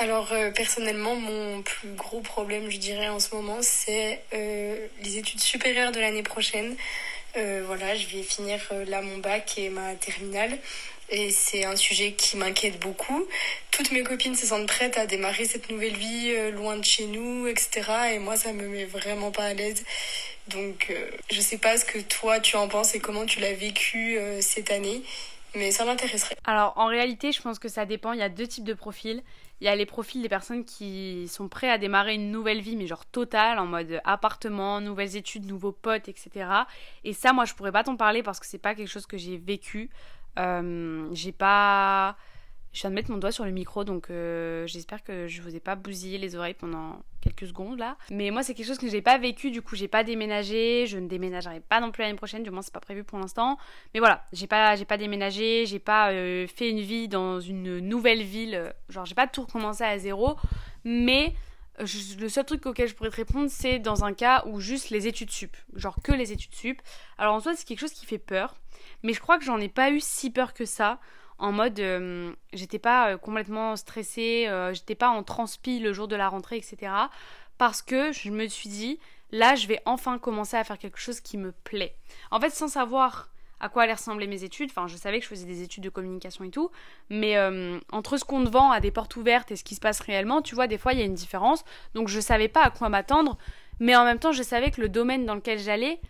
Alors 0.00 0.32
euh, 0.32 0.50
personnellement, 0.50 1.14
mon 1.14 1.60
plus 1.60 1.90
gros 1.90 2.20
problème, 2.20 2.70
je 2.70 2.78
dirais 2.78 3.08
en 3.08 3.20
ce 3.20 3.34
moment, 3.34 3.58
c'est 3.60 4.22
euh, 4.32 4.86
les 5.02 5.18
études 5.18 5.40
supérieures 5.40 5.92
de 5.92 6.00
l'année 6.00 6.22
prochaine. 6.22 6.74
Euh, 7.36 7.62
voilà, 7.66 7.94
je 7.94 8.06
vais 8.06 8.22
finir 8.22 8.60
là 8.86 9.02
mon 9.02 9.18
bac 9.18 9.58
et 9.58 9.68
ma 9.68 9.94
terminale. 9.96 10.56
Et 11.10 11.30
c'est 11.30 11.64
un 11.64 11.76
sujet 11.76 12.12
qui 12.12 12.38
m'inquiète 12.38 12.78
beaucoup. 12.78 13.26
Toutes 13.72 13.90
mes 13.90 14.02
copines 14.02 14.34
se 14.34 14.46
sentent 14.46 14.66
prêtes 14.66 14.96
à 14.96 15.04
démarrer 15.04 15.44
cette 15.44 15.68
nouvelle 15.68 15.96
vie 15.96 16.32
loin 16.52 16.76
de 16.76 16.84
chez 16.84 17.04
nous, 17.04 17.46
etc. 17.46 17.82
Et 18.14 18.18
moi, 18.18 18.36
ça 18.36 18.54
me 18.54 18.66
met 18.68 18.86
vraiment 18.86 19.30
pas 19.32 19.44
à 19.44 19.54
l'aise. 19.54 19.84
Donc, 20.48 20.90
je 21.30 21.40
sais 21.40 21.58
pas 21.58 21.76
ce 21.76 21.84
que 21.84 21.98
toi 21.98 22.38
tu 22.40 22.56
en 22.56 22.68
penses 22.68 22.94
et 22.94 23.00
comment 23.00 23.26
tu 23.26 23.40
l'as 23.40 23.54
vécu 23.54 24.18
cette 24.40 24.70
année 24.70 25.02
mais 25.54 25.70
ça 25.70 25.84
m'intéresserait. 25.84 26.36
Alors 26.44 26.72
en 26.76 26.86
réalité, 26.86 27.32
je 27.32 27.40
pense 27.40 27.58
que 27.58 27.68
ça 27.68 27.86
dépend. 27.86 28.12
Il 28.12 28.18
y 28.18 28.22
a 28.22 28.28
deux 28.28 28.46
types 28.46 28.64
de 28.64 28.74
profils. 28.74 29.22
Il 29.60 29.66
y 29.66 29.68
a 29.68 29.76
les 29.76 29.86
profils 29.86 30.22
des 30.22 30.28
personnes 30.28 30.64
qui 30.64 31.28
sont 31.28 31.48
prêts 31.48 31.68
à 31.68 31.76
démarrer 31.76 32.14
une 32.14 32.30
nouvelle 32.30 32.60
vie, 32.60 32.76
mais 32.76 32.86
genre 32.86 33.04
totale, 33.04 33.58
en 33.58 33.66
mode 33.66 34.00
appartement, 34.04 34.80
nouvelles 34.80 35.16
études, 35.16 35.46
nouveaux 35.46 35.72
potes, 35.72 36.08
etc. 36.08 36.50
Et 37.04 37.12
ça, 37.12 37.34
moi, 37.34 37.44
je 37.44 37.54
pourrais 37.54 37.72
pas 37.72 37.84
t'en 37.84 37.96
parler 37.96 38.22
parce 38.22 38.40
que 38.40 38.46
c'est 38.46 38.58
pas 38.58 38.74
quelque 38.74 38.88
chose 38.88 39.06
que 39.06 39.18
j'ai 39.18 39.36
vécu. 39.36 39.90
Euh, 40.38 41.08
j'ai 41.12 41.32
pas 41.32 42.16
je 42.72 42.80
viens 42.82 42.90
de 42.90 42.94
mettre 42.94 43.10
mon 43.10 43.18
doigt 43.18 43.32
sur 43.32 43.44
le 43.44 43.50
micro, 43.50 43.84
donc 43.84 44.10
euh, 44.10 44.66
j'espère 44.66 45.02
que 45.02 45.26
je 45.26 45.42
vous 45.42 45.56
ai 45.56 45.60
pas 45.60 45.74
bousillé 45.74 46.18
les 46.18 46.36
oreilles 46.36 46.54
pendant 46.54 47.02
quelques 47.20 47.46
secondes 47.46 47.78
là. 47.78 47.96
Mais 48.10 48.30
moi, 48.30 48.42
c'est 48.42 48.54
quelque 48.54 48.66
chose 48.66 48.78
que 48.78 48.88
j'ai 48.88 49.02
pas 49.02 49.18
vécu, 49.18 49.50
du 49.50 49.60
coup, 49.60 49.74
j'ai 49.74 49.88
pas 49.88 50.04
déménagé, 50.04 50.86
je 50.86 50.98
ne 50.98 51.08
déménagerai 51.08 51.60
pas 51.60 51.80
non 51.80 51.90
plus 51.90 52.02
l'année 52.02 52.16
prochaine, 52.16 52.42
du 52.42 52.50
moins, 52.50 52.62
c'est 52.62 52.72
pas 52.72 52.80
prévu 52.80 53.02
pour 53.02 53.18
l'instant. 53.18 53.58
Mais 53.92 54.00
voilà, 54.00 54.24
j'ai 54.32 54.46
pas, 54.46 54.76
pas 54.76 54.96
déménagé, 54.96 55.66
j'ai 55.66 55.80
pas 55.80 56.12
euh, 56.12 56.46
fait 56.46 56.70
une 56.70 56.80
vie 56.80 57.08
dans 57.08 57.40
une 57.40 57.80
nouvelle 57.80 58.22
ville, 58.22 58.72
genre, 58.88 59.04
j'ai 59.04 59.16
pas 59.16 59.26
tout 59.26 59.42
recommencé 59.42 59.82
à 59.82 59.98
zéro. 59.98 60.36
Mais 60.84 61.34
le 61.80 62.28
seul 62.28 62.44
truc 62.44 62.66
auquel 62.66 62.88
je 62.88 62.94
pourrais 62.94 63.10
te 63.10 63.16
répondre, 63.16 63.48
c'est 63.50 63.78
dans 63.78 64.04
un 64.04 64.12
cas 64.12 64.44
où 64.46 64.60
juste 64.60 64.90
les 64.90 65.06
études 65.06 65.30
sup, 65.30 65.56
genre 65.74 65.96
que 66.02 66.12
les 66.12 66.32
études 66.32 66.54
sup. 66.54 66.80
Alors 67.18 67.34
en 67.34 67.40
soi, 67.40 67.54
c'est 67.56 67.66
quelque 67.66 67.80
chose 67.80 67.92
qui 67.92 68.06
fait 68.06 68.18
peur, 68.18 68.54
mais 69.02 69.12
je 69.12 69.20
crois 69.20 69.38
que 69.38 69.44
j'en 69.44 69.58
ai 69.58 69.68
pas 69.68 69.90
eu 69.90 70.00
si 70.00 70.30
peur 70.30 70.54
que 70.54 70.64
ça 70.64 71.00
en 71.40 71.52
mode 71.52 71.80
euh, 71.80 72.32
j'étais 72.52 72.78
pas 72.78 73.12
euh, 73.12 73.16
complètement 73.16 73.74
stressée, 73.74 74.44
euh, 74.48 74.72
j'étais 74.74 74.94
pas 74.94 75.08
en 75.08 75.22
transpi 75.22 75.80
le 75.80 75.92
jour 75.92 76.06
de 76.06 76.14
la 76.14 76.28
rentrée, 76.28 76.58
etc. 76.58 76.92
Parce 77.58 77.82
que 77.82 78.12
je 78.12 78.30
me 78.30 78.46
suis 78.46 78.68
dit, 78.68 79.00
là 79.32 79.54
je 79.54 79.66
vais 79.66 79.80
enfin 79.86 80.18
commencer 80.18 80.56
à 80.56 80.64
faire 80.64 80.78
quelque 80.78 81.00
chose 81.00 81.20
qui 81.20 81.38
me 81.38 81.52
plaît. 81.52 81.96
En 82.30 82.40
fait, 82.40 82.50
sans 82.50 82.68
savoir 82.68 83.30
à 83.58 83.68
quoi 83.68 83.82
allaient 83.82 83.94
ressembler 83.94 84.26
mes 84.26 84.44
études, 84.44 84.70
enfin 84.70 84.86
je 84.86 84.96
savais 84.96 85.18
que 85.18 85.24
je 85.24 85.30
faisais 85.30 85.46
des 85.46 85.62
études 85.62 85.82
de 85.82 85.90
communication 85.90 86.44
et 86.44 86.50
tout, 86.50 86.70
mais 87.10 87.36
entre 87.92 88.16
ce 88.16 88.24
qu'on 88.24 88.42
te 88.42 88.48
vend 88.48 88.70
à 88.70 88.80
des 88.80 88.90
portes 88.90 89.16
ouvertes 89.16 89.50
et 89.50 89.56
ce 89.56 89.64
qui 89.64 89.74
se 89.74 89.80
passe 89.80 90.00
réellement, 90.00 90.40
tu 90.40 90.54
vois, 90.54 90.66
des 90.66 90.78
fois 90.78 90.94
il 90.94 90.98
y 90.98 91.02
a 91.02 91.04
une 91.04 91.14
différence. 91.14 91.62
Donc 91.92 92.08
je 92.08 92.20
savais 92.20 92.48
pas 92.48 92.62
à 92.62 92.70
quoi 92.70 92.88
m'attendre, 92.88 93.36
mais 93.78 93.94
en 93.96 94.06
même 94.06 94.18
temps 94.18 94.32
je 94.32 94.42
savais 94.42 94.70
que 94.70 94.80
le 94.80 94.88
domaine 94.88 95.26
dans 95.26 95.34
lequel 95.34 95.58
j'allais, 95.58 96.00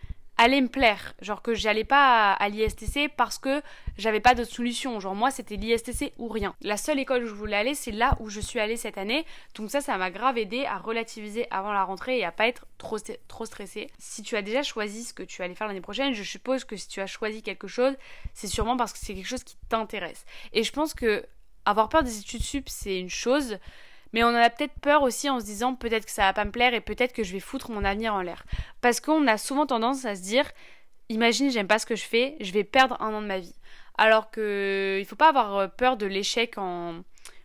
allait 0.41 0.61
me 0.61 0.67
plaire. 0.67 1.13
Genre 1.21 1.41
que 1.41 1.53
j'allais 1.53 1.83
pas 1.83 2.33
à, 2.33 2.49
l'ISTC 2.49 3.09
parce 3.15 3.37
que 3.37 3.61
j'avais 3.97 4.19
pas 4.19 4.33
d'autre 4.33 4.51
solution. 4.51 4.99
Genre 4.99 5.15
moi 5.15 5.31
c'était 5.31 5.55
l'ISTC 5.55 6.13
ou 6.17 6.27
rien. 6.27 6.55
La 6.61 6.77
seule 6.77 6.99
école 6.99 7.23
où 7.23 7.27
je 7.27 7.33
voulais 7.33 7.55
aller 7.55 7.75
c'est 7.75 7.91
là 7.91 8.17
où 8.19 8.29
je 8.29 8.39
suis 8.39 8.59
allée 8.59 8.77
cette 8.77 8.97
année. 8.97 9.25
Donc 9.55 9.69
ça 9.69 9.81
ça 9.81 9.97
m'a 9.97 10.09
grave 10.09 10.37
aidé 10.37 10.65
à 10.65 10.77
relativiser 10.77 11.47
avant 11.51 11.71
la 11.71 11.83
rentrée 11.83 12.19
et 12.19 12.25
à 12.25 12.31
pas 12.31 12.47
être 12.47 12.65
trop, 12.77 12.97
trop 13.27 13.45
stressée. 13.45 13.89
Si 13.99 14.23
tu 14.23 14.35
as 14.35 14.41
déjà 14.41 14.63
choisi 14.63 15.03
ce 15.03 15.13
que 15.13 15.23
tu 15.23 15.43
allais 15.43 15.55
faire 15.55 15.67
l'année 15.67 15.81
prochaine, 15.81 16.13
je 16.13 16.23
suppose 16.23 16.63
que 16.63 16.75
si 16.75 16.87
tu 16.87 17.01
as 17.01 17.07
choisi 17.07 17.43
quelque 17.43 17.67
chose, 17.67 17.93
c'est 18.33 18.47
sûrement 18.47 18.77
parce 18.77 18.93
que 18.93 18.99
c'est 18.99 19.13
quelque 19.13 19.27
chose 19.27 19.43
qui 19.43 19.57
t'intéresse. 19.69 20.25
Et 20.53 20.63
je 20.63 20.71
pense 20.71 20.93
que 20.93 21.25
avoir 21.65 21.89
peur 21.89 22.03
des 22.03 22.17
études 22.17 22.41
sup 22.41 22.67
c'est 22.67 22.99
une 22.99 23.09
chose 23.09 23.59
Mais 24.13 24.23
on 24.23 24.29
en 24.29 24.35
a 24.35 24.49
peut-être 24.49 24.73
peur 24.81 25.03
aussi 25.03 25.29
en 25.29 25.39
se 25.39 25.45
disant 25.45 25.75
peut-être 25.75 26.05
que 26.05 26.11
ça 26.11 26.23
va 26.23 26.33
pas 26.33 26.45
me 26.45 26.51
plaire 26.51 26.73
et 26.73 26.81
peut-être 26.81 27.13
que 27.13 27.23
je 27.23 27.31
vais 27.31 27.39
foutre 27.39 27.71
mon 27.71 27.83
avenir 27.83 28.13
en 28.13 28.21
l'air. 28.21 28.43
Parce 28.81 28.99
qu'on 28.99 29.27
a 29.27 29.37
souvent 29.37 29.65
tendance 29.65 30.05
à 30.05 30.15
se 30.15 30.21
dire 30.21 30.49
imagine, 31.09 31.51
j'aime 31.51 31.67
pas 31.67 31.79
ce 31.79 31.85
que 31.85 31.95
je 31.95 32.03
fais, 32.03 32.35
je 32.39 32.51
vais 32.51 32.63
perdre 32.63 33.01
un 33.01 33.13
an 33.13 33.21
de 33.21 33.27
ma 33.27 33.39
vie. 33.39 33.55
Alors 33.97 34.31
que 34.31 34.97
il 34.99 35.05
faut 35.05 35.15
pas 35.15 35.29
avoir 35.29 35.71
peur 35.71 35.97
de 35.97 36.05
l'échec 36.05 36.57
en, 36.57 37.03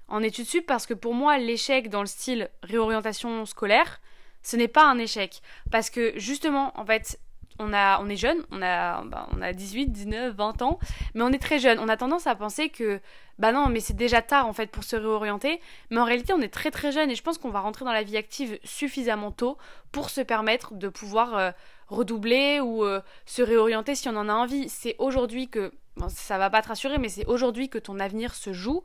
en 0.08 0.22
études 0.22 0.46
sup 0.46 0.66
parce 0.66 0.86
que 0.86 0.94
pour 0.94 1.14
moi, 1.14 1.38
l'échec 1.38 1.88
dans 1.88 2.00
le 2.00 2.06
style 2.06 2.50
réorientation 2.62 3.44
scolaire, 3.44 4.00
ce 4.42 4.56
n'est 4.56 4.68
pas 4.68 4.84
un 4.84 4.98
échec. 4.98 5.42
Parce 5.70 5.90
que 5.90 6.12
justement, 6.16 6.72
en 6.78 6.86
fait, 6.86 7.18
on, 7.58 7.72
a, 7.72 8.00
on 8.00 8.08
est 8.08 8.16
jeune, 8.16 8.38
on 8.50 8.62
a, 8.62 9.02
bah, 9.04 9.28
on 9.32 9.42
a 9.42 9.52
18, 9.52 9.86
19, 9.86 10.34
20 10.34 10.62
ans, 10.62 10.78
mais 11.14 11.22
on 11.22 11.30
est 11.30 11.42
très 11.42 11.58
jeune. 11.58 11.78
On 11.78 11.88
a 11.88 11.96
tendance 11.96 12.26
à 12.26 12.34
penser 12.34 12.68
que, 12.68 13.00
bah 13.38 13.52
non, 13.52 13.68
mais 13.68 13.80
c'est 13.80 13.96
déjà 13.96 14.22
tard 14.22 14.46
en 14.46 14.52
fait 14.52 14.70
pour 14.70 14.84
se 14.84 14.96
réorienter. 14.96 15.60
Mais 15.90 15.98
en 15.98 16.04
réalité, 16.04 16.32
on 16.32 16.40
est 16.40 16.52
très 16.52 16.70
très 16.70 16.92
jeune 16.92 17.10
et 17.10 17.14
je 17.14 17.22
pense 17.22 17.38
qu'on 17.38 17.50
va 17.50 17.60
rentrer 17.60 17.84
dans 17.84 17.92
la 17.92 18.02
vie 18.02 18.16
active 18.16 18.58
suffisamment 18.64 19.30
tôt 19.30 19.58
pour 19.92 20.10
se 20.10 20.20
permettre 20.20 20.74
de 20.74 20.88
pouvoir 20.88 21.36
euh, 21.36 21.50
redoubler 21.88 22.60
ou 22.60 22.84
euh, 22.84 23.00
se 23.24 23.42
réorienter 23.42 23.94
si 23.94 24.08
on 24.08 24.16
en 24.16 24.28
a 24.28 24.34
envie. 24.34 24.68
C'est 24.68 24.96
aujourd'hui 24.98 25.48
que, 25.48 25.72
bon, 25.96 26.08
ça 26.08 26.38
va 26.38 26.50
pas 26.50 26.62
te 26.62 26.68
rassurer, 26.68 26.98
mais 26.98 27.08
c'est 27.08 27.26
aujourd'hui 27.26 27.68
que 27.68 27.78
ton 27.78 27.98
avenir 27.98 28.34
se 28.34 28.52
joue. 28.52 28.82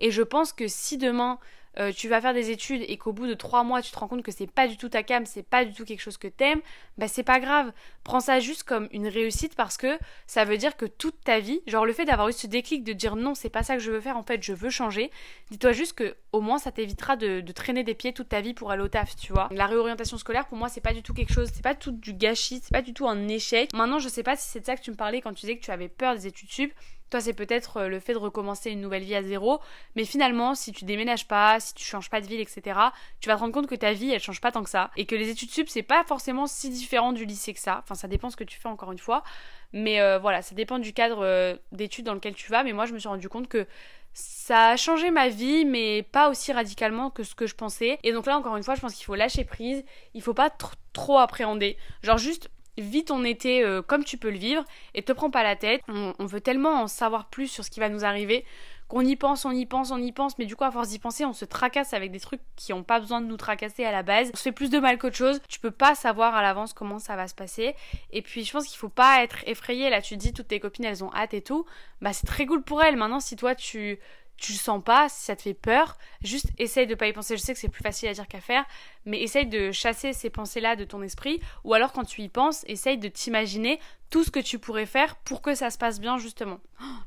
Et 0.00 0.10
je 0.10 0.22
pense 0.22 0.52
que 0.52 0.66
si 0.66 0.98
demain 0.98 1.38
euh, 1.78 1.92
tu 1.92 2.08
vas 2.08 2.20
faire 2.20 2.34
des 2.34 2.50
études 2.50 2.82
et 2.88 2.96
qu'au 2.96 3.12
bout 3.12 3.28
de 3.28 3.34
trois 3.34 3.62
mois 3.62 3.80
tu 3.80 3.92
te 3.92 3.98
rends 3.98 4.08
compte 4.08 4.24
que 4.24 4.32
c'est 4.32 4.50
pas 4.50 4.66
du 4.66 4.76
tout 4.76 4.88
ta 4.88 5.04
cam, 5.04 5.24
c'est 5.24 5.44
pas 5.44 5.64
du 5.64 5.72
tout 5.72 5.84
quelque 5.84 6.00
chose 6.00 6.16
que 6.16 6.26
t'aimes, 6.26 6.60
bah 6.98 7.06
c'est 7.06 7.22
pas 7.22 7.38
grave. 7.38 7.72
Prends 8.02 8.18
ça 8.18 8.40
juste 8.40 8.64
comme 8.64 8.88
une 8.90 9.06
réussite 9.06 9.54
parce 9.54 9.76
que 9.76 9.98
ça 10.26 10.44
veut 10.44 10.56
dire 10.56 10.76
que 10.76 10.84
toute 10.86 11.20
ta 11.22 11.38
vie, 11.38 11.60
genre 11.68 11.86
le 11.86 11.92
fait 11.92 12.04
d'avoir 12.04 12.28
eu 12.28 12.32
ce 12.32 12.48
déclic 12.48 12.82
de 12.82 12.92
dire 12.92 13.14
non, 13.14 13.36
c'est 13.36 13.50
pas 13.50 13.62
ça 13.62 13.74
que 13.74 13.80
je 13.80 13.92
veux 13.92 14.00
faire, 14.00 14.16
en 14.16 14.24
fait 14.24 14.42
je 14.42 14.52
veux 14.52 14.70
changer, 14.70 15.12
dis-toi 15.50 15.70
juste 15.70 15.92
que 15.92 16.16
au 16.32 16.40
moins 16.40 16.58
ça 16.58 16.72
t'évitera 16.72 17.16
de, 17.16 17.40
traîner 17.52 17.84
des 17.84 17.94
pieds 17.94 18.12
toute 18.12 18.28
ta 18.28 18.40
vie 18.40 18.54
pour 18.54 18.72
aller 18.72 18.82
au 18.82 18.88
taf, 18.88 19.14
tu 19.14 19.32
vois. 19.32 19.48
La 19.52 19.66
réorientation 19.66 20.18
scolaire 20.18 20.46
pour 20.46 20.58
moi 20.58 20.68
c'est 20.68 20.80
pas 20.80 20.92
du 20.92 21.04
tout 21.04 21.14
quelque 21.14 21.32
chose, 21.32 21.50
c'est 21.54 21.62
pas 21.62 21.76
tout 21.76 21.92
du 21.92 22.14
gâchis, 22.14 22.60
c'est 22.64 22.72
pas 22.72 22.82
du 22.82 22.94
tout 22.94 23.06
un 23.06 23.28
échec. 23.28 23.72
Maintenant 23.74 24.00
je 24.00 24.08
sais 24.08 24.24
pas 24.24 24.34
si 24.34 24.48
c'est 24.48 24.60
de 24.60 24.66
ça 24.66 24.74
que 24.74 24.82
tu 24.82 24.90
me 24.90 24.96
parlais 24.96 25.20
quand 25.20 25.32
tu 25.34 25.42
disais 25.42 25.56
que 25.56 25.64
tu 25.64 25.70
avais 25.70 25.88
peur 25.88 26.14
des 26.14 26.26
études 26.26 26.50
sup. 26.50 26.72
Toi, 27.10 27.20
c'est 27.20 27.32
peut-être 27.32 27.78
euh, 27.78 27.88
le 27.88 27.98
fait 27.98 28.12
de 28.12 28.18
recommencer 28.18 28.70
une 28.70 28.80
nouvelle 28.80 29.02
vie 29.02 29.16
à 29.16 29.22
zéro. 29.22 29.60
Mais 29.96 30.04
finalement, 30.04 30.54
si 30.54 30.72
tu 30.72 30.84
déménages 30.84 31.26
pas, 31.26 31.58
si 31.58 31.74
tu 31.74 31.84
changes 31.84 32.08
pas 32.08 32.20
de 32.20 32.26
ville, 32.26 32.40
etc., 32.40 32.78
tu 33.20 33.28
vas 33.28 33.34
te 33.34 33.40
rendre 33.40 33.52
compte 33.52 33.66
que 33.66 33.74
ta 33.74 33.92
vie, 33.92 34.12
elle 34.12 34.20
change 34.20 34.40
pas 34.40 34.52
tant 34.52 34.62
que 34.62 34.70
ça. 34.70 34.90
Et 34.96 35.06
que 35.06 35.16
les 35.16 35.28
études 35.28 35.50
sup, 35.50 35.68
c'est 35.68 35.82
pas 35.82 36.04
forcément 36.04 36.46
si 36.46 36.70
différent 36.70 37.12
du 37.12 37.24
lycée 37.24 37.52
que 37.52 37.60
ça. 37.60 37.80
Enfin, 37.82 37.94
ça 37.94 38.08
dépend 38.08 38.30
ce 38.30 38.36
que 38.36 38.44
tu 38.44 38.58
fais 38.58 38.68
encore 38.68 38.92
une 38.92 38.98
fois. 38.98 39.24
Mais 39.72 40.00
euh, 40.00 40.18
voilà, 40.18 40.42
ça 40.42 40.54
dépend 40.54 40.78
du 40.78 40.92
cadre 40.92 41.24
euh, 41.24 41.56
d'études 41.72 42.06
dans 42.06 42.14
lequel 42.14 42.34
tu 42.34 42.50
vas. 42.50 42.62
Mais 42.62 42.72
moi, 42.72 42.86
je 42.86 42.92
me 42.92 42.98
suis 42.98 43.08
rendu 43.08 43.28
compte 43.28 43.48
que 43.48 43.66
ça 44.12 44.70
a 44.70 44.76
changé 44.76 45.10
ma 45.10 45.28
vie, 45.28 45.64
mais 45.64 46.02
pas 46.02 46.30
aussi 46.30 46.52
radicalement 46.52 47.10
que 47.10 47.22
ce 47.24 47.34
que 47.34 47.46
je 47.46 47.54
pensais. 47.54 47.98
Et 48.02 48.12
donc 48.12 48.26
là, 48.26 48.38
encore 48.38 48.56
une 48.56 48.62
fois, 48.62 48.74
je 48.74 48.80
pense 48.80 48.94
qu'il 48.94 49.04
faut 49.04 49.14
lâcher 49.14 49.44
prise. 49.44 49.84
Il 50.14 50.22
faut 50.22 50.34
pas 50.34 50.50
trop 50.92 51.18
appréhender. 51.18 51.76
Genre 52.02 52.18
juste 52.18 52.50
vis 52.80 53.04
ton 53.04 53.24
été 53.24 53.62
euh, 53.62 53.82
comme 53.82 54.04
tu 54.04 54.16
peux 54.16 54.30
le 54.30 54.38
vivre 54.38 54.64
et 54.94 55.02
te 55.02 55.12
prends 55.12 55.30
pas 55.30 55.42
la 55.42 55.56
tête. 55.56 55.82
On, 55.88 56.26
veut 56.26 56.40
tellement 56.40 56.82
en 56.82 56.86
savoir 56.86 57.28
plus 57.28 57.48
sur 57.48 57.64
ce 57.64 57.70
qui 57.70 57.80
va 57.80 57.88
nous 57.88 58.04
arriver 58.04 58.44
qu'on 58.88 59.02
y 59.02 59.14
pense, 59.14 59.44
on 59.44 59.52
y 59.52 59.66
pense, 59.66 59.92
on 59.92 59.98
y 59.98 60.10
pense, 60.10 60.36
mais 60.36 60.46
du 60.46 60.56
coup 60.56 60.64
à 60.64 60.72
force 60.72 60.88
d'y 60.88 60.98
penser, 60.98 61.24
on 61.24 61.32
se 61.32 61.44
tracasse 61.44 61.94
avec 61.94 62.10
des 62.10 62.18
trucs 62.18 62.40
qui 62.56 62.72
ont 62.72 62.82
pas 62.82 62.98
besoin 62.98 63.20
de 63.20 63.26
nous 63.26 63.36
tracasser 63.36 63.84
à 63.84 63.92
la 63.92 64.02
base. 64.02 64.30
On 64.34 64.36
se 64.36 64.42
fait 64.42 64.52
plus 64.52 64.68
de 64.68 64.80
mal 64.80 64.98
qu'autre 64.98 65.14
chose. 65.14 65.40
Tu 65.48 65.60
peux 65.60 65.70
pas 65.70 65.94
savoir 65.94 66.34
à 66.34 66.42
l'avance 66.42 66.72
comment 66.72 66.98
ça 66.98 67.14
va 67.14 67.28
se 67.28 67.34
passer. 67.36 67.76
Et 68.10 68.20
puis 68.20 68.44
je 68.44 68.52
pense 68.52 68.66
qu'il 68.66 68.78
faut 68.78 68.88
pas 68.88 69.22
être 69.22 69.46
effrayé. 69.46 69.90
Là 69.90 70.02
tu 70.02 70.16
dis 70.16 70.32
toutes 70.32 70.48
tes 70.48 70.58
copines 70.58 70.84
elles 70.84 71.04
ont 71.04 71.14
hâte 71.14 71.34
et 71.34 71.42
tout. 71.42 71.66
Bah 72.00 72.12
c'est 72.12 72.26
très 72.26 72.46
cool 72.46 72.62
pour 72.62 72.82
elles. 72.82 72.96
Maintenant 72.96 73.20
si 73.20 73.36
toi 73.36 73.54
tu 73.54 74.00
tu 74.40 74.52
le 74.52 74.58
sens 74.58 74.82
pas, 74.82 75.08
si 75.08 75.24
ça 75.24 75.36
te 75.36 75.42
fait 75.42 75.54
peur, 75.54 75.98
juste 76.22 76.46
essaye 76.58 76.86
de 76.86 76.94
pas 76.94 77.06
y 77.06 77.12
penser. 77.12 77.36
Je 77.36 77.42
sais 77.42 77.52
que 77.52 77.58
c'est 77.58 77.68
plus 77.68 77.82
facile 77.82 78.08
à 78.08 78.14
dire 78.14 78.26
qu'à 78.26 78.40
faire, 78.40 78.64
mais 79.04 79.20
essaye 79.20 79.46
de 79.46 79.70
chasser 79.70 80.12
ces 80.12 80.30
pensées-là 80.30 80.76
de 80.76 80.84
ton 80.84 81.02
esprit, 81.02 81.40
ou 81.64 81.74
alors 81.74 81.92
quand 81.92 82.04
tu 82.04 82.22
y 82.22 82.28
penses, 82.28 82.64
essaye 82.66 82.98
de 82.98 83.08
t'imaginer 83.08 83.78
tout 84.08 84.24
ce 84.24 84.30
que 84.30 84.40
tu 84.40 84.58
pourrais 84.58 84.86
faire 84.86 85.16
pour 85.16 85.42
que 85.42 85.54
ça 85.54 85.70
se 85.70 85.78
passe 85.78 86.00
bien 86.00 86.18
justement. 86.18 86.58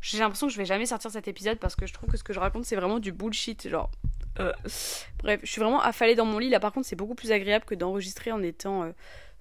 J'ai 0.01 0.19
l'impression 0.19 0.47
que 0.47 0.53
je 0.53 0.57
vais 0.57 0.65
jamais 0.65 0.85
sortir 0.85 1.11
cet 1.11 1.27
épisode 1.27 1.59
parce 1.59 1.75
que 1.75 1.85
je 1.85 1.93
trouve 1.93 2.09
que 2.09 2.17
ce 2.17 2.23
que 2.23 2.33
je 2.33 2.39
raconte 2.39 2.65
c'est 2.65 2.75
vraiment 2.75 2.99
du 2.99 3.11
bullshit, 3.11 3.67
genre. 3.67 3.89
Euh, 4.39 4.51
bref, 5.19 5.39
je 5.43 5.51
suis 5.51 5.61
vraiment 5.61 5.81
affalée 5.81 6.15
dans 6.15 6.25
mon 6.25 6.39
lit. 6.39 6.49
Là, 6.49 6.59
par 6.59 6.71
contre, 6.71 6.87
c'est 6.87 6.95
beaucoup 6.95 7.15
plus 7.15 7.31
agréable 7.31 7.65
que 7.65 7.75
d'enregistrer 7.75 8.31
en 8.31 8.41
étant 8.41 8.83
euh, 8.83 8.91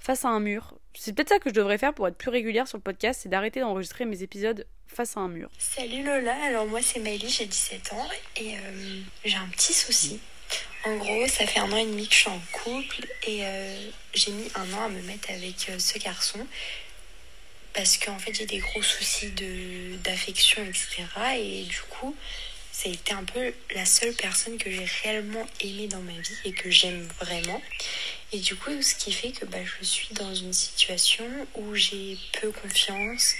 face 0.03 0.25
à 0.25 0.29
un 0.29 0.41
mur. 0.41 0.75
C'est 0.95 1.15
peut-être 1.15 1.31
ça 1.31 1.39
que 1.39 1.49
je 1.49 1.55
devrais 1.55 1.79
faire 1.79 1.95
pour 1.95 2.09
être 2.09 2.17
plus 2.17 2.31
régulière 2.31 2.67
sur 2.67 2.77
le 2.77 2.83
podcast, 2.83 3.21
c'est 3.23 3.29
d'arrêter 3.29 3.61
d'enregistrer 3.61 4.05
mes 4.05 4.23
épisodes 4.23 4.67
face 4.89 5.17
à 5.17 5.21
un 5.21 5.29
mur. 5.29 5.49
Salut 5.59 6.05
Lola, 6.05 6.35
alors 6.45 6.67
moi 6.67 6.81
c'est 6.83 6.99
Maëlie, 6.99 7.31
j'ai 7.31 7.47
17 7.47 7.93
ans 7.93 8.09
et 8.37 8.57
euh, 8.57 9.01
j'ai 9.25 9.37
un 9.37 9.49
petit 9.49 9.73
souci. 9.73 10.21
En 10.85 10.97
gros, 10.97 11.27
ça 11.29 11.47
fait 11.47 11.61
un 11.61 11.71
an 11.71 11.77
et 11.77 11.87
demi 11.87 12.09
que 12.09 12.15
je 12.15 12.19
suis 12.19 12.29
en 12.29 12.41
couple 12.51 13.07
et 13.27 13.47
euh, 13.47 13.91
j'ai 14.13 14.33
mis 14.33 14.49
un 14.57 14.73
an 14.75 14.87
à 14.87 14.89
me 14.89 15.01
mettre 15.03 15.31
avec 15.31 15.69
euh, 15.71 15.79
ce 15.79 15.99
garçon 15.99 16.45
parce 17.73 17.97
qu'en 17.97 18.19
fait 18.19 18.35
j'ai 18.35 18.45
des 18.45 18.59
gros 18.59 18.83
soucis 18.83 19.33
d'affection, 20.03 20.63
etc. 20.65 21.05
Et 21.39 21.63
du 21.63 21.81
coup, 21.89 22.15
été 22.91 23.13
un 23.13 23.25
peu 23.25 23.53
la 23.75 23.85
seule 23.85 24.15
personne 24.15 24.59
que 24.59 24.71
j'ai 24.71 24.87
réellement 25.03 25.47
aimée 25.61 25.87
dans 25.87 26.01
ma 26.01 26.13
vie 26.13 26.37
et 26.45 26.53
que 26.53 26.71
j'aime 26.71 27.07
vraiment. 27.21 27.61
Et 28.33 28.39
du 28.39 28.57
coup, 28.57 28.71
ce 28.81 28.95
qui 28.95 29.13
fait 29.13 29.33
que 29.33 29.45
bah, 29.45 29.59
je 29.65 29.85
suis 29.85 30.15
dans 30.15 30.35
une 30.35 30.53
situation 30.53 31.25
où 31.55 31.75
j'ai 31.75 32.17
peu 32.41 32.51
confiance, 32.51 33.35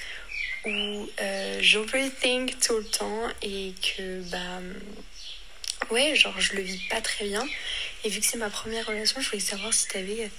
où 0.67 1.09
euh, 1.21 1.59
j'overthink 1.61 2.59
tout 2.61 2.77
le 2.77 2.85
temps 2.85 3.29
et 3.43 3.75
que 3.83 4.21
bah 4.31 4.61
ouais 5.91 6.15
genre 6.15 6.39
je 6.41 6.55
le 6.55 6.63
vis 6.63 6.79
pas 6.89 7.01
très 7.01 7.27
bien 7.27 7.45
et 8.05 8.09
vu 8.09 8.21
que 8.21 8.27
c'est 8.27 8.39
ma 8.39 8.51
première 8.51 8.87
relation 8.87 9.21
je 9.21 9.29
voulais 9.29 9.41
savoir 9.41 9.75
si 9.75 9.89
tu 9.89 9.97
avais 9.97 10.31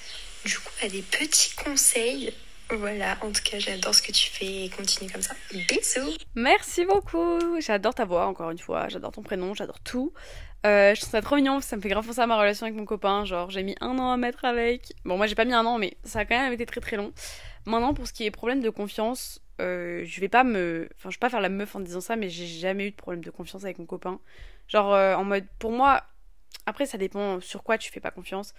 du 0.45 0.57
coup 0.59 0.71
bah, 0.81 0.87
des 0.87 1.01
petits 1.01 1.53
conseils 1.55 2.33
voilà, 2.75 3.17
en 3.21 3.31
tout 3.31 3.41
cas, 3.43 3.59
j'adore 3.59 3.93
ce 3.93 4.01
que 4.01 4.11
tu 4.11 4.29
fais 4.29 4.65
et 4.65 4.69
continue 4.69 5.09
comme 5.11 5.21
ça. 5.21 5.33
Bisous 5.51 6.17
Merci 6.35 6.85
beaucoup 6.85 7.59
J'adore 7.59 7.93
ta 7.93 8.05
voix, 8.05 8.25
encore 8.25 8.51
une 8.51 8.59
fois. 8.59 8.87
J'adore 8.89 9.11
ton 9.11 9.21
prénom, 9.21 9.53
j'adore 9.53 9.79
tout. 9.79 10.13
Euh, 10.65 10.95
je 10.95 11.01
trouve 11.01 11.11
ça 11.11 11.21
trop 11.21 11.35
mignon, 11.35 11.59
ça 11.59 11.75
me 11.75 11.81
fait 11.81 11.89
grave 11.89 12.05
penser 12.05 12.21
à 12.21 12.27
ma 12.27 12.37
relation 12.37 12.65
avec 12.65 12.77
mon 12.77 12.85
copain. 12.85 13.25
Genre, 13.25 13.49
j'ai 13.49 13.63
mis 13.63 13.75
un 13.81 13.97
an 13.99 14.11
à 14.11 14.17
mettre 14.17 14.45
avec. 14.45 14.93
Bon, 15.03 15.17
moi, 15.17 15.27
j'ai 15.27 15.35
pas 15.35 15.45
mis 15.45 15.53
un 15.53 15.65
an, 15.65 15.77
mais 15.77 15.97
ça 16.03 16.19
a 16.19 16.25
quand 16.25 16.39
même 16.39 16.53
été 16.53 16.65
très 16.65 16.79
très 16.79 16.95
long. 16.95 17.11
Maintenant, 17.65 17.93
pour 17.93 18.07
ce 18.07 18.13
qui 18.13 18.25
est 18.25 18.31
problème 18.31 18.61
de 18.61 18.69
confiance, 18.69 19.41
euh, 19.59 20.03
je 20.05 20.21
vais 20.21 20.29
pas 20.29 20.43
me. 20.43 20.87
Enfin, 20.97 21.09
je 21.09 21.17
vais 21.17 21.19
pas 21.19 21.29
faire 21.29 21.41
la 21.41 21.49
meuf 21.49 21.75
en 21.75 21.81
disant 21.81 22.01
ça, 22.01 22.15
mais 22.15 22.29
j'ai 22.29 22.47
jamais 22.47 22.87
eu 22.87 22.91
de 22.91 22.95
problème 22.95 23.23
de 23.23 23.29
confiance 23.29 23.63
avec 23.63 23.77
mon 23.77 23.85
copain. 23.85 24.19
Genre, 24.67 24.93
euh, 24.93 25.15
en 25.15 25.23
mode. 25.23 25.45
Pour 25.59 25.71
moi. 25.71 26.03
Après, 26.65 26.85
ça 26.85 26.97
dépend 26.97 27.39
sur 27.41 27.63
quoi 27.63 27.77
tu 27.77 27.91
fais 27.91 27.99
pas 27.99 28.11
confiance. 28.11 28.53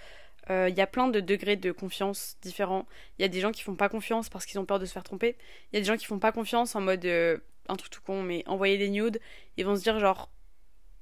Euh, 0.50 0.68
il 0.68 0.76
y 0.76 0.80
a 0.80 0.86
plein 0.86 1.08
de 1.08 1.20
degrés 1.20 1.56
de 1.56 1.72
confiance 1.72 2.36
différents. 2.42 2.86
Il 3.18 3.22
y 3.22 3.24
a 3.24 3.28
des 3.28 3.40
gens 3.40 3.50
qui 3.52 3.62
font 3.62 3.76
pas 3.76 3.88
confiance 3.88 4.28
parce 4.28 4.44
qu'ils 4.46 4.60
ont 4.60 4.66
peur 4.66 4.78
de 4.78 4.84
se 4.84 4.92
faire 4.92 5.04
tromper. 5.04 5.36
Il 5.72 5.76
y 5.76 5.78
a 5.78 5.80
des 5.80 5.86
gens 5.86 5.96
qui 5.96 6.06
font 6.06 6.18
pas 6.18 6.32
confiance 6.32 6.76
en 6.76 6.80
mode. 6.80 7.06
un 7.06 7.76
truc 7.76 7.90
tout 7.90 8.02
con, 8.02 8.22
mais 8.22 8.44
envoyer 8.46 8.76
des 8.78 8.90
nudes. 8.90 9.20
Ils 9.56 9.64
vont 9.64 9.76
se 9.76 9.82
dire, 9.82 9.98
genre. 9.98 10.30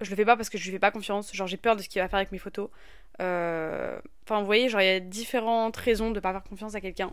Je 0.00 0.10
le 0.10 0.16
fais 0.16 0.24
pas 0.24 0.36
parce 0.36 0.50
que 0.50 0.58
je 0.58 0.64
lui 0.64 0.72
fais 0.72 0.78
pas 0.80 0.90
confiance. 0.90 1.34
Genre, 1.34 1.46
j'ai 1.46 1.56
peur 1.56 1.76
de 1.76 1.82
ce 1.82 1.88
qu'il 1.88 2.00
va 2.02 2.08
faire 2.08 2.18
avec 2.18 2.32
mes 2.32 2.38
photos. 2.38 2.70
Enfin, 3.18 4.40
vous 4.40 4.46
voyez, 4.46 4.68
genre, 4.68 4.80
il 4.80 4.86
y 4.86 4.90
a 4.90 5.00
différentes 5.00 5.76
raisons 5.76 6.10
de 6.10 6.20
pas 6.20 6.32
faire 6.32 6.44
confiance 6.44 6.74
à 6.74 6.80
quelqu'un. 6.80 7.12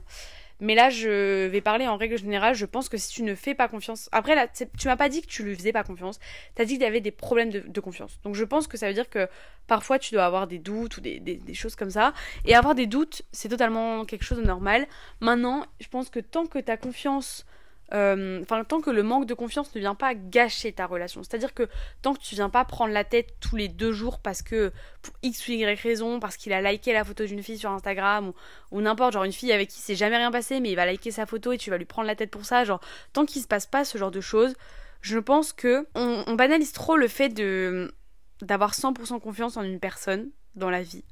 Mais 0.59 0.75
là, 0.75 0.89
je 0.89 1.47
vais 1.47 1.61
parler 1.61 1.87
en 1.87 1.97
règle 1.97 2.17
générale. 2.17 2.53
Je 2.53 2.65
pense 2.65 2.89
que 2.89 2.97
si 2.97 3.13
tu 3.13 3.23
ne 3.23 3.35
fais 3.35 3.55
pas 3.55 3.67
confiance. 3.67 4.09
Après, 4.11 4.35
là, 4.35 4.47
tu 4.47 4.87
m'as 4.87 4.97
pas 4.97 5.09
dit 5.09 5.21
que 5.21 5.27
tu 5.27 5.43
lui 5.43 5.55
faisais 5.55 5.71
pas 5.71 5.83
confiance. 5.83 6.19
Tu 6.55 6.61
as 6.61 6.65
dit 6.65 6.73
qu'il 6.73 6.83
y 6.83 6.85
avait 6.85 7.01
des 7.01 7.11
problèmes 7.11 7.49
de, 7.49 7.79
confiance. 7.79 8.19
Donc, 8.23 8.35
je 8.35 8.43
pense 8.43 8.67
que 8.67 8.77
ça 8.77 8.87
veut 8.87 8.93
dire 8.93 9.09
que 9.09 9.27
parfois, 9.67 9.99
tu 9.99 10.13
dois 10.13 10.25
avoir 10.25 10.47
des 10.47 10.59
doutes 10.59 10.97
ou 10.97 11.01
des, 11.01 11.39
choses 11.53 11.75
comme 11.75 11.89
ça. 11.89 12.13
Et 12.45 12.55
avoir 12.55 12.75
des 12.75 12.87
doutes, 12.87 13.21
c'est 13.31 13.49
totalement 13.49 14.05
quelque 14.05 14.23
chose 14.23 14.39
de 14.39 14.43
normal. 14.45 14.87
Maintenant, 15.21 15.65
je 15.79 15.87
pense 15.87 16.09
que 16.09 16.19
tant 16.19 16.45
que 16.45 16.59
tu 16.59 16.71
as 16.71 16.77
confiance 16.77 17.45
enfin 17.91 18.63
tant 18.63 18.81
que 18.81 18.89
le 18.89 19.03
manque 19.03 19.25
de 19.25 19.33
confiance 19.33 19.73
ne 19.73 19.79
vient 19.79 19.95
pas 19.95 20.13
gâcher 20.13 20.71
ta 20.71 20.85
relation. 20.85 21.23
C'est-à-dire 21.23 21.53
que 21.53 21.67
tant 22.01 22.13
que 22.13 22.19
tu 22.19 22.35
viens 22.35 22.49
pas 22.49 22.65
prendre 22.65 22.93
la 22.93 23.03
tête 23.03 23.35
tous 23.39 23.55
les 23.55 23.67
deux 23.67 23.91
jours 23.91 24.19
parce 24.19 24.41
que 24.41 24.71
pour 25.01 25.13
X 25.23 25.47
ou 25.47 25.51
Y 25.51 25.81
raison, 25.81 26.19
parce 26.19 26.37
qu'il 26.37 26.53
a 26.53 26.61
liké 26.61 26.93
la 26.93 27.03
photo 27.03 27.25
d'une 27.25 27.41
fille 27.41 27.57
sur 27.57 27.71
Instagram 27.71 28.31
ou, 28.71 28.81
n'importe, 28.81 29.13
genre 29.13 29.23
une 29.23 29.31
fille 29.31 29.51
avec 29.51 29.69
qui 29.69 29.81
c'est 29.81 29.95
jamais 29.95 30.17
rien 30.17 30.31
passé 30.31 30.59
mais 30.59 30.69
il 30.69 30.75
va 30.75 30.85
liker 30.85 31.11
sa 31.11 31.25
photo 31.25 31.51
et 31.51 31.57
tu 31.57 31.69
vas 31.69 31.77
lui 31.77 31.85
prendre 31.85 32.07
la 32.07 32.15
tête 32.15 32.31
pour 32.31 32.45
ça, 32.45 32.63
genre 32.63 32.79
tant 33.13 33.25
qu'il 33.25 33.41
se 33.41 33.47
passe 33.47 33.65
pas 33.65 33.85
ce 33.85 33.97
genre 33.97 34.11
de 34.11 34.21
choses, 34.21 34.55
je 35.01 35.17
pense 35.17 35.53
que 35.53 35.87
on, 35.95 36.33
banalise 36.35 36.71
trop 36.71 36.97
le 36.97 37.07
fait 37.07 37.29
de 37.29 37.93
d'avoir 38.41 38.73
100% 38.73 39.19
confiance 39.19 39.57
en 39.57 39.63
une 39.63 39.79
personne 39.79 40.29
dans 40.55 40.69
la 40.69 40.81
vie. 40.81 41.03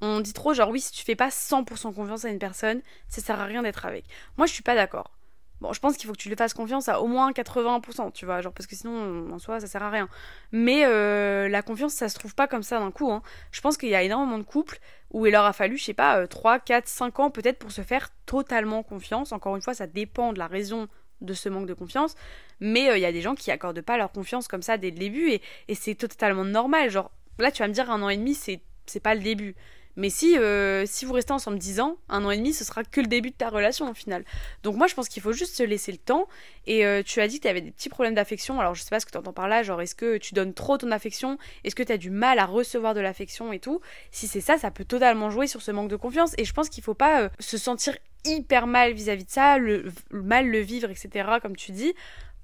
On 0.00 0.20
dit 0.20 0.32
trop 0.32 0.52
genre 0.54 0.70
oui 0.70 0.80
si 0.80 0.92
tu 0.92 1.04
fais 1.04 1.16
pas 1.16 1.28
100% 1.28 1.94
confiance 1.94 2.24
à 2.24 2.28
une 2.28 2.38
personne, 2.38 2.82
ça 3.08 3.20
sert 3.22 3.40
à 3.40 3.44
rien 3.44 3.62
d'être 3.62 3.86
avec. 3.86 4.04
Moi 4.36 4.46
je 4.46 4.52
suis 4.52 4.62
pas 4.62 4.74
d'accord. 4.74 5.15
Bon, 5.60 5.72
je 5.72 5.80
pense 5.80 5.96
qu'il 5.96 6.06
faut 6.06 6.12
que 6.12 6.18
tu 6.18 6.28
lui 6.28 6.36
fasses 6.36 6.52
confiance 6.52 6.88
à 6.88 7.00
au 7.00 7.06
moins 7.06 7.32
80%, 7.32 8.12
tu 8.12 8.26
vois, 8.26 8.42
genre 8.42 8.52
parce 8.52 8.66
que 8.66 8.76
sinon, 8.76 9.32
en 9.32 9.38
soi, 9.38 9.60
ça 9.60 9.66
sert 9.66 9.82
à 9.82 9.90
rien. 9.90 10.08
Mais 10.52 10.84
euh, 10.84 11.48
la 11.48 11.62
confiance, 11.62 11.94
ça 11.94 12.08
se 12.08 12.18
trouve 12.18 12.34
pas 12.34 12.46
comme 12.46 12.62
ça 12.62 12.78
d'un 12.78 12.90
coup. 12.90 13.10
Hein. 13.10 13.22
Je 13.52 13.60
pense 13.62 13.76
qu'il 13.76 13.88
y 13.88 13.94
a 13.94 14.02
énormément 14.02 14.38
de 14.38 14.42
couples 14.42 14.78
où 15.12 15.24
il 15.26 15.32
leur 15.32 15.44
a 15.44 15.52
fallu, 15.52 15.78
je 15.78 15.84
sais 15.84 15.94
pas, 15.94 16.26
3, 16.26 16.58
4, 16.58 16.86
5 16.86 17.20
ans 17.20 17.30
peut-être 17.30 17.58
pour 17.58 17.72
se 17.72 17.80
faire 17.80 18.10
totalement 18.26 18.82
confiance. 18.82 19.32
Encore 19.32 19.56
une 19.56 19.62
fois, 19.62 19.72
ça 19.72 19.86
dépend 19.86 20.32
de 20.32 20.38
la 20.38 20.46
raison 20.46 20.88
de 21.22 21.32
ce 21.32 21.48
manque 21.48 21.66
de 21.66 21.74
confiance. 21.74 22.14
Mais 22.60 22.90
euh, 22.90 22.98
il 22.98 23.00
y 23.00 23.06
a 23.06 23.12
des 23.12 23.22
gens 23.22 23.34
qui 23.34 23.50
accordent 23.50 23.80
pas 23.80 23.96
leur 23.96 24.12
confiance 24.12 24.48
comme 24.48 24.62
ça 24.62 24.76
dès 24.76 24.90
le 24.90 24.98
début 24.98 25.30
et, 25.30 25.42
et 25.68 25.74
c'est 25.74 25.94
totalement 25.94 26.44
normal. 26.44 26.90
Genre, 26.90 27.10
là 27.38 27.50
tu 27.50 27.62
vas 27.62 27.68
me 27.68 27.72
dire 27.72 27.90
un 27.90 28.02
an 28.02 28.10
et 28.10 28.16
demi 28.16 28.34
c'est 28.34 28.60
c'est 28.86 29.00
pas 29.00 29.14
le 29.14 29.20
début. 29.20 29.54
Mais 29.96 30.10
si, 30.10 30.38
euh, 30.38 30.84
si 30.86 31.04
vous 31.04 31.12
restez 31.12 31.32
ensemble 31.32 31.58
10 31.58 31.80
ans, 31.80 31.96
un 32.08 32.24
an 32.24 32.30
et 32.30 32.36
demi, 32.36 32.52
ce 32.52 32.64
sera 32.64 32.84
que 32.84 33.00
le 33.00 33.06
début 33.06 33.30
de 33.30 33.34
ta 33.34 33.48
relation 33.48 33.90
au 33.90 33.94
final. 33.94 34.24
Donc 34.62 34.76
moi, 34.76 34.86
je 34.86 34.94
pense 34.94 35.08
qu'il 35.08 35.22
faut 35.22 35.32
juste 35.32 35.56
se 35.56 35.62
laisser 35.62 35.90
le 35.90 35.98
temps. 35.98 36.28
Et 36.66 36.84
euh, 36.84 37.02
tu 37.02 37.20
as 37.20 37.28
dit 37.28 37.38
que 37.38 37.42
tu 37.42 37.48
avais 37.48 37.62
des 37.62 37.70
petits 37.70 37.88
problèmes 37.88 38.14
d'affection. 38.14 38.60
Alors 38.60 38.74
je 38.74 38.82
sais 38.82 38.90
pas 38.90 39.00
ce 39.00 39.06
que 39.06 39.10
tu 39.10 39.18
entends 39.18 39.32
par 39.32 39.48
là. 39.48 39.62
Genre, 39.62 39.80
est-ce 39.80 39.94
que 39.94 40.18
tu 40.18 40.34
donnes 40.34 40.52
trop 40.52 40.76
ton 40.76 40.90
affection? 40.90 41.38
Est-ce 41.64 41.74
que 41.74 41.82
tu 41.82 41.92
as 41.92 41.98
du 41.98 42.10
mal 42.10 42.38
à 42.38 42.44
recevoir 42.44 42.94
de 42.94 43.00
l'affection 43.00 43.52
et 43.52 43.58
tout? 43.58 43.80
Si 44.10 44.28
c'est 44.28 44.42
ça, 44.42 44.58
ça 44.58 44.70
peut 44.70 44.84
totalement 44.84 45.30
jouer 45.30 45.46
sur 45.46 45.62
ce 45.62 45.70
manque 45.70 45.88
de 45.88 45.96
confiance. 45.96 46.34
Et 46.36 46.44
je 46.44 46.52
pense 46.52 46.68
qu'il 46.68 46.84
faut 46.84 46.94
pas 46.94 47.22
euh, 47.22 47.28
se 47.38 47.56
sentir 47.56 47.96
hyper 48.24 48.66
mal 48.66 48.92
vis-à-vis 48.92 49.24
de 49.24 49.30
ça, 49.30 49.56
le, 49.56 49.92
mal 50.10 50.48
le 50.48 50.58
vivre, 50.58 50.90
etc., 50.90 51.28
comme 51.40 51.56
tu 51.56 51.72
dis. 51.72 51.94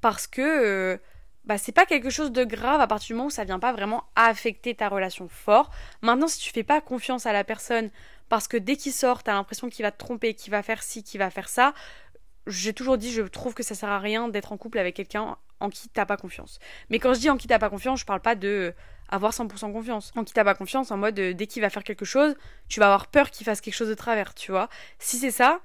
Parce 0.01 0.27
que 0.27 0.99
bah, 1.45 1.59
c'est 1.59 1.73
pas 1.73 1.87
quelque 1.87 2.11
chose 2.11 2.33
de 2.33 2.45
grave 2.45 2.81
à 2.81 2.87
partir 2.87 3.09
du 3.09 3.15
moment 3.15 3.27
où 3.27 3.31
ça 3.31 3.45
vient 3.45 3.59
pas 3.59 3.73
vraiment 3.73 4.05
affecter 4.15 4.75
ta 4.75 4.89
relation 4.89 5.29
fort. 5.29 5.71
Maintenant, 6.01 6.29
si 6.29 6.39
tu 6.39 6.51
fais 6.51 6.63
pas 6.63 6.81
confiance 6.81 7.27
à 7.27 7.33
la 7.33 7.45
personne 7.45 7.91
parce 8.29 8.49
que 8.49 8.57
dès 8.57 8.77
qu'il 8.77 8.93
sort, 8.93 9.23
t'as 9.23 9.33
l'impression 9.33 9.69
qu'il 9.69 9.83
va 9.83 9.91
te 9.91 9.99
tromper, 9.99 10.35
qu'il 10.35 10.51
va 10.51 10.63
faire 10.63 10.83
ci, 10.83 11.03
qu'il 11.03 11.19
va 11.19 11.31
faire 11.31 11.49
ça, 11.49 11.75
j'ai 12.47 12.73
toujours 12.73 12.97
dit, 12.97 13.13
je 13.13 13.23
trouve 13.23 13.55
que 13.55 13.63
ça 13.63 13.75
sert 13.75 13.89
à 13.89 13.99
rien 13.99 14.29
d'être 14.29 14.53
en 14.53 14.57
couple 14.57 14.79
avec 14.79 14.97
quelqu'un 14.97 15.37
en 15.61 15.71
qui 15.71 15.89
t'as 15.89 16.07
pas 16.07 16.17
confiance. 16.17 16.59
Mais 16.91 16.99
quand 16.99 17.15
je 17.15 17.21
dis 17.21 17.31
en 17.31 17.37
qui 17.37 17.47
t'as 17.47 17.59
pas 17.59 17.71
confiance, 17.71 18.01
je 18.01 18.05
parle 18.05 18.21
pas 18.21 18.35
de 18.35 18.75
avoir 19.09 19.33
100% 19.33 19.73
confiance. 19.73 20.13
En 20.17 20.25
qui 20.25 20.33
t'as 20.33 20.45
pas 20.45 20.55
confiance, 20.55 20.91
en 20.91 20.97
mode 20.97 21.15
dès 21.15 21.47
qu'il 21.47 21.63
va 21.63 21.71
faire 21.71 21.85
quelque 21.85 22.05
chose, 22.05 22.35
tu 22.69 22.81
vas 22.81 22.87
avoir 22.87 23.09
peur 23.09 23.31
qu'il 23.31 23.45
fasse 23.45 23.61
quelque 23.61 23.75
chose 23.75 23.89
de 23.89 23.95
travers, 23.95 24.35
tu 24.35 24.51
vois. 24.51 24.69
Si 24.99 25.19
c'est 25.19 25.31
ça, 25.31 25.61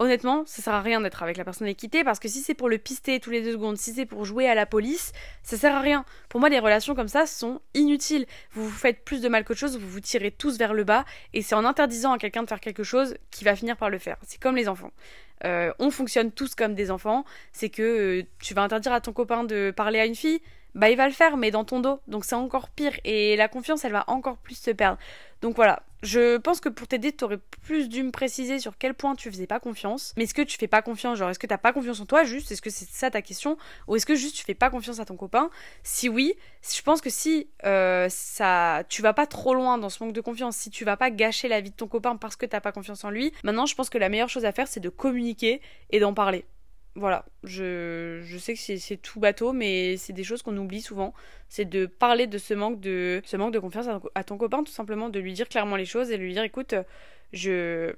honnêtement, 0.00 0.44
ça 0.46 0.62
sert 0.62 0.74
à 0.74 0.80
rien 0.80 1.00
d'être 1.00 1.22
avec 1.22 1.36
la 1.36 1.44
personne 1.44 1.68
équitée 1.68 2.02
parce 2.02 2.18
que 2.18 2.26
si 2.26 2.40
c'est 2.40 2.54
pour 2.54 2.68
le 2.68 2.78
pister 2.78 3.20
tous 3.20 3.30
les 3.30 3.42
deux 3.42 3.52
secondes, 3.52 3.76
si 3.76 3.92
c'est 3.92 4.06
pour 4.06 4.24
jouer 4.24 4.48
à 4.48 4.54
la 4.54 4.66
police, 4.66 5.12
ça 5.42 5.56
sert 5.56 5.76
à 5.76 5.80
rien. 5.80 6.04
Pour 6.30 6.40
moi, 6.40 6.48
les 6.48 6.58
relations 6.58 6.94
comme 6.94 7.06
ça 7.06 7.26
sont 7.26 7.60
inutiles. 7.74 8.26
Vous 8.52 8.64
vous 8.64 8.76
faites 8.76 9.04
plus 9.04 9.20
de 9.20 9.28
mal 9.28 9.44
qu'autre 9.44 9.60
chose, 9.60 9.78
vous 9.78 9.88
vous 9.88 10.00
tirez 10.00 10.30
tous 10.30 10.58
vers 10.58 10.72
le 10.72 10.84
bas 10.84 11.04
et 11.34 11.42
c'est 11.42 11.54
en 11.54 11.66
interdisant 11.66 12.12
à 12.12 12.18
quelqu'un 12.18 12.42
de 12.42 12.48
faire 12.48 12.60
quelque 12.60 12.82
chose 12.82 13.14
qu'il 13.30 13.44
va 13.44 13.54
finir 13.54 13.76
par 13.76 13.90
le 13.90 13.98
faire. 13.98 14.16
C'est 14.26 14.40
comme 14.40 14.56
les 14.56 14.68
enfants. 14.68 14.90
Euh, 15.44 15.72
on 15.78 15.90
fonctionne 15.90 16.32
tous 16.32 16.54
comme 16.54 16.74
des 16.74 16.90
enfants. 16.90 17.24
C'est 17.52 17.68
que 17.68 17.82
euh, 18.20 18.22
tu 18.40 18.54
vas 18.54 18.62
interdire 18.62 18.94
à 18.94 19.02
ton 19.02 19.12
copain 19.12 19.44
de 19.44 19.70
parler 19.70 20.00
à 20.00 20.06
une 20.06 20.14
fille, 20.14 20.40
bah 20.74 20.88
il 20.88 20.96
va 20.96 21.06
le 21.06 21.12
faire, 21.12 21.36
mais 21.36 21.50
dans 21.50 21.64
ton 21.64 21.80
dos. 21.80 22.00
Donc 22.08 22.24
c'est 22.24 22.34
encore 22.34 22.70
pire 22.70 22.98
et 23.04 23.36
la 23.36 23.48
confiance, 23.48 23.84
elle 23.84 23.92
va 23.92 24.04
encore 24.06 24.38
plus 24.38 24.58
se 24.58 24.70
perdre. 24.70 24.98
Donc 25.42 25.56
voilà, 25.56 25.82
je 26.02 26.38
pense 26.38 26.60
que 26.60 26.68
pour 26.68 26.88
t'aider, 26.88 27.12
t'aurais 27.12 27.38
plus 27.62 27.88
dû 27.88 28.02
me 28.02 28.10
préciser 28.10 28.58
sur 28.58 28.78
quel 28.78 28.94
point 28.94 29.14
tu 29.14 29.30
faisais 29.30 29.46
pas 29.46 29.60
confiance. 29.60 30.14
Mais 30.16 30.24
est-ce 30.24 30.34
que 30.34 30.42
tu 30.42 30.56
fais 30.56 30.68
pas 30.68 30.82
confiance? 30.82 31.18
Genre, 31.18 31.30
est-ce 31.30 31.38
que 31.38 31.46
t'as 31.46 31.58
pas 31.58 31.72
confiance 31.72 32.00
en 32.00 32.06
toi? 32.06 32.24
Juste 32.24 32.50
Est-ce 32.52 32.62
que 32.62 32.70
c'est 32.70 32.88
ça 32.88 33.10
ta 33.10 33.22
question? 33.22 33.56
Ou 33.86 33.96
est-ce 33.96 34.06
que 34.06 34.14
juste 34.14 34.36
tu 34.36 34.44
fais 34.44 34.54
pas 34.54 34.70
confiance 34.70 35.00
à 35.00 35.04
ton 35.04 35.16
copain? 35.16 35.50
Si 35.82 36.08
oui, 36.08 36.34
je 36.74 36.82
pense 36.82 37.00
que 37.00 37.10
si 37.10 37.48
euh, 37.64 38.06
ça, 38.08 38.82
tu 38.88 39.02
vas 39.02 39.12
pas 39.12 39.26
trop 39.26 39.54
loin 39.54 39.78
dans 39.78 39.88
ce 39.88 40.02
manque 40.02 40.14
de 40.14 40.20
confiance, 40.20 40.56
si 40.56 40.70
tu 40.70 40.84
vas 40.84 40.96
pas 40.96 41.10
gâcher 41.10 41.48
la 41.48 41.60
vie 41.60 41.70
de 41.70 41.76
ton 41.76 41.86
copain 41.86 42.16
parce 42.16 42.36
que 42.36 42.46
t'as 42.46 42.60
pas 42.60 42.72
confiance 42.72 43.04
en 43.04 43.10
lui, 43.10 43.32
maintenant 43.44 43.66
je 43.66 43.74
pense 43.74 43.90
que 43.90 43.98
la 43.98 44.08
meilleure 44.08 44.28
chose 44.28 44.44
à 44.44 44.52
faire 44.52 44.68
c'est 44.68 44.80
de 44.80 44.88
communiquer 44.88 45.60
et 45.90 46.00
d'en 46.00 46.14
parler. 46.14 46.44
Voilà, 46.96 47.24
je, 47.44 48.20
je 48.24 48.38
sais 48.38 48.54
que 48.54 48.60
c'est 48.60 48.96
tout 48.96 49.20
bateau, 49.20 49.52
mais 49.52 49.96
c'est 49.96 50.12
des 50.12 50.24
choses 50.24 50.42
qu'on 50.42 50.56
oublie 50.56 50.82
souvent. 50.82 51.14
C'est 51.48 51.64
de 51.64 51.86
parler 51.86 52.26
de 52.26 52.36
ce 52.36 52.52
manque 52.52 52.80
de, 52.80 53.22
ce 53.24 53.36
manque 53.36 53.52
de 53.52 53.60
confiance 53.60 53.86
à 54.14 54.24
ton, 54.24 54.36
copain, 54.36 54.64
tout 54.64 54.72
simplement, 54.72 55.08
de 55.08 55.20
lui 55.20 55.32
dire 55.32 55.48
clairement 55.48 55.76
les 55.76 55.84
choses 55.84 56.10
et 56.10 56.18
de 56.18 56.22
lui 56.22 56.32
dire 56.32 56.42
écoute, 56.42 56.74
je, 57.32 57.94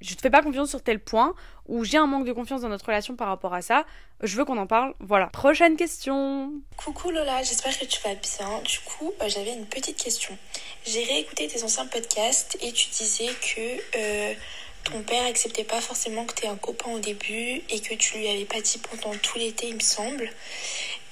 je 0.00 0.14
te 0.14 0.22
fais 0.22 0.30
pas 0.30 0.42
confiance 0.42 0.70
sur 0.70 0.82
tel 0.82 1.00
point, 1.00 1.34
ou 1.68 1.84
j'ai 1.84 1.98
un 1.98 2.06
manque 2.06 2.24
de 2.24 2.32
confiance 2.32 2.62
dans 2.62 2.70
notre 2.70 2.86
relation 2.86 3.14
par 3.14 3.28
rapport 3.28 3.52
à 3.52 3.60
ça, 3.60 3.84
je 4.22 4.36
veux 4.36 4.46
qu'on 4.46 4.58
en 4.58 4.66
parle. 4.66 4.94
Voilà. 5.00 5.26
Prochaine 5.26 5.76
question. 5.76 6.50
Coucou 6.78 7.10
Lola, 7.10 7.42
j'espère 7.42 7.78
que 7.78 7.84
tu 7.84 8.00
vas 8.02 8.14
bien. 8.14 8.62
Du 8.62 8.78
coup, 8.80 9.12
euh, 9.20 9.28
j'avais 9.28 9.52
une 9.52 9.66
petite 9.66 10.02
question. 10.02 10.36
J'ai 10.86 11.04
réécouté 11.04 11.46
tes 11.46 11.62
anciens 11.62 11.86
podcasts 11.86 12.56
et 12.62 12.72
tu 12.72 12.88
disais 12.88 13.28
que. 13.34 13.98
Euh, 13.98 14.34
ton 14.84 15.02
père 15.02 15.24
acceptait 15.26 15.64
pas 15.64 15.80
forcément 15.80 16.24
que 16.24 16.34
tu 16.34 16.44
aies 16.44 16.48
un 16.48 16.56
copain 16.56 16.90
au 16.90 16.98
début 16.98 17.62
et 17.68 17.80
que 17.80 17.94
tu 17.94 18.18
lui 18.18 18.28
avais 18.28 18.44
pas 18.44 18.60
dit 18.60 18.78
pendant 18.78 19.16
tout 19.18 19.38
l'été, 19.38 19.68
il 19.68 19.76
me 19.76 19.80
semble. 19.80 20.30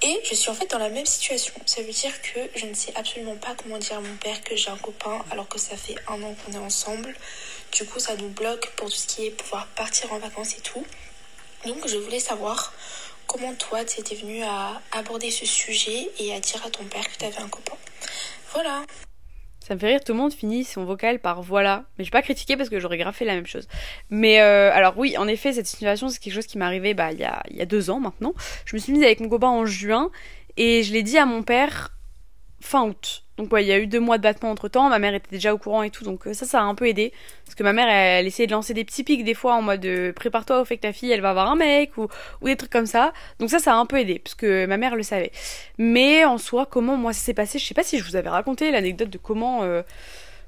Et 0.00 0.20
je 0.24 0.35
suis 0.35 0.48
en 0.48 0.54
fait 0.54 0.70
dans 0.70 0.78
la 0.78 0.90
même 0.90 1.07
situation. 1.07 1.52
Ça 1.66 1.83
veut 1.83 1.92
dire 1.92 2.22
que 2.22 2.38
je 2.54 2.66
ne 2.66 2.74
sais 2.74 2.92
absolument 2.94 3.37
pas 3.37 3.54
comment 3.57 3.78
dire 3.78 3.98
à 3.98 4.00
mon 4.00 4.16
père 4.16 4.42
que 4.44 4.54
j'ai 4.54 4.70
un 4.70 4.76
copain 4.76 5.24
alors 5.31 5.48
que 5.48 5.59
ça 5.59 5.76
fait 5.76 5.96
un 6.07 6.22
an 6.22 6.35
qu'on 6.35 6.52
est 6.52 6.59
ensemble. 6.59 7.14
Du 7.72 7.85
coup, 7.85 7.98
ça 7.98 8.16
nous 8.16 8.28
bloque 8.28 8.70
pour 8.76 8.88
tout 8.88 8.96
ce 8.96 9.07
qui 9.07 9.26
est 9.26 9.31
pouvoir 9.31 9.66
partir 9.68 10.12
en 10.12 10.18
vacances 10.18 10.57
et 10.57 10.61
tout. 10.61 10.85
Donc, 11.66 11.87
je 11.88 11.96
voulais 11.96 12.20
savoir 12.20 12.72
comment 13.26 13.54
toi, 13.54 13.85
tu 13.85 14.00
étais 14.00 14.14
venu 14.14 14.42
à 14.44 14.81
aborder 14.92 15.31
ce 15.31 15.44
sujet 15.44 16.09
et 16.18 16.33
à 16.33 16.40
dire 16.40 16.64
à 16.64 16.70
ton 16.70 16.85
père 16.85 17.07
que 17.09 17.18
tu 17.18 17.24
avais 17.24 17.38
un 17.40 17.48
copain. 17.48 17.76
Voilà. 18.52 18.85
Ça 19.68 19.74
me 19.74 19.81
fait 19.81 19.88
rire, 19.88 20.00
tout 20.02 20.12
le 20.12 20.18
monde 20.18 20.33
finit 20.33 20.64
son 20.64 20.87
vocal 20.87 21.18
par 21.18 21.42
voilà. 21.42 21.85
Mais 21.98 22.04
je 22.04 22.11
vais 22.11 22.18
pas 22.18 22.22
critiquer 22.22 22.57
parce 22.57 22.70
que 22.70 22.81
j'aurais 22.81 22.96
grave 22.96 23.14
la 23.20 23.35
même 23.35 23.46
chose. 23.46 23.68
Mais 24.09 24.40
euh, 24.40 24.72
alors 24.72 24.96
oui, 24.96 25.18
en 25.18 25.28
effet, 25.28 25.52
cette 25.52 25.66
situation, 25.66 26.09
c'est 26.09 26.18
quelque 26.20 26.33
chose 26.33 26.46
qui 26.46 26.57
m'est 26.57 26.64
arrivé 26.64 26.94
bah, 26.94 27.12
il, 27.12 27.18
y 27.18 27.24
a, 27.24 27.42
il 27.50 27.57
y 27.57 27.61
a 27.61 27.66
deux 27.66 27.90
ans 27.90 28.00
maintenant. 28.00 28.33
Je 28.64 28.74
me 28.74 28.81
suis 28.81 28.94
mise 28.94 29.02
avec 29.02 29.20
mon 29.20 29.28
copain 29.28 29.48
en 29.48 29.66
juin 29.66 30.11
et 30.57 30.83
je 30.85 30.94
l'ai 30.94 31.02
dit 31.02 31.18
à 31.18 31.26
mon 31.26 31.42
père 31.42 31.90
fin 32.61 32.85
août. 32.85 33.23
Donc 33.38 33.53
ouais, 33.53 33.64
il 33.64 33.68
y 33.68 33.73
a 33.73 33.79
eu 33.79 33.87
deux 33.87 34.01
mois 34.01 34.18
de 34.18 34.23
battement 34.25 34.51
entre 34.51 34.68
temps, 34.68 34.88
ma 34.88 34.99
mère 34.99 35.14
était 35.14 35.31
déjà 35.31 35.55
au 35.55 35.59
courant 35.59 35.85
et 35.85 35.90
tout, 35.90 36.03
donc 36.03 36.27
euh, 36.27 36.35
ça, 36.35 36.44
ça 36.44 36.61
a 36.61 36.64
un 36.64 36.75
peu 36.75 36.88
aidé. 36.88 37.12
Parce 37.44 37.55
que 37.55 37.62
ma 37.62 37.73
mère, 37.73 37.88
elle, 37.88 38.27
essayait 38.27 38.49
de 38.49 38.53
lancer 38.53 38.75
des 38.75 38.85
petits 38.85 39.05
pics 39.05 39.23
des 39.23 39.35
fois 39.35 39.55
en 39.55 39.62
mode 39.62 39.85
euh, 39.87 40.12
prépare-toi 40.12 40.61
au 40.61 40.64
fait 40.64 40.77
que 40.77 40.83
ta 40.83 40.92
fille, 40.92 41.12
elle 41.12 41.21
va 41.21 41.31
avoir 41.31 41.49
un 41.49 41.55
mec 41.55 41.97
ou, 41.97 42.09
des 42.42 42.57
trucs 42.57 42.73
comme 42.73 42.87
ça. 42.87 43.12
Donc 43.38 43.49
ça, 43.51 43.61
ça 43.61 43.75
a 43.75 43.77
un 43.77 43.87
peu 43.87 43.99
aidé, 43.99 44.18
parce 44.18 44.35
que 44.35 44.66
ma 44.66 44.77
mère 44.77 44.97
le 44.97 45.05
savait. 45.05 45.31
Mais 45.79 46.25
en 46.25 46.37
soi, 46.37 46.66
comment 46.66 46.97
moi 46.97 47.12
ça 47.12 47.21
s'est 47.21 47.35
passé, 47.35 47.61
je 47.61 47.64
sais 47.64 47.75
pas 47.75 47.85
si 47.85 47.99
je 47.99 48.05
vous 48.05 48.16
avais 48.16 48.29
raconté 48.29 48.71
l'anecdote 48.73 49.11
de 49.11 49.18
comment... 49.18 49.62
Euh, 49.62 49.83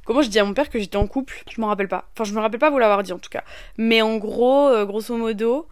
comment 0.04 0.22
je 0.22 0.28
dis 0.28 0.40
à 0.40 0.44
mon 0.44 0.54
père 0.54 0.68
que 0.68 0.80
j'étais 0.80 0.96
en 0.96 1.06
couple 1.06 1.44
Je 1.48 1.60
m'en 1.60 1.68
rappelle 1.68 1.86
pas. 1.86 2.08
Enfin, 2.14 2.24
je 2.24 2.34
me 2.34 2.40
rappelle 2.40 2.58
pas 2.58 2.70
vous 2.70 2.78
l'avoir 2.78 3.04
dit 3.04 3.12
en 3.12 3.18
tout 3.20 3.30
cas. 3.30 3.44
Mais 3.76 4.02
en 4.02 4.16
gros, 4.16 4.84
grosso 4.84 5.16
modo, 5.16 5.68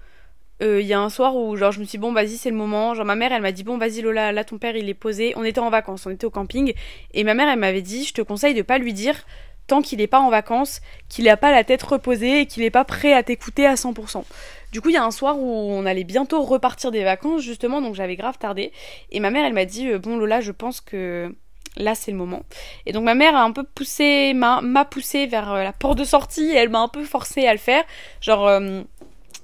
il 0.60 0.66
euh, 0.66 0.82
y 0.82 0.92
a 0.92 1.00
un 1.00 1.08
soir 1.08 1.36
où 1.36 1.56
genre 1.56 1.70
je 1.70 1.78
me 1.78 1.84
suis 1.84 1.98
dit, 1.98 2.02
bon 2.02 2.12
vas-y 2.12 2.36
c'est 2.36 2.50
le 2.50 2.56
moment. 2.56 2.94
Genre 2.94 3.04
ma 3.04 3.14
mère 3.14 3.32
elle 3.32 3.42
m'a 3.42 3.52
dit 3.52 3.62
bon 3.62 3.78
vas-y 3.78 4.00
Lola 4.00 4.32
là 4.32 4.44
ton 4.44 4.58
père 4.58 4.76
il 4.76 4.88
est 4.88 4.94
posé. 4.94 5.32
On 5.36 5.44
était 5.44 5.60
en 5.60 5.70
vacances 5.70 6.06
on 6.06 6.10
était 6.10 6.24
au 6.24 6.30
camping. 6.30 6.74
Et 7.14 7.24
ma 7.24 7.34
mère 7.34 7.48
elle 7.48 7.58
m'avait 7.58 7.82
dit 7.82 8.04
je 8.04 8.12
te 8.12 8.22
conseille 8.22 8.54
de 8.54 8.62
pas 8.62 8.78
lui 8.78 8.92
dire 8.92 9.24
tant 9.68 9.82
qu'il 9.82 10.00
est 10.00 10.06
pas 10.06 10.18
en 10.18 10.30
vacances 10.30 10.80
qu'il 11.08 11.28
a 11.28 11.36
pas 11.36 11.52
la 11.52 11.62
tête 11.62 11.82
reposée 11.82 12.40
et 12.40 12.46
qu'il 12.46 12.62
est 12.62 12.70
pas 12.70 12.84
prêt 12.84 13.12
à 13.12 13.22
t'écouter 13.22 13.66
à 13.66 13.74
100% 13.74 14.24
du 14.72 14.80
coup 14.80 14.88
il 14.88 14.94
y 14.94 14.96
a 14.96 15.04
un 15.04 15.10
soir 15.10 15.38
où 15.38 15.44
on 15.44 15.84
allait 15.84 16.04
bientôt 16.04 16.42
repartir 16.42 16.90
des 16.90 17.04
vacances 17.04 17.42
justement 17.42 17.80
donc 17.80 17.94
j'avais 17.94 18.16
grave 18.16 18.38
tardé. 18.38 18.72
Et 19.12 19.20
ma 19.20 19.30
mère 19.30 19.44
elle 19.44 19.54
m'a 19.54 19.64
dit 19.64 19.88
euh, 19.88 19.98
bon 19.98 20.16
Lola 20.16 20.40
je 20.40 20.52
pense 20.52 20.80
que 20.80 21.32
là 21.76 21.94
c'est 21.94 22.10
le 22.10 22.16
moment. 22.16 22.42
Et 22.86 22.92
donc 22.92 23.04
ma 23.04 23.14
mère 23.14 23.36
a 23.36 23.42
un 23.42 23.52
peu 23.52 23.62
poussé, 23.62 24.34
m'a 24.34 24.84
poussé 24.90 25.26
vers 25.26 25.52
euh, 25.52 25.62
la 25.62 25.72
porte 25.72 25.98
de 25.98 26.04
sortie 26.04 26.50
et 26.50 26.54
elle 26.54 26.68
m'a 26.70 26.80
un 26.80 26.88
peu 26.88 27.04
forcé 27.04 27.46
à 27.46 27.52
le 27.52 27.58
faire. 27.58 27.84
Genre, 28.20 28.48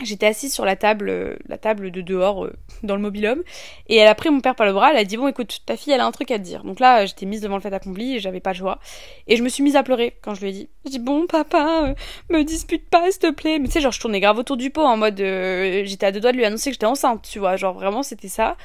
J'étais 0.03 0.27
assise 0.27 0.53
sur 0.53 0.65
la 0.65 0.75
table, 0.75 1.09
euh, 1.09 1.37
la 1.47 1.57
table 1.57 1.93
de 1.93 2.01
dehors 2.01 2.47
euh, 2.47 2.53
dans 2.83 2.97
le 2.97 3.03
mobilhome, 3.03 3.43
et 3.89 3.97
elle 3.97 4.09
a 4.09 4.15
pris 4.17 4.29
mon 4.29 4.41
père 4.41 4.57
par 4.57 4.67
le 4.67 4.73
bras, 4.73 4.91
elle 4.91 4.97
a 4.97 5.05
dit 5.05 5.17
bon 5.17 5.29
écoute, 5.29 5.61
ta 5.67 5.77
fille 5.77 5.93
elle 5.93 6.01
a 6.01 6.07
un 6.07 6.11
truc 6.11 6.33
à 6.33 6.39
te 6.39 6.43
dire. 6.43 6.65
Donc 6.65 6.81
là 6.81 7.07
j'étais 7.07 7.27
mise 7.27 7.41
devant 7.41 7.55
le 7.55 7.61
fait 7.61 7.73
accompli 7.73 8.17
et 8.17 8.21
j'avais 8.21 8.41
pas 8.41 8.51
le 8.51 8.59
choix. 8.59 8.81
Et 9.29 9.37
je 9.37 9.43
me 9.45 9.49
suis 9.49 9.63
mise 9.63 9.77
à 9.77 9.85
pleurer 9.85 10.17
quand 10.21 10.35
je 10.35 10.41
lui 10.41 10.49
ai 10.49 10.53
dit. 10.53 10.69
Je 10.85 10.91
dis 10.91 10.99
bon 10.99 11.27
papa, 11.29 11.85
euh, 11.85 11.95
me 12.29 12.43
dispute 12.43 12.89
pas 12.91 13.09
s'il 13.13 13.21
te 13.21 13.31
plaît. 13.31 13.61
Mais 13.61 13.67
tu 13.67 13.75
sais 13.75 13.81
genre 13.81 13.93
je 13.93 14.01
tournais 14.01 14.19
grave 14.19 14.37
autour 14.37 14.57
du 14.57 14.71
pot 14.71 14.83
en 14.83 14.97
mode 14.97 15.19
j'étais 15.19 16.07
à 16.07 16.13
deux 16.13 16.21
doigts 16.21 16.33
de 16.33 16.39
lui 16.39 16.45
annoncer 16.45 16.71
que 16.71 16.75
j'étais 16.75 16.87
enceinte, 16.87 17.29
tu 17.31 17.39
vois, 17.39 17.57
genre 17.57 17.75
vraiment 17.75 18.03
c'était 18.03 18.29
ça. 18.29 18.57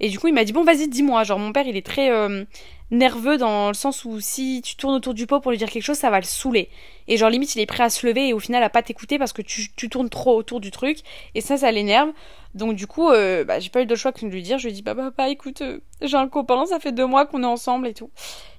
Et 0.00 0.08
du 0.08 0.18
coup 0.18 0.28
il 0.28 0.34
m'a 0.34 0.44
dit 0.44 0.52
bon 0.52 0.64
vas-y 0.64 0.88
dis-moi, 0.88 1.22
genre 1.24 1.38
mon 1.38 1.52
père 1.52 1.66
il 1.66 1.76
est 1.76 1.84
très 1.84 2.10
nerveux 2.90 3.36
dans 3.36 3.68
le 3.68 3.74
sens 3.74 4.04
où 4.04 4.20
si 4.20 4.62
tu 4.62 4.76
tournes 4.76 4.94
autour 4.94 5.14
du 5.14 5.26
pot 5.26 5.40
pour 5.40 5.50
lui 5.50 5.58
dire 5.58 5.70
quelque 5.70 5.82
chose, 5.82 5.98
ça 5.98 6.10
va 6.10 6.20
le 6.20 6.24
saouler. 6.24 6.70
Et 7.06 7.16
genre 7.16 7.30
limite 7.30 7.54
il 7.54 7.60
est 7.60 7.66
prêt 7.66 7.82
à 7.82 7.90
se 7.90 8.06
lever 8.06 8.28
et 8.28 8.32
au 8.32 8.38
final 8.38 8.62
à 8.62 8.70
pas 8.70 8.82
t'écouter 8.82 9.18
parce 9.18 9.32
que 9.32 9.42
tu, 9.42 9.72
tu, 9.74 9.88
tournes 9.88 10.08
trop 10.08 10.36
autour 10.36 10.60
du 10.60 10.70
truc. 10.70 10.98
Et 11.34 11.40
ça, 11.40 11.56
ça 11.56 11.70
l'énerve. 11.70 12.10
Donc 12.54 12.74
du 12.74 12.86
coup, 12.86 13.10
euh, 13.10 13.44
bah, 13.44 13.60
j'ai 13.60 13.70
pas 13.70 13.82
eu 13.82 13.86
d'autre 13.86 14.00
choix 14.00 14.12
que 14.12 14.24
de 14.24 14.30
lui 14.30 14.42
dire. 14.42 14.58
Je 14.58 14.64
lui 14.64 14.70
ai 14.70 14.74
dit, 14.74 14.82
bah 14.82 14.94
papa, 14.94 15.28
écoute, 15.28 15.62
euh, 15.62 15.80
j'ai 16.02 16.16
un 16.16 16.28
copain, 16.28 16.66
ça 16.66 16.80
fait 16.80 16.92
deux 16.92 17.06
mois 17.06 17.26
qu'on 17.26 17.42
est 17.42 17.46
ensemble 17.46 17.88
et 17.88 17.94
tout. 17.94 18.10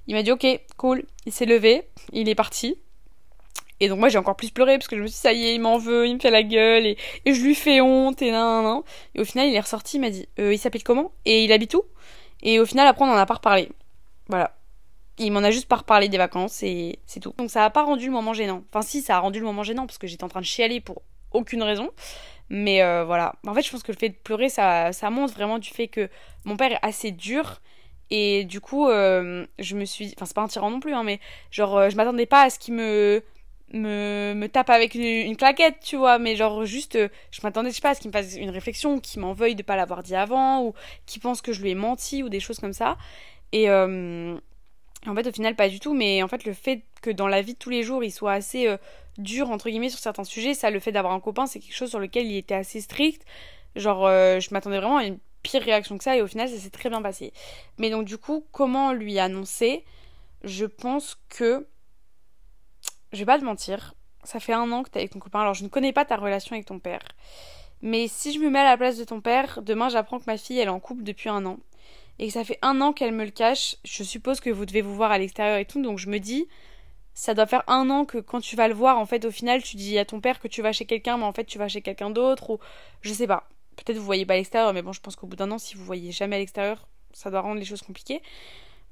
Il 0.06 0.14
m'a 0.14 0.22
dit, 0.22 0.32
ok, 0.32 0.46
cool. 0.76 1.04
Il 1.26 1.32
s'est 1.32 1.46
levé, 1.46 1.84
il 2.12 2.28
est 2.28 2.34
parti. 2.34 2.76
Et 3.80 3.88
donc 3.88 3.98
moi 3.98 4.10
j'ai 4.10 4.18
encore 4.18 4.36
plus 4.36 4.50
pleuré 4.50 4.76
parce 4.76 4.88
que 4.88 4.96
je 4.96 5.00
me 5.00 5.06
suis 5.06 5.14
dit 5.14 5.20
ça 5.20 5.32
y 5.32 5.46
est, 5.46 5.54
il 5.54 5.60
m'en 5.60 5.78
veut, 5.78 6.06
il 6.06 6.14
me 6.14 6.20
fait 6.20 6.30
la 6.30 6.42
gueule 6.42 6.86
et, 6.86 6.98
et 7.24 7.32
je 7.32 7.42
lui 7.42 7.54
fais 7.54 7.80
honte 7.80 8.20
et 8.20 8.30
nan, 8.30 8.62
nan, 8.62 8.82
Et 9.14 9.20
au 9.22 9.24
final 9.24 9.48
il 9.48 9.54
est 9.54 9.60
ressorti, 9.60 9.96
il 9.96 10.00
m'a 10.00 10.10
dit 10.10 10.28
euh, 10.38 10.52
il 10.52 10.58
s'appelle 10.58 10.82
comment? 10.82 11.12
Et 11.24 11.44
il 11.44 11.52
habite 11.52 11.72
où? 11.74 11.82
Et 12.42 12.60
au 12.60 12.66
final 12.66 12.86
après 12.86 13.06
on 13.06 13.08
en 13.08 13.16
a 13.16 13.24
pas 13.24 13.34
reparlé. 13.34 13.70
Voilà. 14.30 14.56
Il 15.18 15.32
m'en 15.32 15.40
a 15.40 15.50
juste 15.50 15.68
pas 15.68 15.76
reparlé 15.76 16.08
des 16.08 16.16
vacances 16.16 16.62
et 16.62 16.98
c'est 17.04 17.20
tout. 17.20 17.34
Donc 17.36 17.50
ça 17.50 17.64
a 17.64 17.70
pas 17.70 17.82
rendu 17.82 18.06
le 18.06 18.12
moment 18.12 18.32
gênant. 18.32 18.62
Enfin 18.72 18.80
si, 18.80 19.02
ça 19.02 19.16
a 19.16 19.18
rendu 19.18 19.38
le 19.38 19.44
moment 19.44 19.62
gênant 19.62 19.86
parce 19.86 19.98
que 19.98 20.06
j'étais 20.06 20.24
en 20.24 20.28
train 20.28 20.40
de 20.40 20.46
chialer 20.46 20.80
pour 20.80 21.02
aucune 21.32 21.62
raison. 21.62 21.90
Mais 22.50 22.82
euh, 22.82 23.04
voilà. 23.04 23.34
En 23.46 23.54
fait, 23.54 23.62
je 23.62 23.70
pense 23.70 23.82
que 23.82 23.92
le 23.92 23.96
fait 23.96 24.08
de 24.10 24.14
pleurer, 24.14 24.48
ça, 24.48 24.92
ça 24.92 25.08
montre 25.10 25.34
vraiment 25.34 25.58
du 25.58 25.70
fait 25.70 25.88
que 25.88 26.08
mon 26.44 26.56
père 26.56 26.72
est 26.72 26.78
assez 26.82 27.12
dur. 27.12 27.60
Et 28.10 28.44
du 28.44 28.60
coup, 28.60 28.88
euh, 28.88 29.46
je 29.60 29.76
me 29.76 29.84
suis... 29.84 30.12
Enfin, 30.16 30.26
c'est 30.26 30.34
pas 30.34 30.42
un 30.42 30.48
tyran 30.48 30.70
non 30.70 30.80
plus, 30.80 30.92
hein, 30.92 31.04
mais 31.04 31.20
genre, 31.52 31.78
euh, 31.78 31.90
je 31.90 31.96
m'attendais 31.96 32.26
pas 32.26 32.42
à 32.42 32.50
ce 32.50 32.58
qu'il 32.58 32.74
me... 32.74 33.22
Me, 33.72 34.34
me 34.34 34.48
tape 34.48 34.68
avec 34.68 34.96
une, 34.96 35.36
claquette, 35.36 35.78
tu 35.78 35.96
vois, 35.96 36.18
mais 36.18 36.34
genre 36.34 36.64
juste, 36.64 36.98
je 37.30 37.40
m'attendais, 37.44 37.70
je 37.70 37.76
sais 37.76 37.80
pas, 37.80 37.90
à 37.90 37.94
ce 37.94 38.00
qu'il 38.00 38.10
me 38.10 38.12
fasse 38.12 38.34
une 38.34 38.50
réflexion, 38.50 38.98
qu'il 38.98 39.20
m'en 39.20 39.32
veuille 39.32 39.54
de 39.54 39.62
pas 39.62 39.76
l'avoir 39.76 40.02
dit 40.02 40.16
avant, 40.16 40.64
ou 40.64 40.74
qu'il 41.06 41.22
pense 41.22 41.40
que 41.40 41.52
je 41.52 41.62
lui 41.62 41.70
ai 41.70 41.76
menti, 41.76 42.24
ou 42.24 42.28
des 42.28 42.40
choses 42.40 42.58
comme 42.58 42.72
ça. 42.72 42.96
Et, 43.52 43.68
euh, 43.70 44.36
En 45.06 45.14
fait, 45.14 45.26
au 45.26 45.32
final, 45.32 45.56
pas 45.56 45.68
du 45.68 45.80
tout, 45.80 45.94
mais 45.94 46.22
en 46.22 46.28
fait, 46.28 46.44
le 46.44 46.52
fait 46.52 46.84
que 47.02 47.10
dans 47.10 47.28
la 47.28 47.42
vie 47.42 47.54
de 47.54 47.58
tous 47.58 47.70
les 47.70 47.82
jours, 47.82 48.04
il 48.04 48.10
soit 48.12 48.32
assez 48.32 48.68
euh, 48.68 48.76
dur, 49.18 49.50
entre 49.50 49.70
guillemets, 49.70 49.88
sur 49.90 49.98
certains 49.98 50.24
sujets, 50.24 50.54
ça, 50.54 50.70
le 50.70 50.80
fait 50.80 50.92
d'avoir 50.92 51.14
un 51.14 51.20
copain, 51.20 51.46
c'est 51.46 51.58
quelque 51.60 51.74
chose 51.74 51.90
sur 51.90 52.00
lequel 52.00 52.26
il 52.26 52.36
était 52.36 52.54
assez 52.54 52.80
strict. 52.80 53.24
Genre, 53.76 54.06
euh, 54.06 54.40
je 54.40 54.50
m'attendais 54.52 54.78
vraiment 54.78 54.98
à 54.98 55.04
une 55.04 55.18
pire 55.42 55.62
réaction 55.62 55.96
que 55.98 56.04
ça, 56.04 56.16
et 56.16 56.22
au 56.22 56.26
final, 56.26 56.48
ça 56.48 56.58
s'est 56.58 56.70
très 56.70 56.90
bien 56.90 57.00
passé. 57.02 57.32
Mais 57.78 57.90
donc, 57.90 58.04
du 58.04 58.18
coup, 58.18 58.44
comment 58.52 58.92
lui 58.92 59.18
annoncer? 59.18 59.84
Je 60.44 60.66
pense 60.66 61.18
que. 61.30 61.66
Je 63.12 63.18
vais 63.18 63.24
pas 63.26 63.38
te 63.38 63.44
mentir, 63.44 63.94
ça 64.22 64.38
fait 64.38 64.52
un 64.52 64.70
an 64.70 64.82
que 64.82 64.90
t'es 64.90 65.00
avec 65.00 65.10
ton 65.10 65.18
copain, 65.18 65.40
alors 65.40 65.54
je 65.54 65.64
ne 65.64 65.68
connais 65.68 65.92
pas 65.92 66.04
ta 66.04 66.16
relation 66.16 66.54
avec 66.54 66.66
ton 66.66 66.78
père. 66.78 67.00
Mais 67.82 68.06
si 68.08 68.32
je 68.32 68.38
me 68.38 68.50
mets 68.50 68.60
à 68.60 68.64
la 68.64 68.76
place 68.76 68.98
de 68.98 69.04
ton 69.04 69.20
père, 69.20 69.62
demain 69.62 69.88
j'apprends 69.88 70.18
que 70.20 70.26
ma 70.26 70.36
fille 70.36 70.58
elle 70.58 70.68
est 70.68 70.70
en 70.70 70.80
couple 70.80 71.02
depuis 71.02 71.28
un 71.28 71.44
an 71.46 71.58
et 72.20 72.26
que 72.26 72.34
ça 72.34 72.44
fait 72.44 72.58
un 72.60 72.82
an 72.82 72.92
qu'elle 72.92 73.12
me 73.12 73.24
le 73.24 73.30
cache, 73.30 73.76
je 73.82 74.04
suppose 74.04 74.40
que 74.40 74.50
vous 74.50 74.66
devez 74.66 74.82
vous 74.82 74.94
voir 74.94 75.10
à 75.10 75.16
l'extérieur 75.16 75.56
et 75.56 75.64
tout, 75.64 75.80
donc 75.80 75.98
je 75.98 76.10
me 76.10 76.18
dis, 76.18 76.46
ça 77.14 77.32
doit 77.32 77.46
faire 77.46 77.64
un 77.66 77.88
an 77.88 78.04
que 78.04 78.18
quand 78.18 78.40
tu 78.40 78.56
vas 78.56 78.68
le 78.68 78.74
voir, 78.74 78.98
en 78.98 79.06
fait, 79.06 79.24
au 79.24 79.30
final, 79.30 79.62
tu 79.62 79.78
dis 79.78 79.98
à 79.98 80.04
ton 80.04 80.20
père 80.20 80.38
que 80.38 80.46
tu 80.46 80.60
vas 80.60 80.70
chez 80.72 80.84
quelqu'un, 80.84 81.16
mais 81.16 81.24
en 81.24 81.32
fait, 81.32 81.46
tu 81.46 81.56
vas 81.56 81.66
chez 81.68 81.80
quelqu'un 81.80 82.10
d'autre, 82.10 82.50
ou 82.50 82.58
je 83.00 83.14
sais 83.14 83.26
pas. 83.26 83.48
Peut-être 83.74 83.96
vous 83.96 84.04
voyez 84.04 84.26
pas 84.26 84.34
à 84.34 84.36
l'extérieur, 84.36 84.74
mais 84.74 84.82
bon, 84.82 84.92
je 84.92 85.00
pense 85.00 85.16
qu'au 85.16 85.26
bout 85.26 85.36
d'un 85.36 85.50
an, 85.50 85.56
si 85.56 85.76
vous 85.76 85.84
voyez 85.84 86.12
jamais 86.12 86.36
à 86.36 86.38
l'extérieur, 86.40 86.88
ça 87.14 87.30
doit 87.30 87.40
rendre 87.40 87.58
les 87.58 87.64
choses 87.64 87.80
compliquées. 87.80 88.20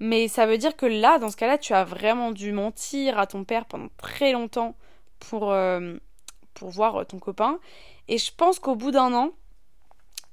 Mais 0.01 0.27
ça 0.29 0.47
veut 0.47 0.57
dire 0.57 0.75
que 0.75 0.87
là, 0.87 1.19
dans 1.19 1.29
ce 1.29 1.37
cas-là, 1.37 1.59
tu 1.59 1.75
as 1.75 1.85
vraiment 1.85 2.33
dû 2.33 2.53
mentir 2.53 3.19
à 3.19 3.27
ton 3.27 3.45
père 3.45 3.67
pendant 3.67 3.89
très 3.99 4.33
longtemps 4.33 4.75
pour, 5.19 5.53
euh, 5.53 5.99
pour 6.55 6.71
voir 6.71 7.07
ton 7.07 7.19
copain. 7.19 7.59
Et 8.09 8.17
je 8.17 8.33
pense 8.35 8.59
qu'au 8.59 8.75
bout 8.75 8.91
d'un 8.91 9.13
an, 9.13 9.33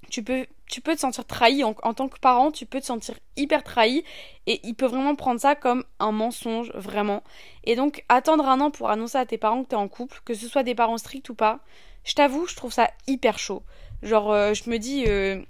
tu 0.09 0.23
peux, 0.23 0.45
tu 0.67 0.81
peux 0.81 0.95
te 0.95 0.99
sentir 0.99 1.25
trahi 1.25 1.63
en, 1.63 1.73
tant 1.73 2.07
que 2.07 2.19
parent, 2.19 2.51
tu 2.51 2.65
peux 2.65 2.79
te 2.79 2.85
sentir 2.85 3.15
hyper 3.37 3.63
trahi 3.63 4.03
et 4.47 4.59
il 4.63 4.73
peut 4.73 4.87
vraiment 4.87 5.15
prendre 5.15 5.39
ça 5.39 5.55
comme 5.55 5.83
un 5.99 6.11
mensonge, 6.11 6.71
vraiment. 6.73 7.23
Et 7.63 7.75
donc, 7.75 8.03
attendre 8.09 8.47
un 8.47 8.59
an 8.61 8.71
pour 8.71 8.89
annoncer 8.89 9.17
à 9.17 9.25
tes 9.25 9.37
parents 9.37 9.63
que 9.63 9.69
t'es 9.69 9.75
en 9.75 9.87
couple, 9.87 10.21
que 10.25 10.33
ce 10.33 10.47
soit 10.47 10.63
des 10.63 10.75
parents 10.75 10.97
stricts 10.97 11.29
ou 11.29 11.35
pas, 11.35 11.59
je 12.03 12.13
t'avoue, 12.13 12.47
je 12.47 12.55
trouve 12.55 12.73
ça 12.73 12.89
hyper 13.07 13.37
chaud. 13.37 13.63
Genre, 14.03 14.31
euh, 14.31 14.53
je 14.53 14.69
me 14.69 14.77
dis, 14.77 15.05
euh, 15.07 15.41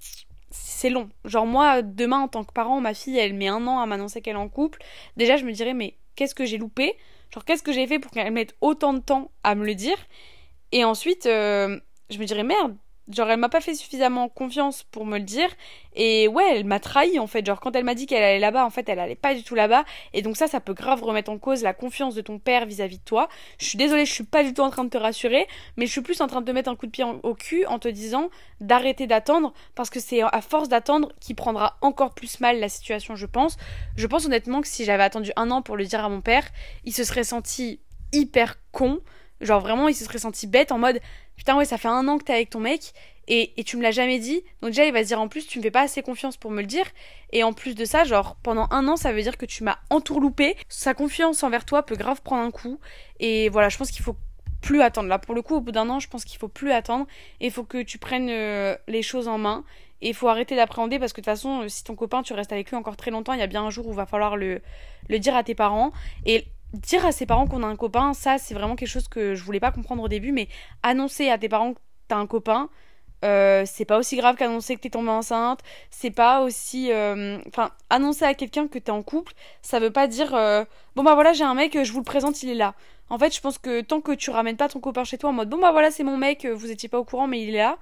c'est 0.51 0.89
long. 0.89 1.09
Genre, 1.23 1.45
moi, 1.45 1.81
demain, 1.81 2.19
en 2.19 2.27
tant 2.27 2.43
que 2.43 2.53
parent, 2.53 2.79
ma 2.81 2.93
fille, 2.93 3.17
elle 3.17 3.33
met 3.33 3.47
un 3.47 3.65
an 3.67 3.79
à 3.79 3.85
m'annoncer 3.85 4.21
qu'elle 4.21 4.35
est 4.35 4.39
en 4.39 4.49
couple. 4.49 4.79
Déjà, 5.17 5.37
je 5.37 5.45
me 5.45 5.51
dirais, 5.51 5.73
mais 5.73 5.95
qu'est-ce 6.15 6.35
que 6.35 6.45
j'ai 6.45 6.57
loupé? 6.57 6.95
Genre, 7.33 7.43
qu'est-ce 7.43 7.63
que 7.63 7.73
j'ai 7.73 7.87
fait 7.87 7.99
pour 7.99 8.11
qu'elle 8.11 8.31
mette 8.31 8.55
autant 8.61 8.93
de 8.93 8.99
temps 8.99 9.31
à 9.43 9.55
me 9.55 9.65
le 9.65 9.75
dire? 9.75 9.97
Et 10.71 10.83
ensuite, 10.83 11.25
euh, 11.25 11.79
je 12.09 12.19
me 12.19 12.25
dirais, 12.25 12.43
merde, 12.43 12.75
Genre, 13.11 13.29
elle 13.29 13.39
m'a 13.39 13.49
pas 13.49 13.61
fait 13.61 13.75
suffisamment 13.75 14.29
confiance 14.29 14.83
pour 14.83 15.05
me 15.05 15.19
le 15.19 15.23
dire. 15.23 15.49
Et 15.93 16.27
ouais, 16.27 16.43
elle 16.51 16.65
m'a 16.65 16.79
trahi 16.79 17.19
en 17.19 17.27
fait. 17.27 17.45
Genre, 17.45 17.59
quand 17.59 17.75
elle 17.75 17.83
m'a 17.83 17.93
dit 17.93 18.07
qu'elle 18.07 18.23
allait 18.23 18.39
là-bas, 18.39 18.65
en 18.65 18.71
fait, 18.71 18.89
elle 18.89 18.97
allait 18.97 19.15
pas 19.15 19.35
du 19.35 19.43
tout 19.43 19.53
là-bas. 19.53 19.85
Et 20.13 20.21
donc, 20.21 20.37
ça, 20.37 20.47
ça 20.47 20.59
peut 20.59 20.73
grave 20.73 21.03
remettre 21.03 21.31
en 21.31 21.37
cause 21.37 21.61
la 21.61 21.73
confiance 21.73 22.15
de 22.15 22.21
ton 22.21 22.39
père 22.39 22.65
vis-à-vis 22.65 22.97
de 22.97 23.03
toi. 23.03 23.29
Je 23.59 23.65
suis 23.65 23.77
désolée, 23.77 24.05
je 24.05 24.11
suis 24.11 24.23
pas 24.23 24.43
du 24.43 24.53
tout 24.53 24.61
en 24.61 24.71
train 24.71 24.83
de 24.83 24.89
te 24.89 24.97
rassurer. 24.97 25.47
Mais 25.77 25.85
je 25.85 25.91
suis 25.91 26.01
plus 26.01 26.19
en 26.21 26.27
train 26.27 26.41
de 26.41 26.47
te 26.47 26.51
mettre 26.51 26.69
un 26.69 26.75
coup 26.75 26.87
de 26.87 26.91
pied 26.91 27.03
au 27.03 27.35
cul 27.35 27.65
en 27.67 27.77
te 27.77 27.87
disant 27.87 28.29
d'arrêter 28.59 29.05
d'attendre. 29.05 29.53
Parce 29.75 29.91
que 29.91 29.99
c'est 29.99 30.21
à 30.21 30.41
force 30.41 30.67
d'attendre 30.67 31.11
qu'il 31.19 31.35
prendra 31.35 31.77
encore 31.81 32.15
plus 32.15 32.39
mal 32.39 32.59
la 32.59 32.69
situation, 32.69 33.15
je 33.15 33.27
pense. 33.27 33.57
Je 33.97 34.07
pense 34.07 34.25
honnêtement 34.25 34.61
que 34.61 34.67
si 34.67 34.83
j'avais 34.83 35.03
attendu 35.03 35.31
un 35.35 35.51
an 35.51 35.61
pour 35.61 35.77
le 35.77 35.85
dire 35.85 36.03
à 36.03 36.09
mon 36.09 36.21
père, 36.21 36.47
il 36.85 36.93
se 36.93 37.03
serait 37.03 37.23
senti 37.23 37.79
hyper 38.13 38.55
con. 38.71 38.99
Genre, 39.41 39.59
vraiment, 39.59 39.87
il 39.89 39.93
se 39.93 40.05
serait 40.05 40.17
senti 40.17 40.47
bête 40.47 40.71
en 40.71 40.77
mode 40.77 40.99
putain 41.35 41.55
ouais 41.57 41.65
ça 41.65 41.77
fait 41.77 41.87
un 41.87 42.07
an 42.07 42.17
que 42.17 42.23
t'es 42.23 42.33
avec 42.33 42.49
ton 42.49 42.59
mec 42.59 42.93
et, 43.27 43.59
et 43.59 43.63
tu 43.63 43.77
me 43.77 43.81
l'as 43.81 43.91
jamais 43.91 44.19
dit. 44.19 44.43
Donc 44.61 44.71
déjà 44.71 44.85
il 44.85 44.93
va 44.93 45.01
se 45.01 45.07
dire 45.07 45.19
en 45.19 45.27
plus 45.27 45.47
tu 45.47 45.57
me 45.59 45.63
fais 45.63 45.71
pas 45.71 45.81
assez 45.81 46.01
confiance 46.01 46.37
pour 46.37 46.51
me 46.51 46.61
le 46.61 46.67
dire. 46.67 46.85
Et 47.31 47.43
en 47.43 47.53
plus 47.53 47.75
de 47.75 47.85
ça 47.85 48.03
genre 48.03 48.35
pendant 48.43 48.67
un 48.71 48.87
an 48.87 48.95
ça 48.95 49.11
veut 49.13 49.21
dire 49.21 49.37
que 49.37 49.45
tu 49.45 49.63
m'as 49.63 49.77
entourloupé. 49.89 50.55
Sa 50.69 50.93
confiance 50.93 51.43
envers 51.43 51.65
toi 51.65 51.83
peut 51.83 51.95
grave 51.95 52.21
prendre 52.21 52.43
un 52.43 52.51
coup. 52.51 52.79
Et 53.19 53.49
voilà 53.49 53.69
je 53.69 53.77
pense 53.77 53.91
qu'il 53.91 54.03
faut 54.03 54.15
plus 54.61 54.81
attendre. 54.81 55.09
Là 55.09 55.19
pour 55.19 55.35
le 55.35 55.41
coup 55.41 55.55
au 55.55 55.61
bout 55.61 55.71
d'un 55.71 55.89
an 55.89 55.99
je 55.99 56.07
pense 56.07 56.25
qu'il 56.25 56.39
faut 56.39 56.47
plus 56.47 56.71
attendre. 56.71 57.07
Et 57.41 57.47
il 57.47 57.51
faut 57.51 57.63
que 57.63 57.81
tu 57.81 57.97
prennes 57.97 58.29
euh, 58.29 58.75
les 58.87 59.01
choses 59.01 59.27
en 59.27 59.37
main. 59.37 59.63
Et 60.01 60.09
il 60.09 60.13
faut 60.13 60.27
arrêter 60.27 60.55
d'appréhender 60.55 60.99
parce 60.99 61.13
que 61.13 61.21
de 61.21 61.25
toute 61.25 61.33
façon 61.33 61.61
euh, 61.61 61.67
si 61.67 61.83
ton 61.83 61.95
copain 61.95 62.21
tu 62.21 62.33
restes 62.33 62.51
avec 62.51 62.69
lui 62.69 62.77
encore 62.77 62.97
très 62.97 63.11
longtemps 63.11 63.33
il 63.33 63.39
y 63.39 63.43
a 63.43 63.47
bien 63.47 63.63
un 63.63 63.69
jour 63.69 63.87
où 63.87 63.93
va 63.93 64.05
falloir 64.05 64.37
le, 64.37 64.61
le 65.09 65.19
dire 65.19 65.35
à 65.35 65.43
tes 65.43 65.55
parents. 65.55 65.91
Et 66.25 66.45
dire 66.75 67.05
à 67.05 67.11
ses 67.11 67.25
parents 67.25 67.47
qu'on 67.47 67.63
a 67.63 67.67
un 67.67 67.75
copain, 67.75 68.13
ça 68.13 68.37
c'est 68.37 68.53
vraiment 68.53 68.75
quelque 68.75 68.89
chose 68.89 69.07
que 69.07 69.35
je 69.35 69.43
voulais 69.43 69.59
pas 69.59 69.71
comprendre 69.71 70.03
au 70.03 70.07
début, 70.07 70.31
mais 70.31 70.47
annoncer 70.83 71.29
à 71.29 71.37
tes 71.37 71.49
parents 71.49 71.73
que 71.73 71.79
t'as 72.07 72.17
un 72.17 72.27
copain, 72.27 72.69
euh, 73.23 73.63
c'est 73.65 73.85
pas 73.85 73.97
aussi 73.97 74.17
grave 74.17 74.35
qu'annoncer 74.35 74.75
que 74.75 74.81
t'es 74.81 74.89
tombée 74.89 75.09
enceinte, 75.09 75.61
c'est 75.89 76.11
pas 76.11 76.41
aussi... 76.41 76.91
Euh, 76.91 77.39
enfin, 77.47 77.71
annoncer 77.89 78.25
à 78.25 78.33
quelqu'un 78.33 78.67
que 78.67 78.77
t'es 78.77 78.91
en 78.91 79.03
couple, 79.03 79.33
ça 79.61 79.79
veut 79.79 79.91
pas 79.91 80.07
dire... 80.07 80.35
Euh, 80.35 80.63
bon 80.95 81.03
bah 81.03 81.15
voilà, 81.15 81.33
j'ai 81.33 81.43
un 81.43 81.55
mec, 81.55 81.77
je 81.81 81.91
vous 81.91 81.99
le 81.99 82.05
présente, 82.05 82.43
il 82.43 82.49
est 82.49 82.55
là. 82.55 82.75
En 83.09 83.17
fait, 83.17 83.33
je 83.35 83.41
pense 83.41 83.57
que 83.57 83.81
tant 83.81 84.01
que 84.01 84.11
tu 84.11 84.29
ramènes 84.29 84.57
pas 84.57 84.67
ton 84.69 84.79
copain 84.79 85.03
chez 85.03 85.17
toi 85.17 85.29
en 85.29 85.33
mode 85.33 85.49
bon 85.49 85.59
bah 85.59 85.71
voilà, 85.71 85.91
c'est 85.91 86.03
mon 86.03 86.17
mec, 86.17 86.45
vous 86.45 86.71
étiez 86.71 86.89
pas 86.89 86.99
au 86.99 87.03
courant 87.05 87.27
mais 87.27 87.41
il 87.41 87.55
est 87.55 87.59
là, 87.59 87.77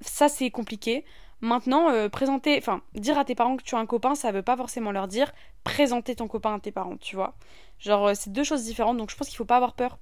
ça 0.00 0.28
c'est 0.28 0.50
compliqué. 0.50 1.04
Maintenant, 1.40 1.90
euh, 1.90 2.08
présenter, 2.08 2.58
enfin, 2.58 2.82
dire 2.94 3.18
à 3.18 3.24
tes 3.24 3.34
parents 3.34 3.56
que 3.56 3.62
tu 3.62 3.74
as 3.74 3.78
un 3.78 3.86
copain, 3.86 4.14
ça 4.14 4.32
veut 4.32 4.42
pas 4.42 4.56
forcément 4.56 4.90
leur 4.90 5.06
dire 5.06 5.32
présenter 5.62 6.16
ton 6.16 6.26
copain 6.26 6.54
à 6.54 6.60
tes 6.60 6.72
parents, 6.72 6.96
tu 6.96 7.14
vois. 7.14 7.34
Genre, 7.78 8.08
euh, 8.08 8.12
c'est 8.14 8.32
deux 8.32 8.44
choses 8.44 8.64
différentes, 8.64 8.96
donc 8.96 9.10
je 9.10 9.16
pense 9.16 9.28
qu'il 9.28 9.36
faut 9.36 9.44
pas 9.44 9.56
avoir 9.56 9.74
peur. 9.74 9.98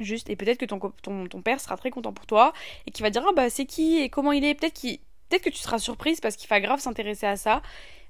Juste, 0.00 0.28
et 0.28 0.36
peut-être 0.36 0.58
que 0.58 0.64
ton, 0.64 0.78
ton, 1.02 1.28
ton, 1.28 1.42
père 1.42 1.60
sera 1.60 1.76
très 1.76 1.90
content 1.90 2.12
pour 2.12 2.26
toi 2.26 2.52
et 2.86 2.90
qui 2.90 3.02
va 3.02 3.10
dire 3.10 3.24
Ah 3.28 3.32
bah 3.32 3.48
c'est 3.48 3.64
qui 3.64 3.98
et 3.98 4.08
comment 4.08 4.32
il 4.32 4.44
est. 4.44 4.54
Peut-être 4.54 4.80
peut 5.28 5.38
que 5.38 5.50
tu 5.50 5.58
seras 5.58 5.78
surprise 5.78 6.20
parce 6.20 6.36
qu'il 6.36 6.48
va 6.48 6.60
grave 6.60 6.80
s'intéresser 6.80 7.26
à 7.26 7.36
ça. 7.36 7.62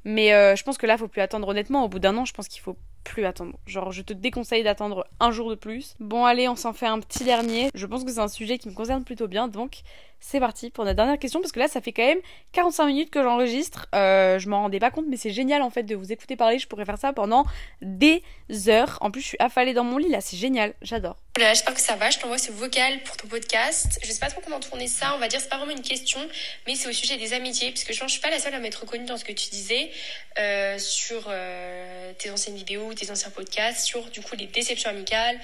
Mais 0.04 0.34
euh, 0.34 0.54
je 0.54 0.62
pense 0.62 0.76
que 0.76 0.86
là, 0.86 0.98
faut 0.98 1.08
plus 1.08 1.22
attendre 1.22 1.48
honnêtement. 1.48 1.84
Au 1.84 1.88
bout 1.88 1.98
d'un 1.98 2.16
an, 2.16 2.24
je 2.24 2.34
pense 2.34 2.48
qu'il 2.48 2.60
faut 2.60 2.76
plus 3.04 3.24
attendre. 3.24 3.56
Genre, 3.66 3.92
je 3.92 4.02
te 4.02 4.12
déconseille 4.12 4.62
d'attendre 4.62 5.06
un 5.20 5.30
jour 5.30 5.50
de 5.50 5.54
plus. 5.54 5.94
Bon, 5.98 6.24
allez, 6.24 6.48
on 6.48 6.56
s'en 6.56 6.72
fait 6.72 6.86
un 6.86 7.00
petit 7.00 7.24
dernier. 7.24 7.70
Je 7.74 7.86
pense 7.86 8.04
que 8.04 8.10
c'est 8.10 8.20
un 8.20 8.28
sujet 8.28 8.58
qui 8.58 8.68
me 8.68 8.74
concerne 8.74 9.04
plutôt 9.04 9.28
bien, 9.28 9.48
donc 9.48 9.82
c'est 10.20 10.40
parti 10.40 10.70
pour 10.70 10.84
la 10.84 10.94
dernière 10.94 11.18
question 11.18 11.40
parce 11.40 11.52
que 11.52 11.58
là, 11.58 11.68
ça 11.68 11.80
fait 11.80 11.92
quand 11.92 12.06
même 12.06 12.20
45 12.52 12.86
minutes 12.86 13.10
que 13.10 13.22
j'enregistre. 13.22 13.86
Euh, 13.94 14.38
je 14.38 14.48
m'en 14.48 14.62
rendais 14.62 14.78
pas 14.78 14.90
compte, 14.90 15.06
mais 15.08 15.16
c'est 15.16 15.30
génial 15.32 15.62
en 15.62 15.70
fait 15.70 15.82
de 15.82 15.94
vous 15.94 16.12
écouter 16.12 16.36
parler. 16.36 16.58
Je 16.58 16.66
pourrais 16.66 16.84
faire 16.84 16.98
ça 16.98 17.12
pendant 17.12 17.44
des 17.82 18.22
heures. 18.68 18.98
En 19.00 19.10
plus, 19.10 19.20
je 19.20 19.26
suis 19.28 19.36
affalée 19.40 19.74
dans 19.74 19.84
mon 19.84 19.98
lit 19.98 20.08
là, 20.08 20.20
c'est 20.20 20.36
génial. 20.36 20.74
J'adore. 20.82 21.16
Voilà, 21.36 21.52
j'espère 21.52 21.74
que 21.74 21.80
ça 21.80 21.96
va. 21.96 22.10
Je 22.10 22.18
t'envoie 22.18 22.38
ce 22.38 22.52
vocal 22.52 23.02
pour 23.02 23.16
ton 23.16 23.26
podcast. 23.26 23.98
Je 24.02 24.10
sais 24.10 24.20
pas 24.20 24.30
trop 24.30 24.40
comment 24.40 24.60
tourner 24.60 24.86
ça. 24.86 25.14
On 25.16 25.18
va 25.18 25.28
dire, 25.28 25.40
c'est 25.40 25.48
pas 25.48 25.56
vraiment 25.56 25.72
une 25.72 25.82
question, 25.82 26.20
mais 26.66 26.74
c'est 26.74 26.88
au 26.88 26.92
sujet 26.92 27.16
des 27.16 27.32
amitiés, 27.32 27.70
puisque 27.70 27.92
je 27.92 27.98
pense 27.98 28.08
je 28.08 28.12
suis 28.12 28.22
pas 28.22 28.30
la 28.30 28.38
seule 28.38 28.54
à 28.54 28.60
m'être 28.60 28.82
reconnue 28.82 29.06
dans 29.06 29.16
ce 29.16 29.24
que 29.24 29.32
tu 29.32 29.50
disais 29.50 29.90
euh, 30.38 30.78
sur 30.78 31.24
euh, 31.28 32.12
tes 32.18 32.30
anciennes 32.30 32.54
vidéos, 32.54 32.94
tes 32.94 33.10
anciens 33.10 33.30
podcasts, 33.30 33.84
sur 33.84 34.08
du 34.10 34.20
coup 34.20 34.36
les 34.36 34.46
déceptions 34.46 34.90
amicales, 34.90 35.40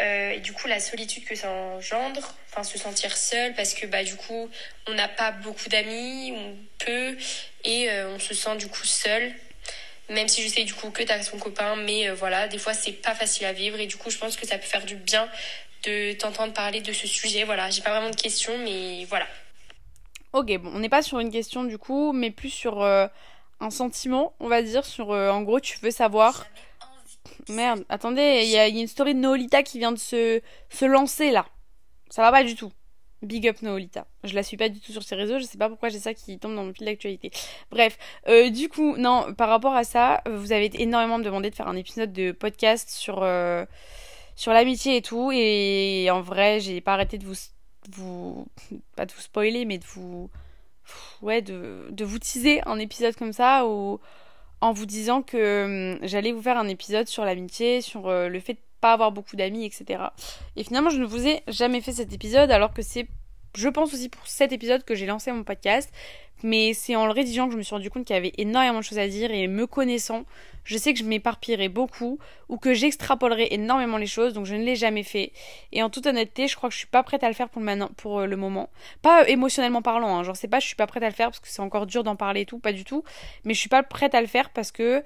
euh, 0.00 0.30
et 0.30 0.40
du 0.40 0.52
coup 0.52 0.68
la 0.68 0.78
solitude 0.78 1.24
que 1.24 1.34
ça 1.34 1.50
engendre, 1.50 2.34
enfin 2.48 2.62
se 2.62 2.78
sentir 2.78 3.16
seul 3.16 3.54
parce 3.54 3.74
que 3.74 3.86
bah 3.86 4.04
du 4.04 4.14
coup 4.14 4.48
on 4.86 4.94
n'a 4.94 5.08
pas 5.08 5.32
beaucoup 5.32 5.68
d'amis 5.68 6.32
ou 6.32 6.56
peu 6.78 7.16
et 7.64 7.90
euh, 7.90 8.14
on 8.14 8.18
se 8.18 8.34
sent 8.34 8.56
du 8.56 8.68
coup 8.68 8.84
seul. 8.84 9.32
Même 10.08 10.28
si 10.28 10.42
je 10.42 10.48
sais 10.48 10.64
du 10.64 10.72
coup 10.72 10.90
que 10.90 11.02
tu 11.02 11.12
as 11.12 11.22
ton 11.22 11.38
copain, 11.38 11.76
mais 11.76 12.08
euh, 12.08 12.14
voilà, 12.14 12.48
des 12.48 12.58
fois 12.58 12.74
c'est 12.74 12.92
pas 12.92 13.14
facile 13.14 13.46
à 13.46 13.52
vivre 13.52 13.78
et 13.78 13.86
du 13.86 13.96
coup 13.96 14.10
je 14.10 14.18
pense 14.18 14.36
que 14.36 14.46
ça 14.46 14.56
peut 14.56 14.66
faire 14.66 14.84
du 14.84 14.94
bien 14.94 15.28
de 15.84 16.12
t'entendre 16.12 16.52
parler 16.52 16.80
de 16.80 16.92
ce 16.92 17.06
sujet. 17.06 17.44
Voilà, 17.44 17.68
j'ai 17.70 17.82
pas 17.82 17.90
vraiment 17.90 18.10
de 18.10 18.16
questions, 18.16 18.56
mais 18.58 19.04
voilà. 19.06 19.26
Ok, 20.32 20.56
bon, 20.58 20.70
on 20.74 20.78
n'est 20.78 20.88
pas 20.88 21.02
sur 21.02 21.18
une 21.18 21.30
question 21.30 21.64
du 21.64 21.76
coup, 21.76 22.12
mais 22.12 22.30
plus 22.30 22.50
sur 22.50 22.82
un 22.84 23.70
sentiment, 23.70 24.32
on 24.40 24.48
va 24.48 24.62
dire, 24.62 24.84
sur 24.84 25.10
en 25.10 25.42
gros 25.42 25.60
tu 25.60 25.78
veux 25.80 25.90
savoir 25.90 26.46
Merde, 27.48 27.84
attendez, 27.88 28.42
il 28.44 28.50
y, 28.50 28.58
a 28.58 28.68
une 28.68 28.86
story 28.86 29.14
de 29.14 29.20
Noolita 29.20 29.62
qui 29.62 29.78
vient 29.78 29.92
de 29.92 29.98
se, 29.98 30.40
se 30.70 30.84
lancer 30.84 31.30
là. 31.30 31.46
Ça 32.10 32.22
va 32.22 32.30
pas 32.30 32.44
du 32.44 32.54
tout. 32.54 32.72
Big 33.22 33.48
up 33.48 33.62
Noolita. 33.62 34.06
Je 34.22 34.34
la 34.34 34.42
suis 34.42 34.56
pas 34.56 34.68
du 34.68 34.80
tout 34.80 34.92
sur 34.92 35.02
ses 35.02 35.16
réseaux, 35.16 35.38
je 35.38 35.44
sais 35.44 35.58
pas 35.58 35.68
pourquoi 35.68 35.88
j'ai 35.88 35.98
ça 35.98 36.14
qui 36.14 36.38
tombe 36.38 36.54
dans 36.54 36.64
mon 36.64 36.72
fil 36.72 36.86
d'actualité. 36.86 37.30
Bref, 37.70 37.98
euh, 38.28 38.50
du 38.50 38.68
coup, 38.68 38.96
non, 38.96 39.34
par 39.34 39.48
rapport 39.48 39.74
à 39.74 39.84
ça, 39.84 40.22
vous 40.30 40.52
avez 40.52 40.70
énormément 40.80 41.18
demandé 41.18 41.50
de 41.50 41.54
faire 41.54 41.68
un 41.68 41.76
épisode 41.76 42.12
de 42.12 42.30
podcast 42.30 42.90
sur, 42.90 43.22
euh, 43.22 43.64
sur 44.36 44.52
l'amitié 44.52 44.96
et 44.96 45.02
tout, 45.02 45.32
et 45.32 46.08
en 46.12 46.20
vrai, 46.20 46.60
j'ai 46.60 46.80
pas 46.80 46.94
arrêté 46.94 47.18
de 47.18 47.24
vous, 47.24 47.34
vous. 47.90 48.46
pas 48.94 49.04
de 49.04 49.12
vous 49.12 49.20
spoiler, 49.20 49.64
mais 49.64 49.78
de 49.78 49.84
vous. 49.84 50.30
Ouais, 51.20 51.42
de, 51.42 51.88
de 51.90 52.04
vous 52.04 52.18
teaser 52.18 52.62
un 52.66 52.78
épisode 52.78 53.14
comme 53.14 53.32
ça 53.32 53.66
où 53.66 54.00
en 54.60 54.72
vous 54.72 54.86
disant 54.86 55.22
que 55.22 55.94
hum, 55.94 55.98
j'allais 56.02 56.32
vous 56.32 56.42
faire 56.42 56.58
un 56.58 56.68
épisode 56.68 57.08
sur 57.08 57.24
l'amitié, 57.24 57.80
sur 57.80 58.08
euh, 58.08 58.28
le 58.28 58.40
fait 58.40 58.54
de 58.54 58.58
pas 58.80 58.92
avoir 58.92 59.12
beaucoup 59.12 59.36
d'amis, 59.36 59.64
etc. 59.64 60.04
Et 60.56 60.64
finalement, 60.64 60.90
je 60.90 61.00
ne 61.00 61.06
vous 61.06 61.26
ai 61.26 61.42
jamais 61.48 61.80
fait 61.80 61.92
cet 61.92 62.12
épisode 62.12 62.50
alors 62.50 62.72
que 62.72 62.82
c'est, 62.82 63.08
je 63.54 63.68
pense 63.68 63.94
aussi 63.94 64.08
pour 64.08 64.26
cet 64.26 64.52
épisode 64.52 64.84
que 64.84 64.94
j'ai 64.94 65.06
lancé 65.06 65.32
mon 65.32 65.44
podcast 65.44 65.92
mais 66.42 66.72
c'est 66.74 66.96
en 66.96 67.06
le 67.06 67.12
rédigeant 67.12 67.46
que 67.46 67.52
je 67.52 67.58
me 67.58 67.62
suis 67.62 67.74
rendu 67.74 67.90
compte 67.90 68.04
qu'il 68.04 68.14
y 68.14 68.18
avait 68.18 68.32
énormément 68.38 68.78
de 68.78 68.84
choses 68.84 68.98
à 68.98 69.08
dire 69.08 69.30
et 69.30 69.48
me 69.48 69.66
connaissant, 69.66 70.24
je 70.64 70.76
sais 70.76 70.92
que 70.92 70.98
je 70.98 71.04
m'éparpillerai 71.04 71.68
beaucoup 71.68 72.18
ou 72.48 72.58
que 72.58 72.74
j'extrapolerai 72.74 73.48
énormément 73.50 73.96
les 73.96 74.06
choses, 74.06 74.34
donc 74.34 74.46
je 74.46 74.54
ne 74.54 74.62
l'ai 74.62 74.76
jamais 74.76 75.02
fait. 75.02 75.32
Et 75.72 75.82
en 75.82 75.90
toute 75.90 76.06
honnêteté, 76.06 76.46
je 76.48 76.56
crois 76.56 76.68
que 76.68 76.74
je 76.74 76.78
suis 76.78 76.86
pas 76.86 77.02
prête 77.02 77.24
à 77.24 77.28
le 77.28 77.34
faire 77.34 77.48
pour 77.48 77.60
le, 77.62 78.32
euh, 78.32 78.36
moment. 78.36 78.70
Pas 79.02 79.28
émotionnellement 79.28 79.82
parlant, 79.82 80.16
hein, 80.16 80.22
genre 80.22 80.36
c'est 80.36 80.48
pas 80.48 80.60
je 80.60 80.66
suis 80.66 80.76
pas 80.76 80.86
prête 80.86 81.02
à 81.02 81.08
le 81.08 81.14
faire 81.14 81.28
parce 81.28 81.40
que 81.40 81.48
c'est 81.48 81.62
encore 81.62 81.86
dur 81.86 82.04
d'en 82.04 82.16
parler 82.16 82.42
et 82.42 82.46
tout, 82.46 82.58
pas 82.58 82.72
du 82.72 82.84
tout, 82.84 83.02
mais 83.44 83.54
je 83.54 83.58
suis 83.58 83.68
pas 83.68 83.82
prête 83.82 84.14
à 84.14 84.20
le 84.20 84.26
faire 84.26 84.50
parce 84.50 84.70
que 84.70 85.02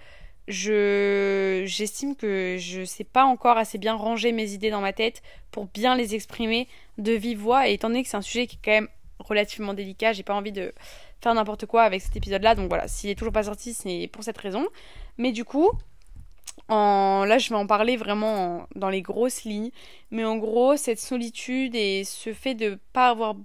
je 0.49 1.63
j'estime 1.67 2.17
que 2.17 2.57
je 2.59 2.85
sais 2.85 3.05
pas 3.05 3.25
encore 3.25 3.59
assez 3.59 3.79
bien 3.79 3.95
ranger 3.95 4.33
mes 4.33 4.53
idées 4.53 4.71
dans 4.71 4.81
ma 4.81 4.93
tête 4.93 5.23
pour 5.51 5.67
bien 5.67 5.95
les 5.95 6.15
exprimer 6.15 6.69
de 6.99 7.13
vive 7.13 7.39
voix. 7.39 7.69
Et 7.69 7.75
étant 7.75 7.89
donné 7.89 8.03
que 8.03 8.09
c'est 8.09 8.17
un 8.17 8.23
sujet 8.23 8.47
qui 8.47 8.57
est 8.57 8.61
quand 8.65 8.73
même 8.73 8.89
relativement 9.19 9.75
délicat, 9.75 10.13
j'ai 10.13 10.25
pas 10.25 10.35
envie 10.35 10.53
de 10.53 10.73
faire 11.21 11.35
n'importe 11.35 11.67
quoi 11.67 11.83
avec 11.83 12.03
cet 12.03 12.17
épisode 12.17 12.43
là 12.43 12.57
donc 12.57 12.69
voilà, 12.69 12.89
s'il 12.89 13.09
est 13.11 13.15
toujours 13.15 13.33
pas 13.33 13.45
sorti, 13.45 13.73
c'est 13.75 14.09
pour 14.13 14.25
cette 14.25 14.39
raison. 14.39 14.67
Mais 15.19 15.31
du 15.31 15.45
coup, 15.45 15.71
en... 16.69 17.25
là 17.25 17.39
je 17.39 17.49
vais 17.51 17.57
en 17.57 17.67
parler 17.67 17.97
vraiment 17.97 18.67
dans 18.75 18.91
les 18.91 19.03
grosses 19.03 19.45
lignes, 19.45 19.71
mais 20.11 20.25
en 20.25 20.37
gros, 20.37 20.77
cette 20.77 21.01
solitude 21.01 21.75
et 21.77 22.03
ce 22.05 22.33
fait 22.33 22.55
de 22.55 22.81
pas 22.93 23.11
avoir 23.11 23.37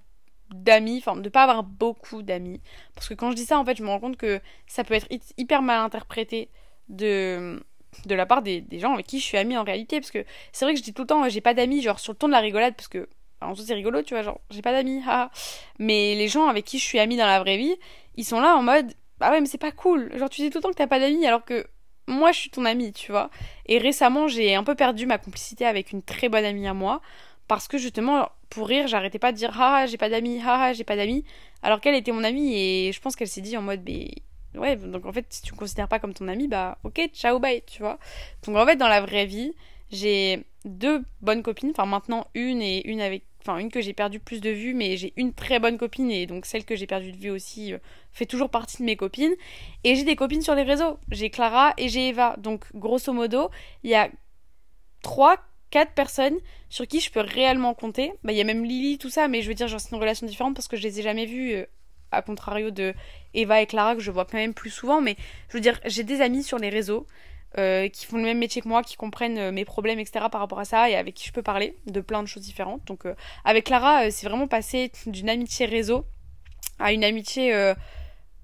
d'amis, 0.49 0.97
enfin 0.97 1.17
de 1.17 1.29
pas 1.29 1.43
avoir 1.43 1.63
beaucoup 1.63 2.23
d'amis. 2.23 2.61
Parce 2.95 3.07
que 3.07 3.13
quand 3.13 3.31
je 3.31 3.35
dis 3.35 3.45
ça 3.45 3.59
en 3.59 3.65
fait, 3.65 3.77
je 3.77 3.83
me 3.83 3.89
rends 3.89 3.99
compte 3.99 4.17
que 4.17 4.41
ça 4.65 4.83
peut 4.83 4.93
être 4.95 5.07
hyper 5.37 5.61
mal 5.61 5.81
interprété 5.81 6.49
de, 6.89 7.61
de 8.05 8.15
la 8.15 8.25
part 8.25 8.41
des, 8.41 8.65
gens 8.73 8.93
avec 8.93 9.07
qui 9.07 9.19
je 9.19 9.25
suis 9.25 9.37
amie 9.37 9.57
en 9.57 9.63
réalité. 9.63 9.99
Parce 9.99 10.11
que 10.11 10.23
c'est 10.51 10.65
vrai 10.65 10.73
que 10.73 10.79
je 10.79 10.83
dis 10.83 10.93
tout 10.93 11.03
le 11.03 11.07
temps, 11.07 11.27
j'ai 11.29 11.41
pas 11.41 11.53
d'amis, 11.53 11.81
genre 11.81 11.99
sur 11.99 12.13
le 12.13 12.17
ton 12.17 12.27
de 12.27 12.33
la 12.33 12.39
rigolade, 12.39 12.75
parce 12.75 12.87
que 12.87 13.07
en 13.41 13.53
tout 13.53 13.61
c'est 13.61 13.73
rigolo, 13.73 14.01
tu 14.01 14.13
vois, 14.13 14.23
genre 14.23 14.39
j'ai 14.49 14.61
pas 14.61 14.71
d'amis, 14.71 15.01
Mais 15.79 16.15
les 16.15 16.27
gens 16.27 16.47
avec 16.47 16.65
qui 16.65 16.79
je 16.79 16.83
suis 16.83 16.99
amie 16.99 17.17
dans 17.17 17.27
la 17.27 17.39
vraie 17.39 17.57
vie, 17.57 17.75
ils 18.15 18.25
sont 18.25 18.39
là 18.39 18.55
en 18.55 18.63
mode, 18.63 18.93
bah 19.19 19.31
ouais, 19.31 19.41
mais 19.41 19.47
c'est 19.47 19.57
pas 19.57 19.71
cool. 19.71 20.11
Genre 20.17 20.29
tu 20.29 20.41
dis 20.41 20.49
tout 20.49 20.59
le 20.59 20.63
temps 20.63 20.71
que 20.71 20.75
t'as 20.75 20.87
pas 20.87 20.99
d'amis 20.99 21.25
alors 21.25 21.45
que 21.45 21.67
moi 22.07 22.31
je 22.31 22.39
suis 22.39 22.49
ton 22.49 22.65
amie, 22.65 22.93
tu 22.93 23.11
vois. 23.11 23.29
Et 23.67 23.77
récemment, 23.77 24.27
j'ai 24.27 24.55
un 24.55 24.63
peu 24.63 24.75
perdu 24.75 25.05
ma 25.05 25.17
complicité 25.17 25.65
avec 25.65 25.91
une 25.91 26.01
très 26.01 26.29
bonne 26.29 26.45
amie 26.45 26.67
à 26.67 26.73
moi. 26.73 27.01
Parce 27.47 27.67
que 27.67 27.77
justement, 27.77 28.29
pour 28.49 28.67
rire, 28.67 28.87
j'arrêtais 28.87 29.19
pas 29.19 29.31
de 29.31 29.37
dire 29.37 29.51
ah 29.59 29.85
j'ai 29.87 29.97
pas 29.97 30.09
d'amis, 30.09 30.41
ah 30.45 30.73
j'ai 30.73 30.83
pas 30.83 30.95
d'amis, 30.95 31.23
alors 31.63 31.79
qu'elle 31.81 31.95
était 31.95 32.11
mon 32.11 32.23
amie 32.23 32.55
et 32.55 32.91
je 32.91 32.99
pense 33.01 33.15
qu'elle 33.15 33.27
s'est 33.27 33.41
dit 33.41 33.55
en 33.57 33.61
mode 33.61 33.81
mais 33.85 34.09
ouais, 34.55 34.75
donc 34.75 35.05
en 35.05 35.11
fait, 35.13 35.25
si 35.29 35.41
tu 35.41 35.53
me 35.53 35.57
considères 35.57 35.87
pas 35.87 35.99
comme 35.99 36.13
ton 36.13 36.27
ami, 36.27 36.47
bah 36.47 36.77
ok, 36.83 37.09
ciao, 37.13 37.39
bye, 37.39 37.63
tu 37.65 37.81
vois. 37.81 37.99
Donc 38.45 38.55
en 38.55 38.65
fait, 38.65 38.75
dans 38.75 38.87
la 38.87 39.01
vraie 39.01 39.25
vie, 39.25 39.53
j'ai 39.91 40.45
deux 40.65 41.03
bonnes 41.21 41.43
copines, 41.43 41.71
enfin 41.71 41.85
maintenant 41.85 42.27
une 42.33 42.61
et 42.61 42.87
une 42.87 43.01
avec, 43.01 43.23
enfin 43.41 43.57
une 43.57 43.71
que 43.71 43.81
j'ai 43.81 43.93
perdu 43.93 44.19
plus 44.19 44.41
de 44.41 44.49
vue, 44.49 44.73
mais 44.73 44.97
j'ai 44.97 45.13
une 45.15 45.33
très 45.33 45.59
bonne 45.59 45.77
copine 45.77 46.11
et 46.11 46.25
donc 46.25 46.45
celle 46.45 46.65
que 46.65 46.75
j'ai 46.75 46.87
perdu 46.87 47.11
de 47.11 47.17
vue 47.17 47.29
aussi 47.29 47.73
euh, 47.73 47.77
fait 48.11 48.25
toujours 48.25 48.49
partie 48.49 48.77
de 48.77 48.83
mes 48.83 48.95
copines. 48.97 49.33
Et 49.83 49.95
j'ai 49.95 50.03
des 50.03 50.15
copines 50.15 50.41
sur 50.41 50.55
les 50.55 50.63
réseaux, 50.63 50.99
j'ai 51.11 51.29
Clara 51.29 51.73
et 51.77 51.87
j'ai 51.89 52.09
Eva. 52.09 52.35
Donc 52.37 52.65
grosso 52.73 53.13
modo, 53.13 53.49
il 53.83 53.91
y 53.91 53.95
a 53.95 54.09
trois, 55.01 55.37
quatre 55.69 55.93
personnes 55.93 56.37
sur 56.69 56.87
qui 56.87 56.99
je 56.99 57.11
peux 57.11 57.21
réellement 57.21 57.73
compter. 57.73 58.13
Bah 58.23 58.33
il 58.33 58.37
y 58.37 58.41
a 58.41 58.43
même 58.43 58.65
Lily, 58.65 58.97
tout 58.97 59.09
ça, 59.09 59.27
mais 59.27 59.41
je 59.41 59.47
veux 59.47 59.55
dire, 59.55 59.67
genre 59.67 59.79
c'est 59.79 59.91
une 59.91 60.01
relation 60.01 60.27
différente 60.27 60.55
parce 60.55 60.67
que 60.67 60.75
je 60.77 60.83
les 60.83 60.99
ai 60.99 61.03
jamais 61.03 61.25
vues. 61.25 61.65
À 62.11 62.21
contrario 62.21 62.71
de 62.71 62.93
Eva 63.33 63.61
et 63.61 63.65
Clara 63.65 63.95
que 63.95 64.01
je 64.01 64.11
vois 64.11 64.25
quand 64.25 64.37
même 64.37 64.53
plus 64.53 64.69
souvent, 64.69 65.01
mais 65.01 65.17
je 65.49 65.53
veux 65.53 65.61
dire, 65.61 65.79
j'ai 65.85 66.03
des 66.03 66.21
amis 66.21 66.43
sur 66.43 66.57
les 66.57 66.69
réseaux 66.69 67.05
euh, 67.57 67.87
qui 67.87 68.05
font 68.05 68.17
le 68.17 68.23
même 68.23 68.37
métier 68.37 68.61
que 68.61 68.67
moi, 68.67 68.83
qui 68.83 68.97
comprennent 68.97 69.37
euh, 69.37 69.51
mes 69.51 69.65
problèmes, 69.65 69.99
etc. 69.99 70.25
par 70.31 70.41
rapport 70.41 70.59
à 70.59 70.65
ça, 70.65 70.89
et 70.89 70.95
avec 70.95 71.15
qui 71.15 71.27
je 71.27 71.33
peux 71.33 71.41
parler 71.41 71.75
de 71.87 72.01
plein 72.01 72.21
de 72.21 72.27
choses 72.27 72.43
différentes. 72.43 72.85
Donc 72.85 73.05
euh, 73.05 73.15
avec 73.45 73.65
Clara, 73.65 74.11
c'est 74.11 74.27
vraiment 74.27 74.47
passé 74.47 74.91
d'une 75.07 75.29
amitié 75.29 75.65
réseau 75.65 76.05
à 76.77 76.91
une 76.91 77.03
amitié 77.03 77.73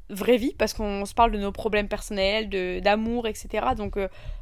vraie 0.09 0.37
vie, 0.37 0.55
parce 0.57 0.73
qu'on 0.73 1.05
se 1.05 1.13
parle 1.13 1.31
de 1.31 1.37
nos 1.37 1.51
problèmes 1.51 1.87
personnels, 1.87 2.49
de 2.49 2.79
d'amour, 2.79 3.27
etc. 3.27 3.47
Donc 3.77 3.97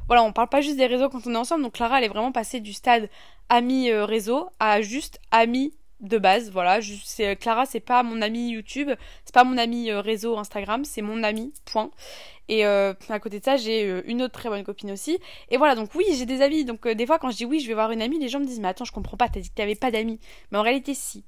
voilà, 0.06 0.22
on 0.22 0.32
parle 0.32 0.48
pas 0.48 0.62
juste 0.62 0.78
des 0.78 0.86
réseaux 0.86 1.10
quand 1.10 1.26
on 1.26 1.34
est 1.34 1.38
ensemble. 1.38 1.62
Donc 1.62 1.74
Clara, 1.74 1.98
elle 1.98 2.04
est 2.04 2.08
vraiment 2.08 2.32
passée 2.32 2.60
du 2.60 2.72
stade 2.72 3.10
ami 3.50 3.92
réseau 3.92 4.48
à 4.60 4.80
juste 4.80 5.20
ami 5.30 5.74
de 6.02 6.18
base, 6.18 6.50
voilà. 6.50 6.80
C'est, 7.04 7.36
Clara, 7.36 7.64
c'est 7.64 7.80
pas 7.80 8.02
mon 8.02 8.20
ami 8.20 8.50
YouTube, 8.50 8.90
c'est 9.24 9.34
pas 9.34 9.44
mon 9.44 9.56
ami 9.56 9.90
euh, 9.90 10.00
réseau 10.00 10.36
Instagram, 10.36 10.84
c'est 10.84 11.02
mon 11.02 11.22
ami, 11.22 11.54
point. 11.64 11.90
Et 12.48 12.66
euh, 12.66 12.92
à 13.08 13.20
côté 13.20 13.38
de 13.38 13.44
ça, 13.44 13.56
j'ai 13.56 13.84
euh, 13.84 14.02
une 14.06 14.20
autre 14.22 14.34
très 14.34 14.48
bonne 14.48 14.64
copine 14.64 14.90
aussi. 14.90 15.18
Et 15.48 15.56
voilà, 15.56 15.74
donc 15.74 15.94
oui, 15.94 16.04
j'ai 16.12 16.26
des 16.26 16.42
amis. 16.42 16.64
Donc 16.64 16.86
des 16.86 17.06
fois, 17.06 17.18
quand 17.18 17.30
je 17.30 17.36
dis 17.36 17.44
oui, 17.44 17.60
je 17.60 17.68
vais 17.68 17.74
voir 17.74 17.92
une 17.92 18.02
amie, 18.02 18.18
les 18.18 18.28
gens 18.28 18.40
me 18.40 18.44
disent, 18.44 18.60
mais 18.60 18.68
attends, 18.68 18.84
je 18.84 18.92
comprends 18.92 19.16
pas, 19.16 19.28
t'as 19.28 19.40
dit 19.40 19.48
que 19.48 19.54
t'avais 19.54 19.76
pas 19.76 19.90
d'amis. 19.90 20.20
Mais 20.50 20.58
en 20.58 20.62
réalité, 20.62 20.94
si. 20.94 21.24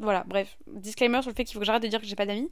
Voilà, 0.00 0.24
bref, 0.26 0.56
disclaimer 0.66 1.22
sur 1.22 1.30
le 1.30 1.36
fait 1.36 1.44
qu'il 1.44 1.54
faut 1.54 1.60
que 1.60 1.66
j'arrête 1.66 1.82
de 1.82 1.88
dire 1.88 2.00
que 2.00 2.06
j'ai 2.06 2.16
pas 2.16 2.26
d'amis. 2.26 2.50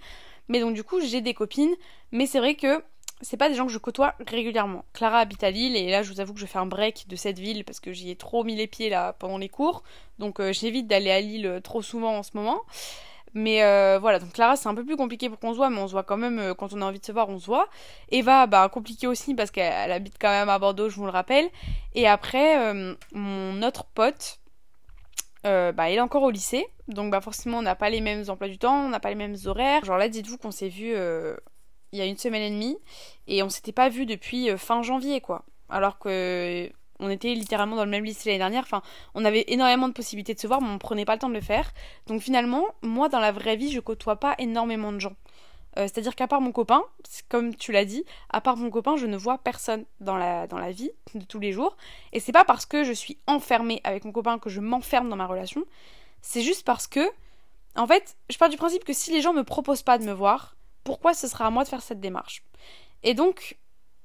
Mais 0.48 0.60
donc 0.60 0.74
du 0.74 0.84
coup, 0.84 1.00
j'ai 1.00 1.20
des 1.20 1.34
copines, 1.34 1.74
mais 2.12 2.26
c'est 2.26 2.38
vrai 2.38 2.54
que 2.54 2.84
c'est 3.22 3.36
pas 3.36 3.48
des 3.48 3.54
gens 3.54 3.66
que 3.66 3.72
je 3.72 3.78
côtoie 3.78 4.14
régulièrement. 4.26 4.84
Clara 4.92 5.18
habite 5.18 5.44
à 5.44 5.50
Lille 5.50 5.76
et 5.76 5.90
là 5.90 6.02
je 6.02 6.12
vous 6.12 6.20
avoue 6.20 6.34
que 6.34 6.40
je 6.40 6.46
fais 6.46 6.58
un 6.58 6.66
break 6.66 7.06
de 7.08 7.16
cette 7.16 7.38
ville 7.38 7.64
parce 7.64 7.80
que 7.80 7.92
j'y 7.92 8.10
ai 8.10 8.16
trop 8.16 8.44
mis 8.44 8.56
les 8.56 8.66
pieds 8.66 8.90
là 8.90 9.12
pendant 9.14 9.38
les 9.38 9.48
cours. 9.48 9.84
Donc 10.18 10.40
euh, 10.40 10.52
j'évite 10.52 10.88
d'aller 10.88 11.10
à 11.10 11.20
Lille 11.20 11.46
euh, 11.46 11.60
trop 11.60 11.82
souvent 11.82 12.18
en 12.18 12.22
ce 12.22 12.30
moment. 12.34 12.60
Mais 13.34 13.62
euh, 13.62 13.98
voilà, 13.98 14.18
donc 14.18 14.32
Clara 14.32 14.56
c'est 14.56 14.68
un 14.68 14.74
peu 14.74 14.84
plus 14.84 14.96
compliqué 14.96 15.30
pour 15.30 15.38
qu'on 15.38 15.52
se 15.52 15.56
voit, 15.56 15.70
mais 15.70 15.78
on 15.78 15.86
se 15.86 15.92
voit 15.92 16.02
quand 16.02 16.18
même 16.18 16.52
quand 16.54 16.74
on 16.74 16.82
a 16.82 16.84
envie 16.84 16.98
de 16.98 17.04
se 17.04 17.12
voir, 17.12 17.30
on 17.30 17.38
se 17.38 17.46
voit. 17.46 17.68
Eva, 18.10 18.46
bah 18.46 18.68
compliqué 18.68 19.06
aussi 19.06 19.34
parce 19.34 19.50
qu'elle 19.50 19.90
habite 19.90 20.16
quand 20.20 20.28
même 20.28 20.50
à 20.50 20.58
Bordeaux, 20.58 20.90
je 20.90 20.96
vous 20.96 21.06
le 21.06 21.12
rappelle. 21.12 21.48
Et 21.94 22.06
après, 22.06 22.74
mon 23.12 23.62
autre 23.62 23.84
pote, 23.94 24.38
bah 25.44 25.88
il 25.88 25.94
est 25.94 26.00
encore 26.00 26.24
au 26.24 26.30
lycée, 26.30 26.66
donc 26.88 27.10
bah 27.10 27.22
forcément 27.22 27.60
on 27.60 27.62
n'a 27.62 27.74
pas 27.74 27.88
les 27.88 28.02
mêmes 28.02 28.24
emplois 28.28 28.48
du 28.48 28.58
temps, 28.58 28.84
on 28.84 28.90
n'a 28.90 29.00
pas 29.00 29.08
les 29.08 29.14
mêmes 29.14 29.36
horaires. 29.46 29.82
Genre 29.82 29.96
là 29.96 30.10
dites-vous 30.10 30.36
qu'on 30.36 30.50
s'est 30.50 30.68
vu 30.68 30.94
il 31.92 31.98
y 31.98 32.02
a 32.02 32.06
une 32.06 32.16
semaine 32.16 32.42
et 32.42 32.50
demie 32.50 32.76
et 33.26 33.42
on 33.42 33.48
s'était 33.48 33.72
pas 33.72 33.88
vu 33.88 34.06
depuis 34.06 34.50
euh, 34.50 34.56
fin 34.56 34.82
janvier 34.82 35.20
quoi. 35.20 35.44
Alors 35.68 35.98
que 35.98 36.70
on 37.00 37.10
était 37.10 37.34
littéralement 37.34 37.76
dans 37.76 37.84
le 37.84 37.90
même 37.90 38.04
lycée 38.04 38.28
l'année 38.28 38.38
dernière. 38.38 38.62
Enfin, 38.62 38.82
on 39.14 39.24
avait 39.24 39.44
énormément 39.48 39.88
de 39.88 39.92
possibilités 39.92 40.34
de 40.34 40.38
se 40.38 40.46
voir, 40.46 40.60
mais 40.60 40.68
on 40.68 40.78
prenait 40.78 41.04
pas 41.04 41.14
le 41.14 41.18
temps 41.18 41.28
de 41.28 41.34
le 41.34 41.40
faire. 41.40 41.72
Donc 42.06 42.20
finalement, 42.22 42.64
moi 42.82 43.08
dans 43.08 43.18
la 43.18 43.32
vraie 43.32 43.56
vie, 43.56 43.72
je 43.72 43.80
côtoie 43.80 44.16
pas 44.16 44.34
énormément 44.38 44.92
de 44.92 45.00
gens. 45.00 45.14
Euh, 45.78 45.82
c'est-à-dire 45.84 46.14
qu'à 46.14 46.28
part 46.28 46.40
mon 46.40 46.52
copain, 46.52 46.82
comme 47.28 47.54
tu 47.54 47.72
l'as 47.72 47.84
dit, 47.84 48.04
à 48.30 48.40
part 48.40 48.56
mon 48.56 48.70
copain, 48.70 48.96
je 48.96 49.06
ne 49.06 49.16
vois 49.16 49.38
personne 49.38 49.84
dans 50.00 50.16
la, 50.16 50.46
dans 50.46 50.58
la 50.58 50.70
vie 50.70 50.90
de 51.14 51.24
tous 51.24 51.40
les 51.40 51.52
jours. 51.52 51.76
Et 52.12 52.20
c'est 52.20 52.32
pas 52.32 52.44
parce 52.44 52.66
que 52.66 52.84
je 52.84 52.92
suis 52.92 53.18
enfermée 53.26 53.80
avec 53.84 54.04
mon 54.04 54.12
copain 54.12 54.38
que 54.38 54.50
je 54.50 54.60
m'enferme 54.60 55.08
dans 55.08 55.16
ma 55.16 55.26
relation. 55.26 55.64
C'est 56.20 56.42
juste 56.42 56.64
parce 56.64 56.86
que, 56.86 57.10
en 57.74 57.86
fait, 57.86 58.16
je 58.30 58.36
pars 58.36 58.50
du 58.50 58.56
principe 58.56 58.84
que 58.84 58.92
si 58.92 59.12
les 59.12 59.22
gens 59.22 59.32
me 59.32 59.44
proposent 59.44 59.82
pas 59.82 59.98
de 59.98 60.04
me 60.04 60.12
voir, 60.12 60.56
pourquoi 60.84 61.14
ce 61.14 61.28
sera 61.28 61.46
à 61.46 61.50
moi 61.50 61.64
de 61.64 61.68
faire 61.68 61.82
cette 61.82 62.00
démarche 62.00 62.42
Et 63.02 63.14
donc, 63.14 63.58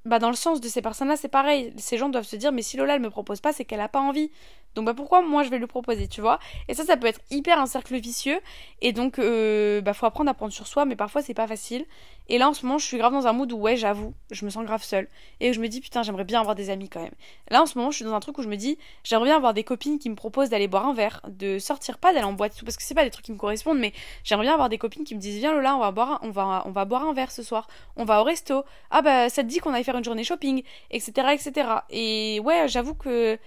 bah 0.06 0.20
dans 0.20 0.30
le 0.30 0.36
sens 0.36 0.62
de 0.62 0.68
ces 0.68 0.82
personnes-là, 0.82 1.18
c'est 1.18 1.28
pareil. 1.28 1.74
Ces 1.78 1.98
gens 1.98 2.10
doivent 2.10 2.26
se 2.26 2.36
dire, 2.36 2.52
mais 2.52 2.62
si 2.62 2.78
Lola, 2.78 2.96
elle 2.96 3.02
me 3.02 3.10
propose 3.10 3.42
pas, 3.42 3.54
c'est 3.54 3.66
qu'elle 3.66 3.82
a 3.82 3.90
pas 3.90 4.00
envie. 4.00 4.32
Donc 4.76 4.86
bah 4.86 4.94
pourquoi 4.94 5.22
moi 5.22 5.44
je 5.44 5.50
vais 5.50 5.58
le 5.58 5.68
proposer, 5.68 6.08
tu 6.08 6.22
vois? 6.22 6.40
Et 6.68 6.74
ça, 6.74 6.86
ça 6.86 6.98
peut 6.98 7.08
être 7.08 7.22
hyper 7.32 7.60
un 7.60 7.66
cercle 7.66 7.96
vicieux. 7.98 8.40
Et 8.82 8.94
donc, 8.94 9.20
euh, 9.20 9.82
bah 9.82 9.94
faut 9.94 10.06
apprendre 10.06 10.30
à 10.30 10.34
prendre 10.34 10.54
sur 10.54 10.68
soi, 10.68 10.86
mais 10.86 10.96
parfois 10.96 11.22
c'est 11.22 11.34
pas 11.34 11.48
facile. 11.48 11.86
Et 12.30 12.38
là 12.38 12.50
en 12.50 12.54
ce 12.54 12.66
moment, 12.66 12.78
je 12.78 12.86
suis 12.86 12.98
grave 12.98 13.14
dans 13.14 13.28
un 13.28 13.34
mood 13.34 13.52
où 13.52 13.58
ouais, 13.58 13.78
j'avoue, 13.78 14.14
je 14.32 14.46
me 14.46 14.50
sens 14.50 14.66
grave 14.66 14.84
seule. 14.84 15.08
Et 15.40 15.54
je 15.54 15.62
me 15.62 15.68
dis, 15.68 15.82
putain, 15.82 16.04
j'aimerais 16.04 16.24
bien 16.24 16.40
avoir 16.40 16.56
des 16.56 16.70
amis 16.70 16.90
quand 16.90 17.02
même. 17.02 17.14
Là 17.50 17.62
en 17.62 17.66
ce 17.66 17.78
moment, 17.78 17.92
je 17.92 17.98
suis 17.98 18.06
dans 18.06 18.14
un 18.14 18.20
truc 18.20 18.38
où 18.38 18.44
je 18.44 18.50
me 18.50 18.56
dis, 18.56 18.78
j'aimerais 19.04 19.26
bien 19.26 19.36
avoir 19.36 19.54
des 19.54 19.64
copines 19.64 20.00
qui 20.00 20.10
me 20.10 20.16
proposent 20.16 20.50
d'aller 20.50 20.68
boire 20.68 20.88
un 20.88 20.94
verre, 20.94 21.22
de 21.28 21.60
sortir 21.60 21.98
pas, 21.98 22.14
d'aller 22.14 22.26
en 22.26 22.34
boîte, 22.34 22.62
parce 22.64 22.78
que 22.78 22.84
c'est 22.84 22.96
pas 22.96 23.04
des 23.04 23.10
trucs 23.10 23.26
qui 23.26 23.32
me 23.32 23.38
correspondent, 23.38 23.80
mais 23.80 23.94
j'aimerais 24.24 24.46
bien 24.46 24.54
avoir 24.54 24.70
des 24.70 24.78
copines 24.78 25.04
qui 25.04 25.16
me 25.16 25.20
disent, 25.20 25.38
viens 25.38 25.54
Lola, 25.54 25.76
on 25.76 25.80
va 25.80 25.92
boire, 25.92 26.20
on 26.22 26.32
va, 26.32 26.64
on 26.66 26.72
va 26.72 26.86
boire 26.86 27.04
un 27.04 27.14
verre 27.14 27.32
ce 27.32 27.44
soir, 27.44 27.68
on 27.96 28.06
va 28.06 28.22
au 28.22 28.24
resto. 28.24 28.64
Ah 28.92 29.02
bah 29.02 29.30
ça 29.30 29.44
te 29.44 29.48
dit 29.48 29.60
qu'on 29.60 29.74
aille 29.74 29.84
faire 29.84 29.98
une 29.98 30.04
journée 30.04 30.24
shopping, 30.24 30.64
etc., 30.92 31.30
etc. 31.34 31.70
Et 31.90 32.40
ouais, 32.42 32.68
j'avoue 32.68 32.94
que 32.94 33.38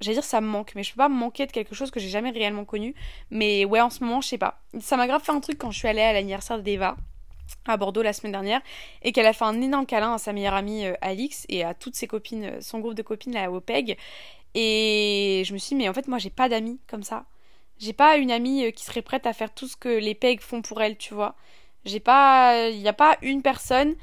j'allais 0.00 0.16
dire 0.16 0.24
ça 0.24 0.40
me 0.40 0.46
manque, 0.46 0.72
mais 0.74 0.82
je 0.82 0.92
peux 0.92 0.98
pas 0.98 1.08
me 1.08 1.14
manquer 1.14 1.46
de 1.46 1.52
quelque 1.52 1.74
chose 1.74 1.90
que 1.90 2.00
j'ai 2.00 2.08
jamais 2.08 2.30
réellement 2.30 2.64
connu. 2.64 2.94
Mais 3.30 3.64
ouais, 3.64 3.80
en 3.80 3.90
ce 3.90 4.04
moment, 4.04 4.20
je 4.20 4.28
sais 4.28 4.38
pas. 4.38 4.60
Ça 4.80 4.96
m'a 4.96 5.06
grave 5.06 5.22
fait 5.22 5.32
un 5.32 5.40
truc 5.40 5.58
quand 5.58 5.70
je 5.70 5.78
suis 5.78 5.88
allée 5.88 6.02
à 6.02 6.12
l'anniversaire 6.12 6.62
d'Eva 6.62 6.96
à 7.66 7.76
Bordeaux 7.76 8.02
la 8.02 8.12
semaine 8.12 8.32
dernière 8.32 8.60
et 9.02 9.12
qu'elle 9.12 9.26
a 9.26 9.32
fait 9.32 9.44
un 9.44 9.60
énorme 9.60 9.86
câlin 9.86 10.14
à 10.14 10.18
sa 10.18 10.32
meilleure 10.32 10.54
amie 10.54 10.86
euh, 10.86 10.94
Alix 11.00 11.46
et 11.48 11.64
à 11.64 11.74
toutes 11.74 11.96
ses 11.96 12.06
copines, 12.06 12.44
euh, 12.44 12.60
son 12.60 12.80
groupe 12.80 12.94
de 12.94 13.02
copines 13.02 13.32
là 13.32 13.50
au 13.50 13.60
PEG. 13.60 13.96
Et 14.54 15.42
je 15.46 15.52
me 15.52 15.58
suis 15.58 15.70
dit, 15.70 15.74
mais 15.76 15.88
en 15.88 15.92
fait, 15.92 16.08
moi, 16.08 16.18
j'ai 16.18 16.30
pas 16.30 16.48
d'amis 16.48 16.80
comme 16.88 17.02
ça. 17.02 17.24
J'ai 17.78 17.92
pas 17.92 18.16
une 18.16 18.30
amie 18.30 18.64
euh, 18.64 18.70
qui 18.70 18.84
serait 18.84 19.02
prête 19.02 19.26
à 19.26 19.32
faire 19.32 19.52
tout 19.52 19.68
ce 19.68 19.76
que 19.76 19.88
les 19.88 20.14
PEG 20.14 20.40
font 20.40 20.62
pour 20.62 20.80
elle, 20.82 20.96
tu 20.96 21.14
vois. 21.14 21.36
J'ai 21.84 22.00
pas. 22.00 22.68
Il 22.68 22.80
n'y 22.80 22.88
a 22.88 22.92
pas 22.92 23.16
une 23.22 23.42
personne 23.42 23.94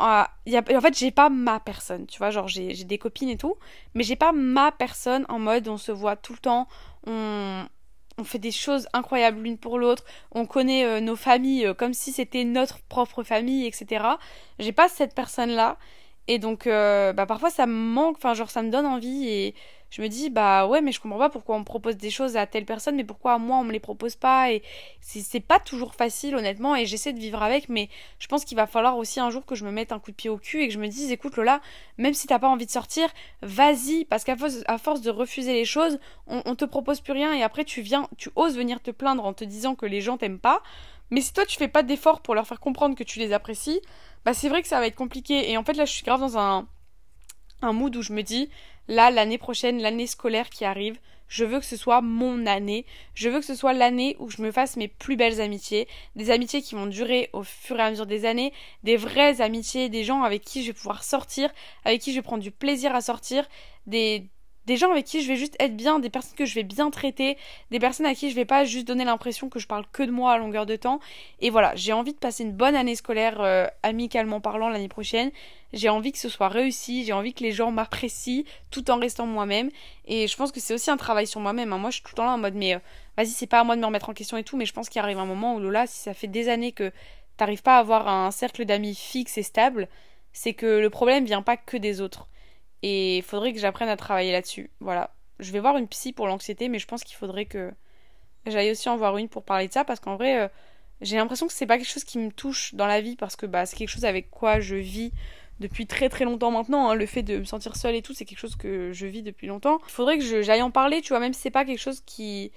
ah, 0.00 0.30
en 0.46 0.80
fait, 0.80 0.96
j'ai 0.96 1.10
pas 1.10 1.28
ma 1.28 1.58
personne, 1.58 2.06
tu 2.06 2.18
vois, 2.18 2.30
genre 2.30 2.46
j'ai 2.46 2.72
des 2.72 2.98
copines 2.98 3.28
et 3.30 3.36
tout, 3.36 3.56
mais 3.94 4.04
j'ai 4.04 4.14
pas 4.14 4.30
ma 4.30 4.70
personne 4.70 5.26
en 5.28 5.40
mode 5.40 5.66
on 5.66 5.76
se 5.76 5.90
voit 5.90 6.14
tout 6.14 6.32
le 6.32 6.38
temps, 6.38 6.68
on, 7.06 7.66
on 8.18 8.24
fait 8.24 8.38
des 8.38 8.50
choses 8.50 8.88
incroyables 8.92 9.40
l'une 9.40 9.58
pour 9.58 9.78
l'autre, 9.78 10.04
on 10.32 10.44
connaît 10.44 10.84
euh, 10.84 11.00
nos 11.00 11.16
familles 11.16 11.66
euh, 11.66 11.74
comme 11.74 11.94
si 11.94 12.12
c'était 12.12 12.44
notre 12.44 12.80
propre 12.82 13.22
famille, 13.22 13.66
etc. 13.66 14.04
J'ai 14.58 14.72
pas 14.72 14.88
cette 14.88 15.14
personne-là, 15.14 15.78
et 16.26 16.38
donc 16.38 16.66
euh, 16.66 17.12
bah, 17.12 17.26
parfois 17.26 17.50
ça 17.50 17.66
me 17.66 17.72
manque, 17.72 18.16
enfin 18.18 18.34
genre 18.34 18.50
ça 18.50 18.62
me 18.62 18.70
donne 18.70 18.86
envie, 18.86 19.28
et 19.28 19.54
je 19.90 20.02
me 20.02 20.08
dis 20.08 20.30
bah 20.30 20.66
ouais 20.66 20.80
mais 20.80 20.92
je 20.92 21.00
comprends 21.00 21.18
pas 21.18 21.30
pourquoi 21.30 21.56
on 21.56 21.64
propose 21.64 21.96
des 21.96 22.10
choses 22.10 22.36
à 22.36 22.46
telle 22.46 22.64
personne 22.64 22.96
mais 22.96 23.04
pourquoi 23.04 23.34
à 23.34 23.38
moi 23.38 23.58
on 23.58 23.64
me 23.64 23.72
les 23.72 23.80
propose 23.80 24.16
pas 24.16 24.52
et 24.52 24.62
c'est 25.00 25.40
pas 25.40 25.58
toujours 25.58 25.94
facile 25.94 26.36
honnêtement 26.36 26.76
et 26.76 26.86
j'essaie 26.86 27.12
de 27.12 27.18
vivre 27.18 27.42
avec 27.42 27.68
mais 27.68 27.88
je 28.18 28.26
pense 28.26 28.44
qu'il 28.44 28.56
va 28.56 28.66
falloir 28.66 28.98
aussi 28.98 29.20
un 29.20 29.30
jour 29.30 29.46
que 29.46 29.54
je 29.54 29.64
me 29.64 29.70
mette 29.70 29.92
un 29.92 29.98
coup 29.98 30.10
de 30.10 30.16
pied 30.16 30.30
au 30.30 30.38
cul 30.38 30.62
et 30.62 30.68
que 30.68 30.74
je 30.74 30.78
me 30.78 30.88
dise 30.88 31.10
écoute 31.10 31.36
Lola 31.36 31.60
même 31.96 32.14
si 32.14 32.26
t'as 32.26 32.38
pas 32.38 32.48
envie 32.48 32.66
de 32.66 32.70
sortir 32.70 33.08
vas-y 33.42 34.04
parce 34.04 34.24
qu'à 34.24 34.36
force 34.36 35.00
de 35.00 35.10
refuser 35.10 35.54
les 35.54 35.64
choses 35.64 35.98
on, 36.26 36.42
on 36.44 36.54
te 36.54 36.64
propose 36.64 37.00
plus 37.00 37.12
rien 37.12 37.32
et 37.32 37.42
après 37.42 37.64
tu 37.64 37.80
viens 37.80 38.08
tu 38.16 38.30
oses 38.36 38.56
venir 38.56 38.80
te 38.80 38.90
plaindre 38.90 39.24
en 39.24 39.32
te 39.32 39.44
disant 39.44 39.74
que 39.74 39.86
les 39.86 40.00
gens 40.00 40.16
t'aiment 40.16 40.38
pas. 40.38 40.62
Mais 41.10 41.20
si 41.22 41.32
toi 41.32 41.46
tu 41.46 41.56
fais 41.56 41.68
pas 41.68 41.82
d'efforts 41.82 42.20
pour 42.20 42.34
leur 42.34 42.46
faire 42.46 42.60
comprendre 42.60 42.94
que 42.94 43.04
tu 43.04 43.18
les 43.18 43.32
apprécies 43.32 43.80
bah 44.24 44.34
c'est 44.34 44.48
vrai 44.48 44.62
que 44.62 44.68
ça 44.68 44.78
va 44.80 44.86
être 44.86 44.96
compliqué. 44.96 45.50
Et 45.50 45.56
en 45.56 45.64
fait 45.64 45.74
là 45.74 45.84
je 45.84 45.92
suis 45.92 46.04
grave 46.04 46.20
dans 46.20 46.36
un 46.38 46.68
un 47.62 47.72
mood 47.72 47.94
où 47.96 48.02
je 48.02 48.12
me 48.12 48.22
dis, 48.22 48.50
là, 48.88 49.10
l'année 49.10 49.38
prochaine, 49.38 49.80
l'année 49.80 50.06
scolaire 50.06 50.50
qui 50.50 50.64
arrive, 50.64 50.98
je 51.28 51.44
veux 51.44 51.60
que 51.60 51.66
ce 51.66 51.76
soit 51.76 52.00
mon 52.00 52.46
année. 52.46 52.86
Je 53.14 53.28
veux 53.28 53.40
que 53.40 53.44
ce 53.44 53.54
soit 53.54 53.74
l'année 53.74 54.16
où 54.18 54.30
je 54.30 54.40
me 54.40 54.50
fasse 54.50 54.76
mes 54.76 54.88
plus 54.88 55.16
belles 55.16 55.40
amitiés. 55.40 55.86
Des 56.16 56.30
amitiés 56.30 56.62
qui 56.62 56.74
vont 56.74 56.86
durer 56.86 57.28
au 57.34 57.42
fur 57.42 57.78
et 57.78 57.82
à 57.82 57.90
mesure 57.90 58.06
des 58.06 58.24
années. 58.24 58.52
Des 58.82 58.96
vraies 58.96 59.42
amitiés, 59.42 59.90
des 59.90 60.04
gens 60.04 60.22
avec 60.22 60.42
qui 60.42 60.62
je 60.62 60.68
vais 60.68 60.72
pouvoir 60.72 61.04
sortir, 61.04 61.50
avec 61.84 62.00
qui 62.00 62.12
je 62.12 62.16
vais 62.16 62.22
prendre 62.22 62.42
du 62.42 62.50
plaisir 62.50 62.94
à 62.94 63.02
sortir. 63.02 63.46
Des, 63.86 64.26
des 64.68 64.76
gens 64.76 64.92
avec 64.92 65.06
qui 65.06 65.22
je 65.22 65.28
vais 65.28 65.36
juste 65.36 65.56
être 65.60 65.74
bien, 65.74 65.98
des 65.98 66.10
personnes 66.10 66.36
que 66.36 66.44
je 66.44 66.54
vais 66.54 66.62
bien 66.62 66.90
traiter, 66.90 67.38
des 67.70 67.78
personnes 67.78 68.04
à 68.04 68.14
qui 68.14 68.30
je 68.30 68.34
vais 68.36 68.44
pas 68.44 68.66
juste 68.66 68.86
donner 68.86 69.06
l'impression 69.06 69.48
que 69.48 69.58
je 69.58 69.66
parle 69.66 69.86
que 69.92 70.02
de 70.02 70.10
moi 70.10 70.34
à 70.34 70.38
longueur 70.38 70.66
de 70.66 70.76
temps. 70.76 71.00
Et 71.40 71.48
voilà, 71.48 71.74
j'ai 71.74 71.94
envie 71.94 72.12
de 72.12 72.18
passer 72.18 72.44
une 72.44 72.52
bonne 72.52 72.76
année 72.76 72.94
scolaire 72.94 73.40
euh, 73.40 73.66
amicalement 73.82 74.42
parlant 74.42 74.68
l'année 74.68 74.88
prochaine. 74.88 75.30
J'ai 75.72 75.88
envie 75.88 76.12
que 76.12 76.18
ce 76.18 76.28
soit 76.28 76.48
réussi, 76.48 77.06
j'ai 77.06 77.14
envie 77.14 77.32
que 77.32 77.42
les 77.42 77.52
gens 77.52 77.70
m'apprécient 77.70 78.44
tout 78.70 78.90
en 78.90 78.98
restant 78.98 79.26
moi-même. 79.26 79.70
Et 80.06 80.28
je 80.28 80.36
pense 80.36 80.52
que 80.52 80.60
c'est 80.60 80.74
aussi 80.74 80.90
un 80.90 80.98
travail 80.98 81.26
sur 81.26 81.40
moi-même. 81.40 81.72
Hein. 81.72 81.78
Moi, 81.78 81.88
je 81.88 81.96
suis 81.96 82.02
tout 82.02 82.12
le 82.12 82.16
temps 82.16 82.26
là 82.26 82.32
en 82.32 82.38
mode, 82.38 82.54
mais 82.54 82.74
euh, 82.74 82.78
vas-y, 83.16 83.28
c'est 83.28 83.46
pas 83.46 83.60
à 83.60 83.64
moi 83.64 83.74
de 83.74 83.80
me 83.80 83.86
remettre 83.86 84.10
en 84.10 84.14
question 84.14 84.36
et 84.36 84.44
tout, 84.44 84.58
mais 84.58 84.66
je 84.66 84.74
pense 84.74 84.90
qu'il 84.90 85.00
arrive 85.00 85.18
un 85.18 85.24
moment 85.24 85.54
où 85.54 85.60
Lola, 85.60 85.86
si 85.86 85.98
ça 85.98 86.12
fait 86.12 86.26
des 86.26 86.50
années 86.50 86.72
que 86.72 86.92
t'arrives 87.38 87.62
pas 87.62 87.76
à 87.76 87.80
avoir 87.80 88.06
un 88.06 88.30
cercle 88.30 88.66
d'amis 88.66 88.94
fixe 88.94 89.38
et 89.38 89.42
stable, 89.42 89.88
c'est 90.34 90.52
que 90.52 90.78
le 90.78 90.90
problème 90.90 91.24
vient 91.24 91.42
pas 91.42 91.56
que 91.56 91.78
des 91.78 92.02
autres. 92.02 92.28
Et 92.82 93.18
il 93.18 93.22
faudrait 93.22 93.52
que 93.52 93.58
j'apprenne 93.58 93.88
à 93.88 93.96
travailler 93.96 94.32
là-dessus. 94.32 94.70
Voilà. 94.80 95.14
Je 95.40 95.52
vais 95.52 95.60
voir 95.60 95.76
une 95.76 95.88
psy 95.88 96.12
pour 96.12 96.26
l'anxiété, 96.26 96.68
mais 96.68 96.78
je 96.78 96.86
pense 96.86 97.04
qu'il 97.04 97.16
faudrait 97.16 97.46
que 97.46 97.72
j'aille 98.46 98.70
aussi 98.70 98.88
en 98.88 98.96
voir 98.96 99.16
une 99.16 99.28
pour 99.28 99.44
parler 99.44 99.68
de 99.68 99.72
ça, 99.72 99.84
parce 99.84 100.00
qu'en 100.00 100.16
vrai, 100.16 100.40
euh, 100.40 100.48
j'ai 101.00 101.16
l'impression 101.16 101.46
que 101.46 101.52
c'est 101.52 101.66
pas 101.66 101.78
quelque 101.78 101.90
chose 101.90 102.04
qui 102.04 102.18
me 102.18 102.30
touche 102.30 102.74
dans 102.74 102.86
la 102.86 103.00
vie, 103.00 103.16
parce 103.16 103.36
que 103.36 103.46
bah, 103.46 103.66
c'est 103.66 103.76
quelque 103.76 103.88
chose 103.88 104.04
avec 104.04 104.30
quoi 104.30 104.60
je 104.60 104.76
vis 104.76 105.12
depuis 105.60 105.86
très 105.86 106.08
très 106.08 106.24
longtemps 106.24 106.50
maintenant. 106.50 106.88
Hein. 106.88 106.94
Le 106.94 107.06
fait 107.06 107.22
de 107.22 107.38
me 107.38 107.44
sentir 107.44 107.76
seule 107.76 107.94
et 107.94 108.02
tout, 108.02 108.14
c'est 108.14 108.24
quelque 108.24 108.38
chose 108.38 108.56
que 108.56 108.92
je 108.92 109.06
vis 109.06 109.22
depuis 109.22 109.46
longtemps. 109.46 109.78
Il 109.86 109.92
faudrait 109.92 110.18
que 110.18 110.42
j'aille 110.42 110.62
en 110.62 110.70
parler, 110.70 111.00
tu 111.00 111.08
vois, 111.10 111.20
même 111.20 111.32
si 111.32 111.40
c'est 111.40 111.50
pas 111.50 111.64
quelque 111.64 111.80
chose 111.80 112.00
qui 112.06 112.52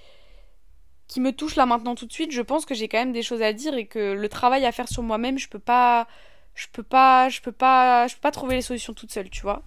qui 1.07 1.19
me 1.19 1.33
touche 1.33 1.57
là 1.57 1.65
maintenant 1.65 1.93
tout 1.93 2.05
de 2.05 2.13
suite, 2.13 2.31
je 2.31 2.41
pense 2.41 2.65
que 2.65 2.73
j'ai 2.73 2.87
quand 2.87 2.97
même 2.97 3.11
des 3.11 3.21
choses 3.21 3.41
à 3.41 3.51
dire 3.51 3.73
et 3.73 3.85
que 3.85 4.13
le 4.13 4.29
travail 4.29 4.65
à 4.65 4.71
faire 4.71 4.87
sur 4.87 5.03
moi-même, 5.03 5.37
je 5.37 5.49
peux 5.49 5.59
pas 5.59 6.07
je 6.55 6.67
peux 6.71 6.83
pas 6.83 7.27
je 7.27 7.41
peux 7.41 7.51
pas 7.51 8.07
je 8.07 8.15
peux 8.15 8.21
pas 8.21 8.31
trouver 8.31 8.55
les 8.55 8.61
solutions 8.61 8.93
toute 8.93 9.11
seule, 9.11 9.29
tu 9.29 9.41
vois. 9.41 9.61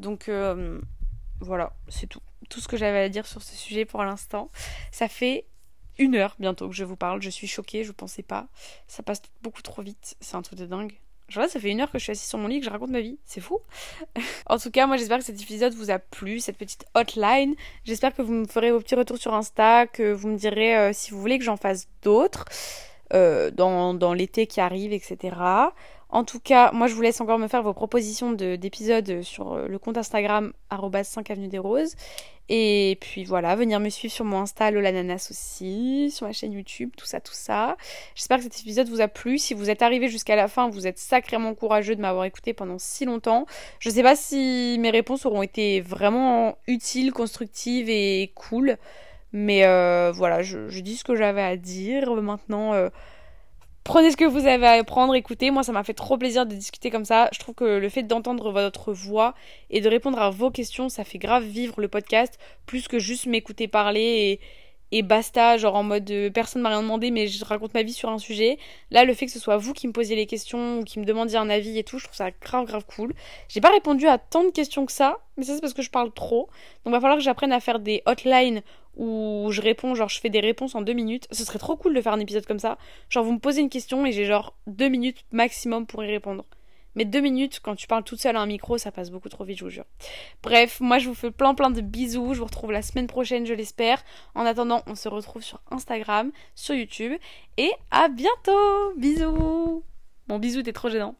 Donc 0.00 0.28
euh, 0.28 0.80
voilà, 1.40 1.72
c'est 1.88 2.06
tout. 2.06 2.20
Tout 2.48 2.60
ce 2.60 2.66
que 2.66 2.76
j'avais 2.76 3.00
à 3.00 3.08
dire 3.08 3.26
sur 3.26 3.42
ce 3.42 3.54
sujet 3.54 3.84
pour 3.84 4.02
l'instant. 4.02 4.50
Ça 4.90 5.08
fait 5.08 5.46
une 5.98 6.16
heure 6.16 6.34
bientôt 6.40 6.68
que 6.68 6.74
je 6.74 6.84
vous 6.84 6.96
parle. 6.96 7.22
Je 7.22 7.30
suis 7.30 7.46
choquée, 7.46 7.84
je 7.84 7.92
pensais 7.92 8.22
pas. 8.22 8.48
Ça 8.88 9.02
passe 9.02 9.22
beaucoup 9.42 9.62
trop 9.62 9.82
vite. 9.82 10.16
C'est 10.20 10.36
un 10.36 10.42
truc 10.42 10.58
de 10.58 10.66
dingue. 10.66 10.94
Genre 11.28 11.48
ça 11.48 11.60
fait 11.60 11.70
une 11.70 11.80
heure 11.80 11.92
que 11.92 11.98
je 11.98 12.02
suis 12.02 12.10
assise 12.10 12.28
sur 12.28 12.38
mon 12.38 12.48
lit 12.48 12.58
que 12.58 12.66
je 12.66 12.70
raconte 12.70 12.90
ma 12.90 13.00
vie. 13.00 13.18
C'est 13.24 13.40
fou. 13.40 13.60
en 14.46 14.58
tout 14.58 14.70
cas, 14.70 14.86
moi 14.86 14.96
j'espère 14.96 15.18
que 15.18 15.24
cet 15.24 15.40
épisode 15.40 15.74
vous 15.74 15.90
a 15.90 15.98
plu, 16.00 16.40
cette 16.40 16.56
petite 16.56 16.86
hotline. 16.94 17.54
J'espère 17.84 18.14
que 18.14 18.22
vous 18.22 18.32
me 18.32 18.46
ferez 18.46 18.72
vos 18.72 18.80
petits 18.80 18.96
retours 18.96 19.18
sur 19.18 19.34
Insta, 19.34 19.86
que 19.86 20.12
vous 20.12 20.28
me 20.28 20.36
direz 20.36 20.76
euh, 20.76 20.90
si 20.92 21.12
vous 21.12 21.20
voulez 21.20 21.38
que 21.38 21.44
j'en 21.44 21.56
fasse 21.56 21.88
d'autres 22.02 22.46
euh, 23.12 23.52
dans, 23.52 23.94
dans 23.94 24.12
l'été 24.12 24.48
qui 24.48 24.60
arrive, 24.60 24.92
etc. 24.92 25.36
En 26.12 26.24
tout 26.24 26.40
cas, 26.40 26.72
moi 26.72 26.86
je 26.88 26.94
vous 26.94 27.02
laisse 27.02 27.20
encore 27.20 27.38
me 27.38 27.48
faire 27.48 27.62
vos 27.62 27.72
propositions 27.72 28.32
d'épisodes 28.32 29.22
sur 29.22 29.52
euh, 29.52 29.68
le 29.68 29.78
compte 29.78 29.96
Instagram 29.96 30.52
5 30.70 31.30
avenue 31.30 31.48
des 31.48 31.58
roses. 31.58 31.94
Et 32.52 32.98
puis 33.00 33.22
voilà, 33.22 33.54
venir 33.54 33.78
me 33.78 33.88
suivre 33.90 34.12
sur 34.12 34.24
mon 34.24 34.40
Insta 34.40 34.72
Lolananas 34.72 35.28
aussi, 35.30 36.10
sur 36.10 36.26
ma 36.26 36.32
chaîne 36.32 36.52
YouTube, 36.52 36.90
tout 36.96 37.06
ça, 37.06 37.20
tout 37.20 37.32
ça. 37.32 37.76
J'espère 38.16 38.38
que 38.38 38.42
cet 38.42 38.58
épisode 38.58 38.88
vous 38.88 39.00
a 39.00 39.06
plu. 39.06 39.38
Si 39.38 39.54
vous 39.54 39.70
êtes 39.70 39.82
arrivé 39.82 40.08
jusqu'à 40.08 40.34
la 40.34 40.48
fin, 40.48 40.68
vous 40.68 40.88
êtes 40.88 40.98
sacrément 40.98 41.54
courageux 41.54 41.94
de 41.94 42.00
m'avoir 42.00 42.24
écouté 42.24 42.52
pendant 42.52 42.78
si 42.80 43.04
longtemps. 43.04 43.46
Je 43.78 43.88
sais 43.88 44.02
pas 44.02 44.16
si 44.16 44.78
mes 44.80 44.90
réponses 44.90 45.26
auront 45.26 45.42
été 45.42 45.80
vraiment 45.80 46.58
utiles, 46.66 47.12
constructives 47.12 47.88
et 47.88 48.32
cool. 48.34 48.78
Mais 49.32 49.64
euh, 49.64 50.10
voilà, 50.12 50.42
je, 50.42 50.80
dis 50.80 50.96
ce 50.96 51.04
que 51.04 51.14
j'avais 51.14 51.42
à 51.42 51.56
dire. 51.56 52.12
Maintenant, 52.16 52.74
euh, 52.74 52.88
Prenez 53.84 54.10
ce 54.10 54.16
que 54.16 54.24
vous 54.24 54.46
avez 54.46 54.66
à 54.66 54.84
prendre, 54.84 55.14
écoutez. 55.14 55.50
Moi, 55.50 55.62
ça 55.62 55.72
m'a 55.72 55.82
fait 55.84 55.94
trop 55.94 56.18
plaisir 56.18 56.46
de 56.46 56.54
discuter 56.54 56.90
comme 56.90 57.04
ça. 57.04 57.28
Je 57.32 57.38
trouve 57.38 57.54
que 57.54 57.78
le 57.78 57.88
fait 57.88 58.02
d'entendre 58.02 58.52
votre 58.52 58.92
voix 58.92 59.34
et 59.70 59.80
de 59.80 59.88
répondre 59.88 60.20
à 60.20 60.30
vos 60.30 60.50
questions, 60.50 60.88
ça 60.88 61.02
fait 61.04 61.18
grave 61.18 61.44
vivre 61.44 61.80
le 61.80 61.88
podcast, 61.88 62.38
plus 62.66 62.88
que 62.88 62.98
juste 62.98 63.26
m'écouter 63.26 63.68
parler 63.68 64.00
et, 64.00 64.40
et 64.92 65.02
basta, 65.02 65.56
genre 65.56 65.76
en 65.76 65.82
mode 65.82 66.10
euh, 66.10 66.30
personne 66.30 66.62
m'a 66.62 66.70
rien 66.70 66.82
demandé, 66.82 67.10
mais 67.10 67.26
je 67.28 67.44
raconte 67.44 67.74
ma 67.74 67.82
vie 67.82 67.92
sur 67.92 68.08
un 68.08 68.18
sujet. 68.18 68.58
Là, 68.90 69.04
le 69.04 69.14
fait 69.14 69.26
que 69.26 69.32
ce 69.32 69.38
soit 69.38 69.56
vous 69.56 69.72
qui 69.72 69.86
me 69.86 69.92
posiez 69.92 70.16
les 70.16 70.26
questions 70.26 70.80
ou 70.80 70.84
qui 70.84 70.98
me 70.98 71.04
demandiez 71.04 71.38
un 71.38 71.50
avis 71.50 71.78
et 71.78 71.84
tout, 71.84 71.98
je 71.98 72.04
trouve 72.04 72.16
ça 72.16 72.30
grave, 72.30 72.66
grave 72.66 72.84
cool. 72.86 73.14
J'ai 73.48 73.60
pas 73.60 73.70
répondu 73.70 74.06
à 74.06 74.18
tant 74.18 74.44
de 74.44 74.50
questions 74.50 74.86
que 74.86 74.92
ça, 74.92 75.18
mais 75.36 75.44
ça 75.44 75.54
c'est 75.54 75.60
parce 75.60 75.74
que 75.74 75.82
je 75.82 75.90
parle 75.90 76.12
trop. 76.12 76.48
Donc, 76.84 76.92
va 76.92 77.00
falloir 77.00 77.18
que 77.18 77.24
j'apprenne 77.24 77.52
à 77.52 77.60
faire 77.60 77.78
des 77.78 78.02
hotlines 78.06 78.62
où 78.96 79.48
je 79.50 79.60
réponds, 79.60 79.94
genre 79.94 80.08
je 80.08 80.20
fais 80.20 80.30
des 80.30 80.40
réponses 80.40 80.74
en 80.74 80.82
deux 80.82 80.92
minutes. 80.92 81.28
Ce 81.30 81.44
serait 81.44 81.58
trop 81.58 81.76
cool 81.76 81.94
de 81.94 82.00
faire 82.00 82.12
un 82.12 82.20
épisode 82.20 82.46
comme 82.46 82.58
ça. 82.58 82.76
Genre 83.08 83.24
vous 83.24 83.32
me 83.32 83.38
posez 83.38 83.60
une 83.60 83.70
question 83.70 84.04
et 84.06 84.12
j'ai 84.12 84.24
genre 84.24 84.54
deux 84.66 84.88
minutes 84.88 85.24
maximum 85.32 85.86
pour 85.86 86.04
y 86.04 86.08
répondre. 86.08 86.44
Mais 87.00 87.06
deux 87.06 87.22
minutes, 87.22 87.60
quand 87.62 87.76
tu 87.76 87.86
parles 87.86 88.04
toute 88.04 88.20
seule 88.20 88.36
à 88.36 88.42
un 88.42 88.46
micro, 88.46 88.76
ça 88.76 88.92
passe 88.92 89.10
beaucoup 89.10 89.30
trop 89.30 89.42
vite, 89.42 89.56
je 89.56 89.64
vous 89.64 89.70
jure. 89.70 89.86
Bref, 90.42 90.80
moi 90.80 90.98
je 90.98 91.08
vous 91.08 91.14
fais 91.14 91.30
plein 91.30 91.54
plein 91.54 91.70
de 91.70 91.80
bisous. 91.80 92.34
Je 92.34 92.40
vous 92.40 92.44
retrouve 92.44 92.72
la 92.72 92.82
semaine 92.82 93.06
prochaine, 93.06 93.46
je 93.46 93.54
l'espère. 93.54 94.04
En 94.34 94.44
attendant, 94.44 94.82
on 94.86 94.94
se 94.94 95.08
retrouve 95.08 95.42
sur 95.42 95.62
Instagram, 95.70 96.30
sur 96.54 96.74
YouTube. 96.74 97.14
Et 97.56 97.72
à 97.90 98.08
bientôt 98.08 98.92
Bisous 98.98 99.82
Bon, 100.28 100.38
bisous, 100.38 100.62
t'es 100.62 100.74
trop 100.74 100.90
gênant. 100.90 101.14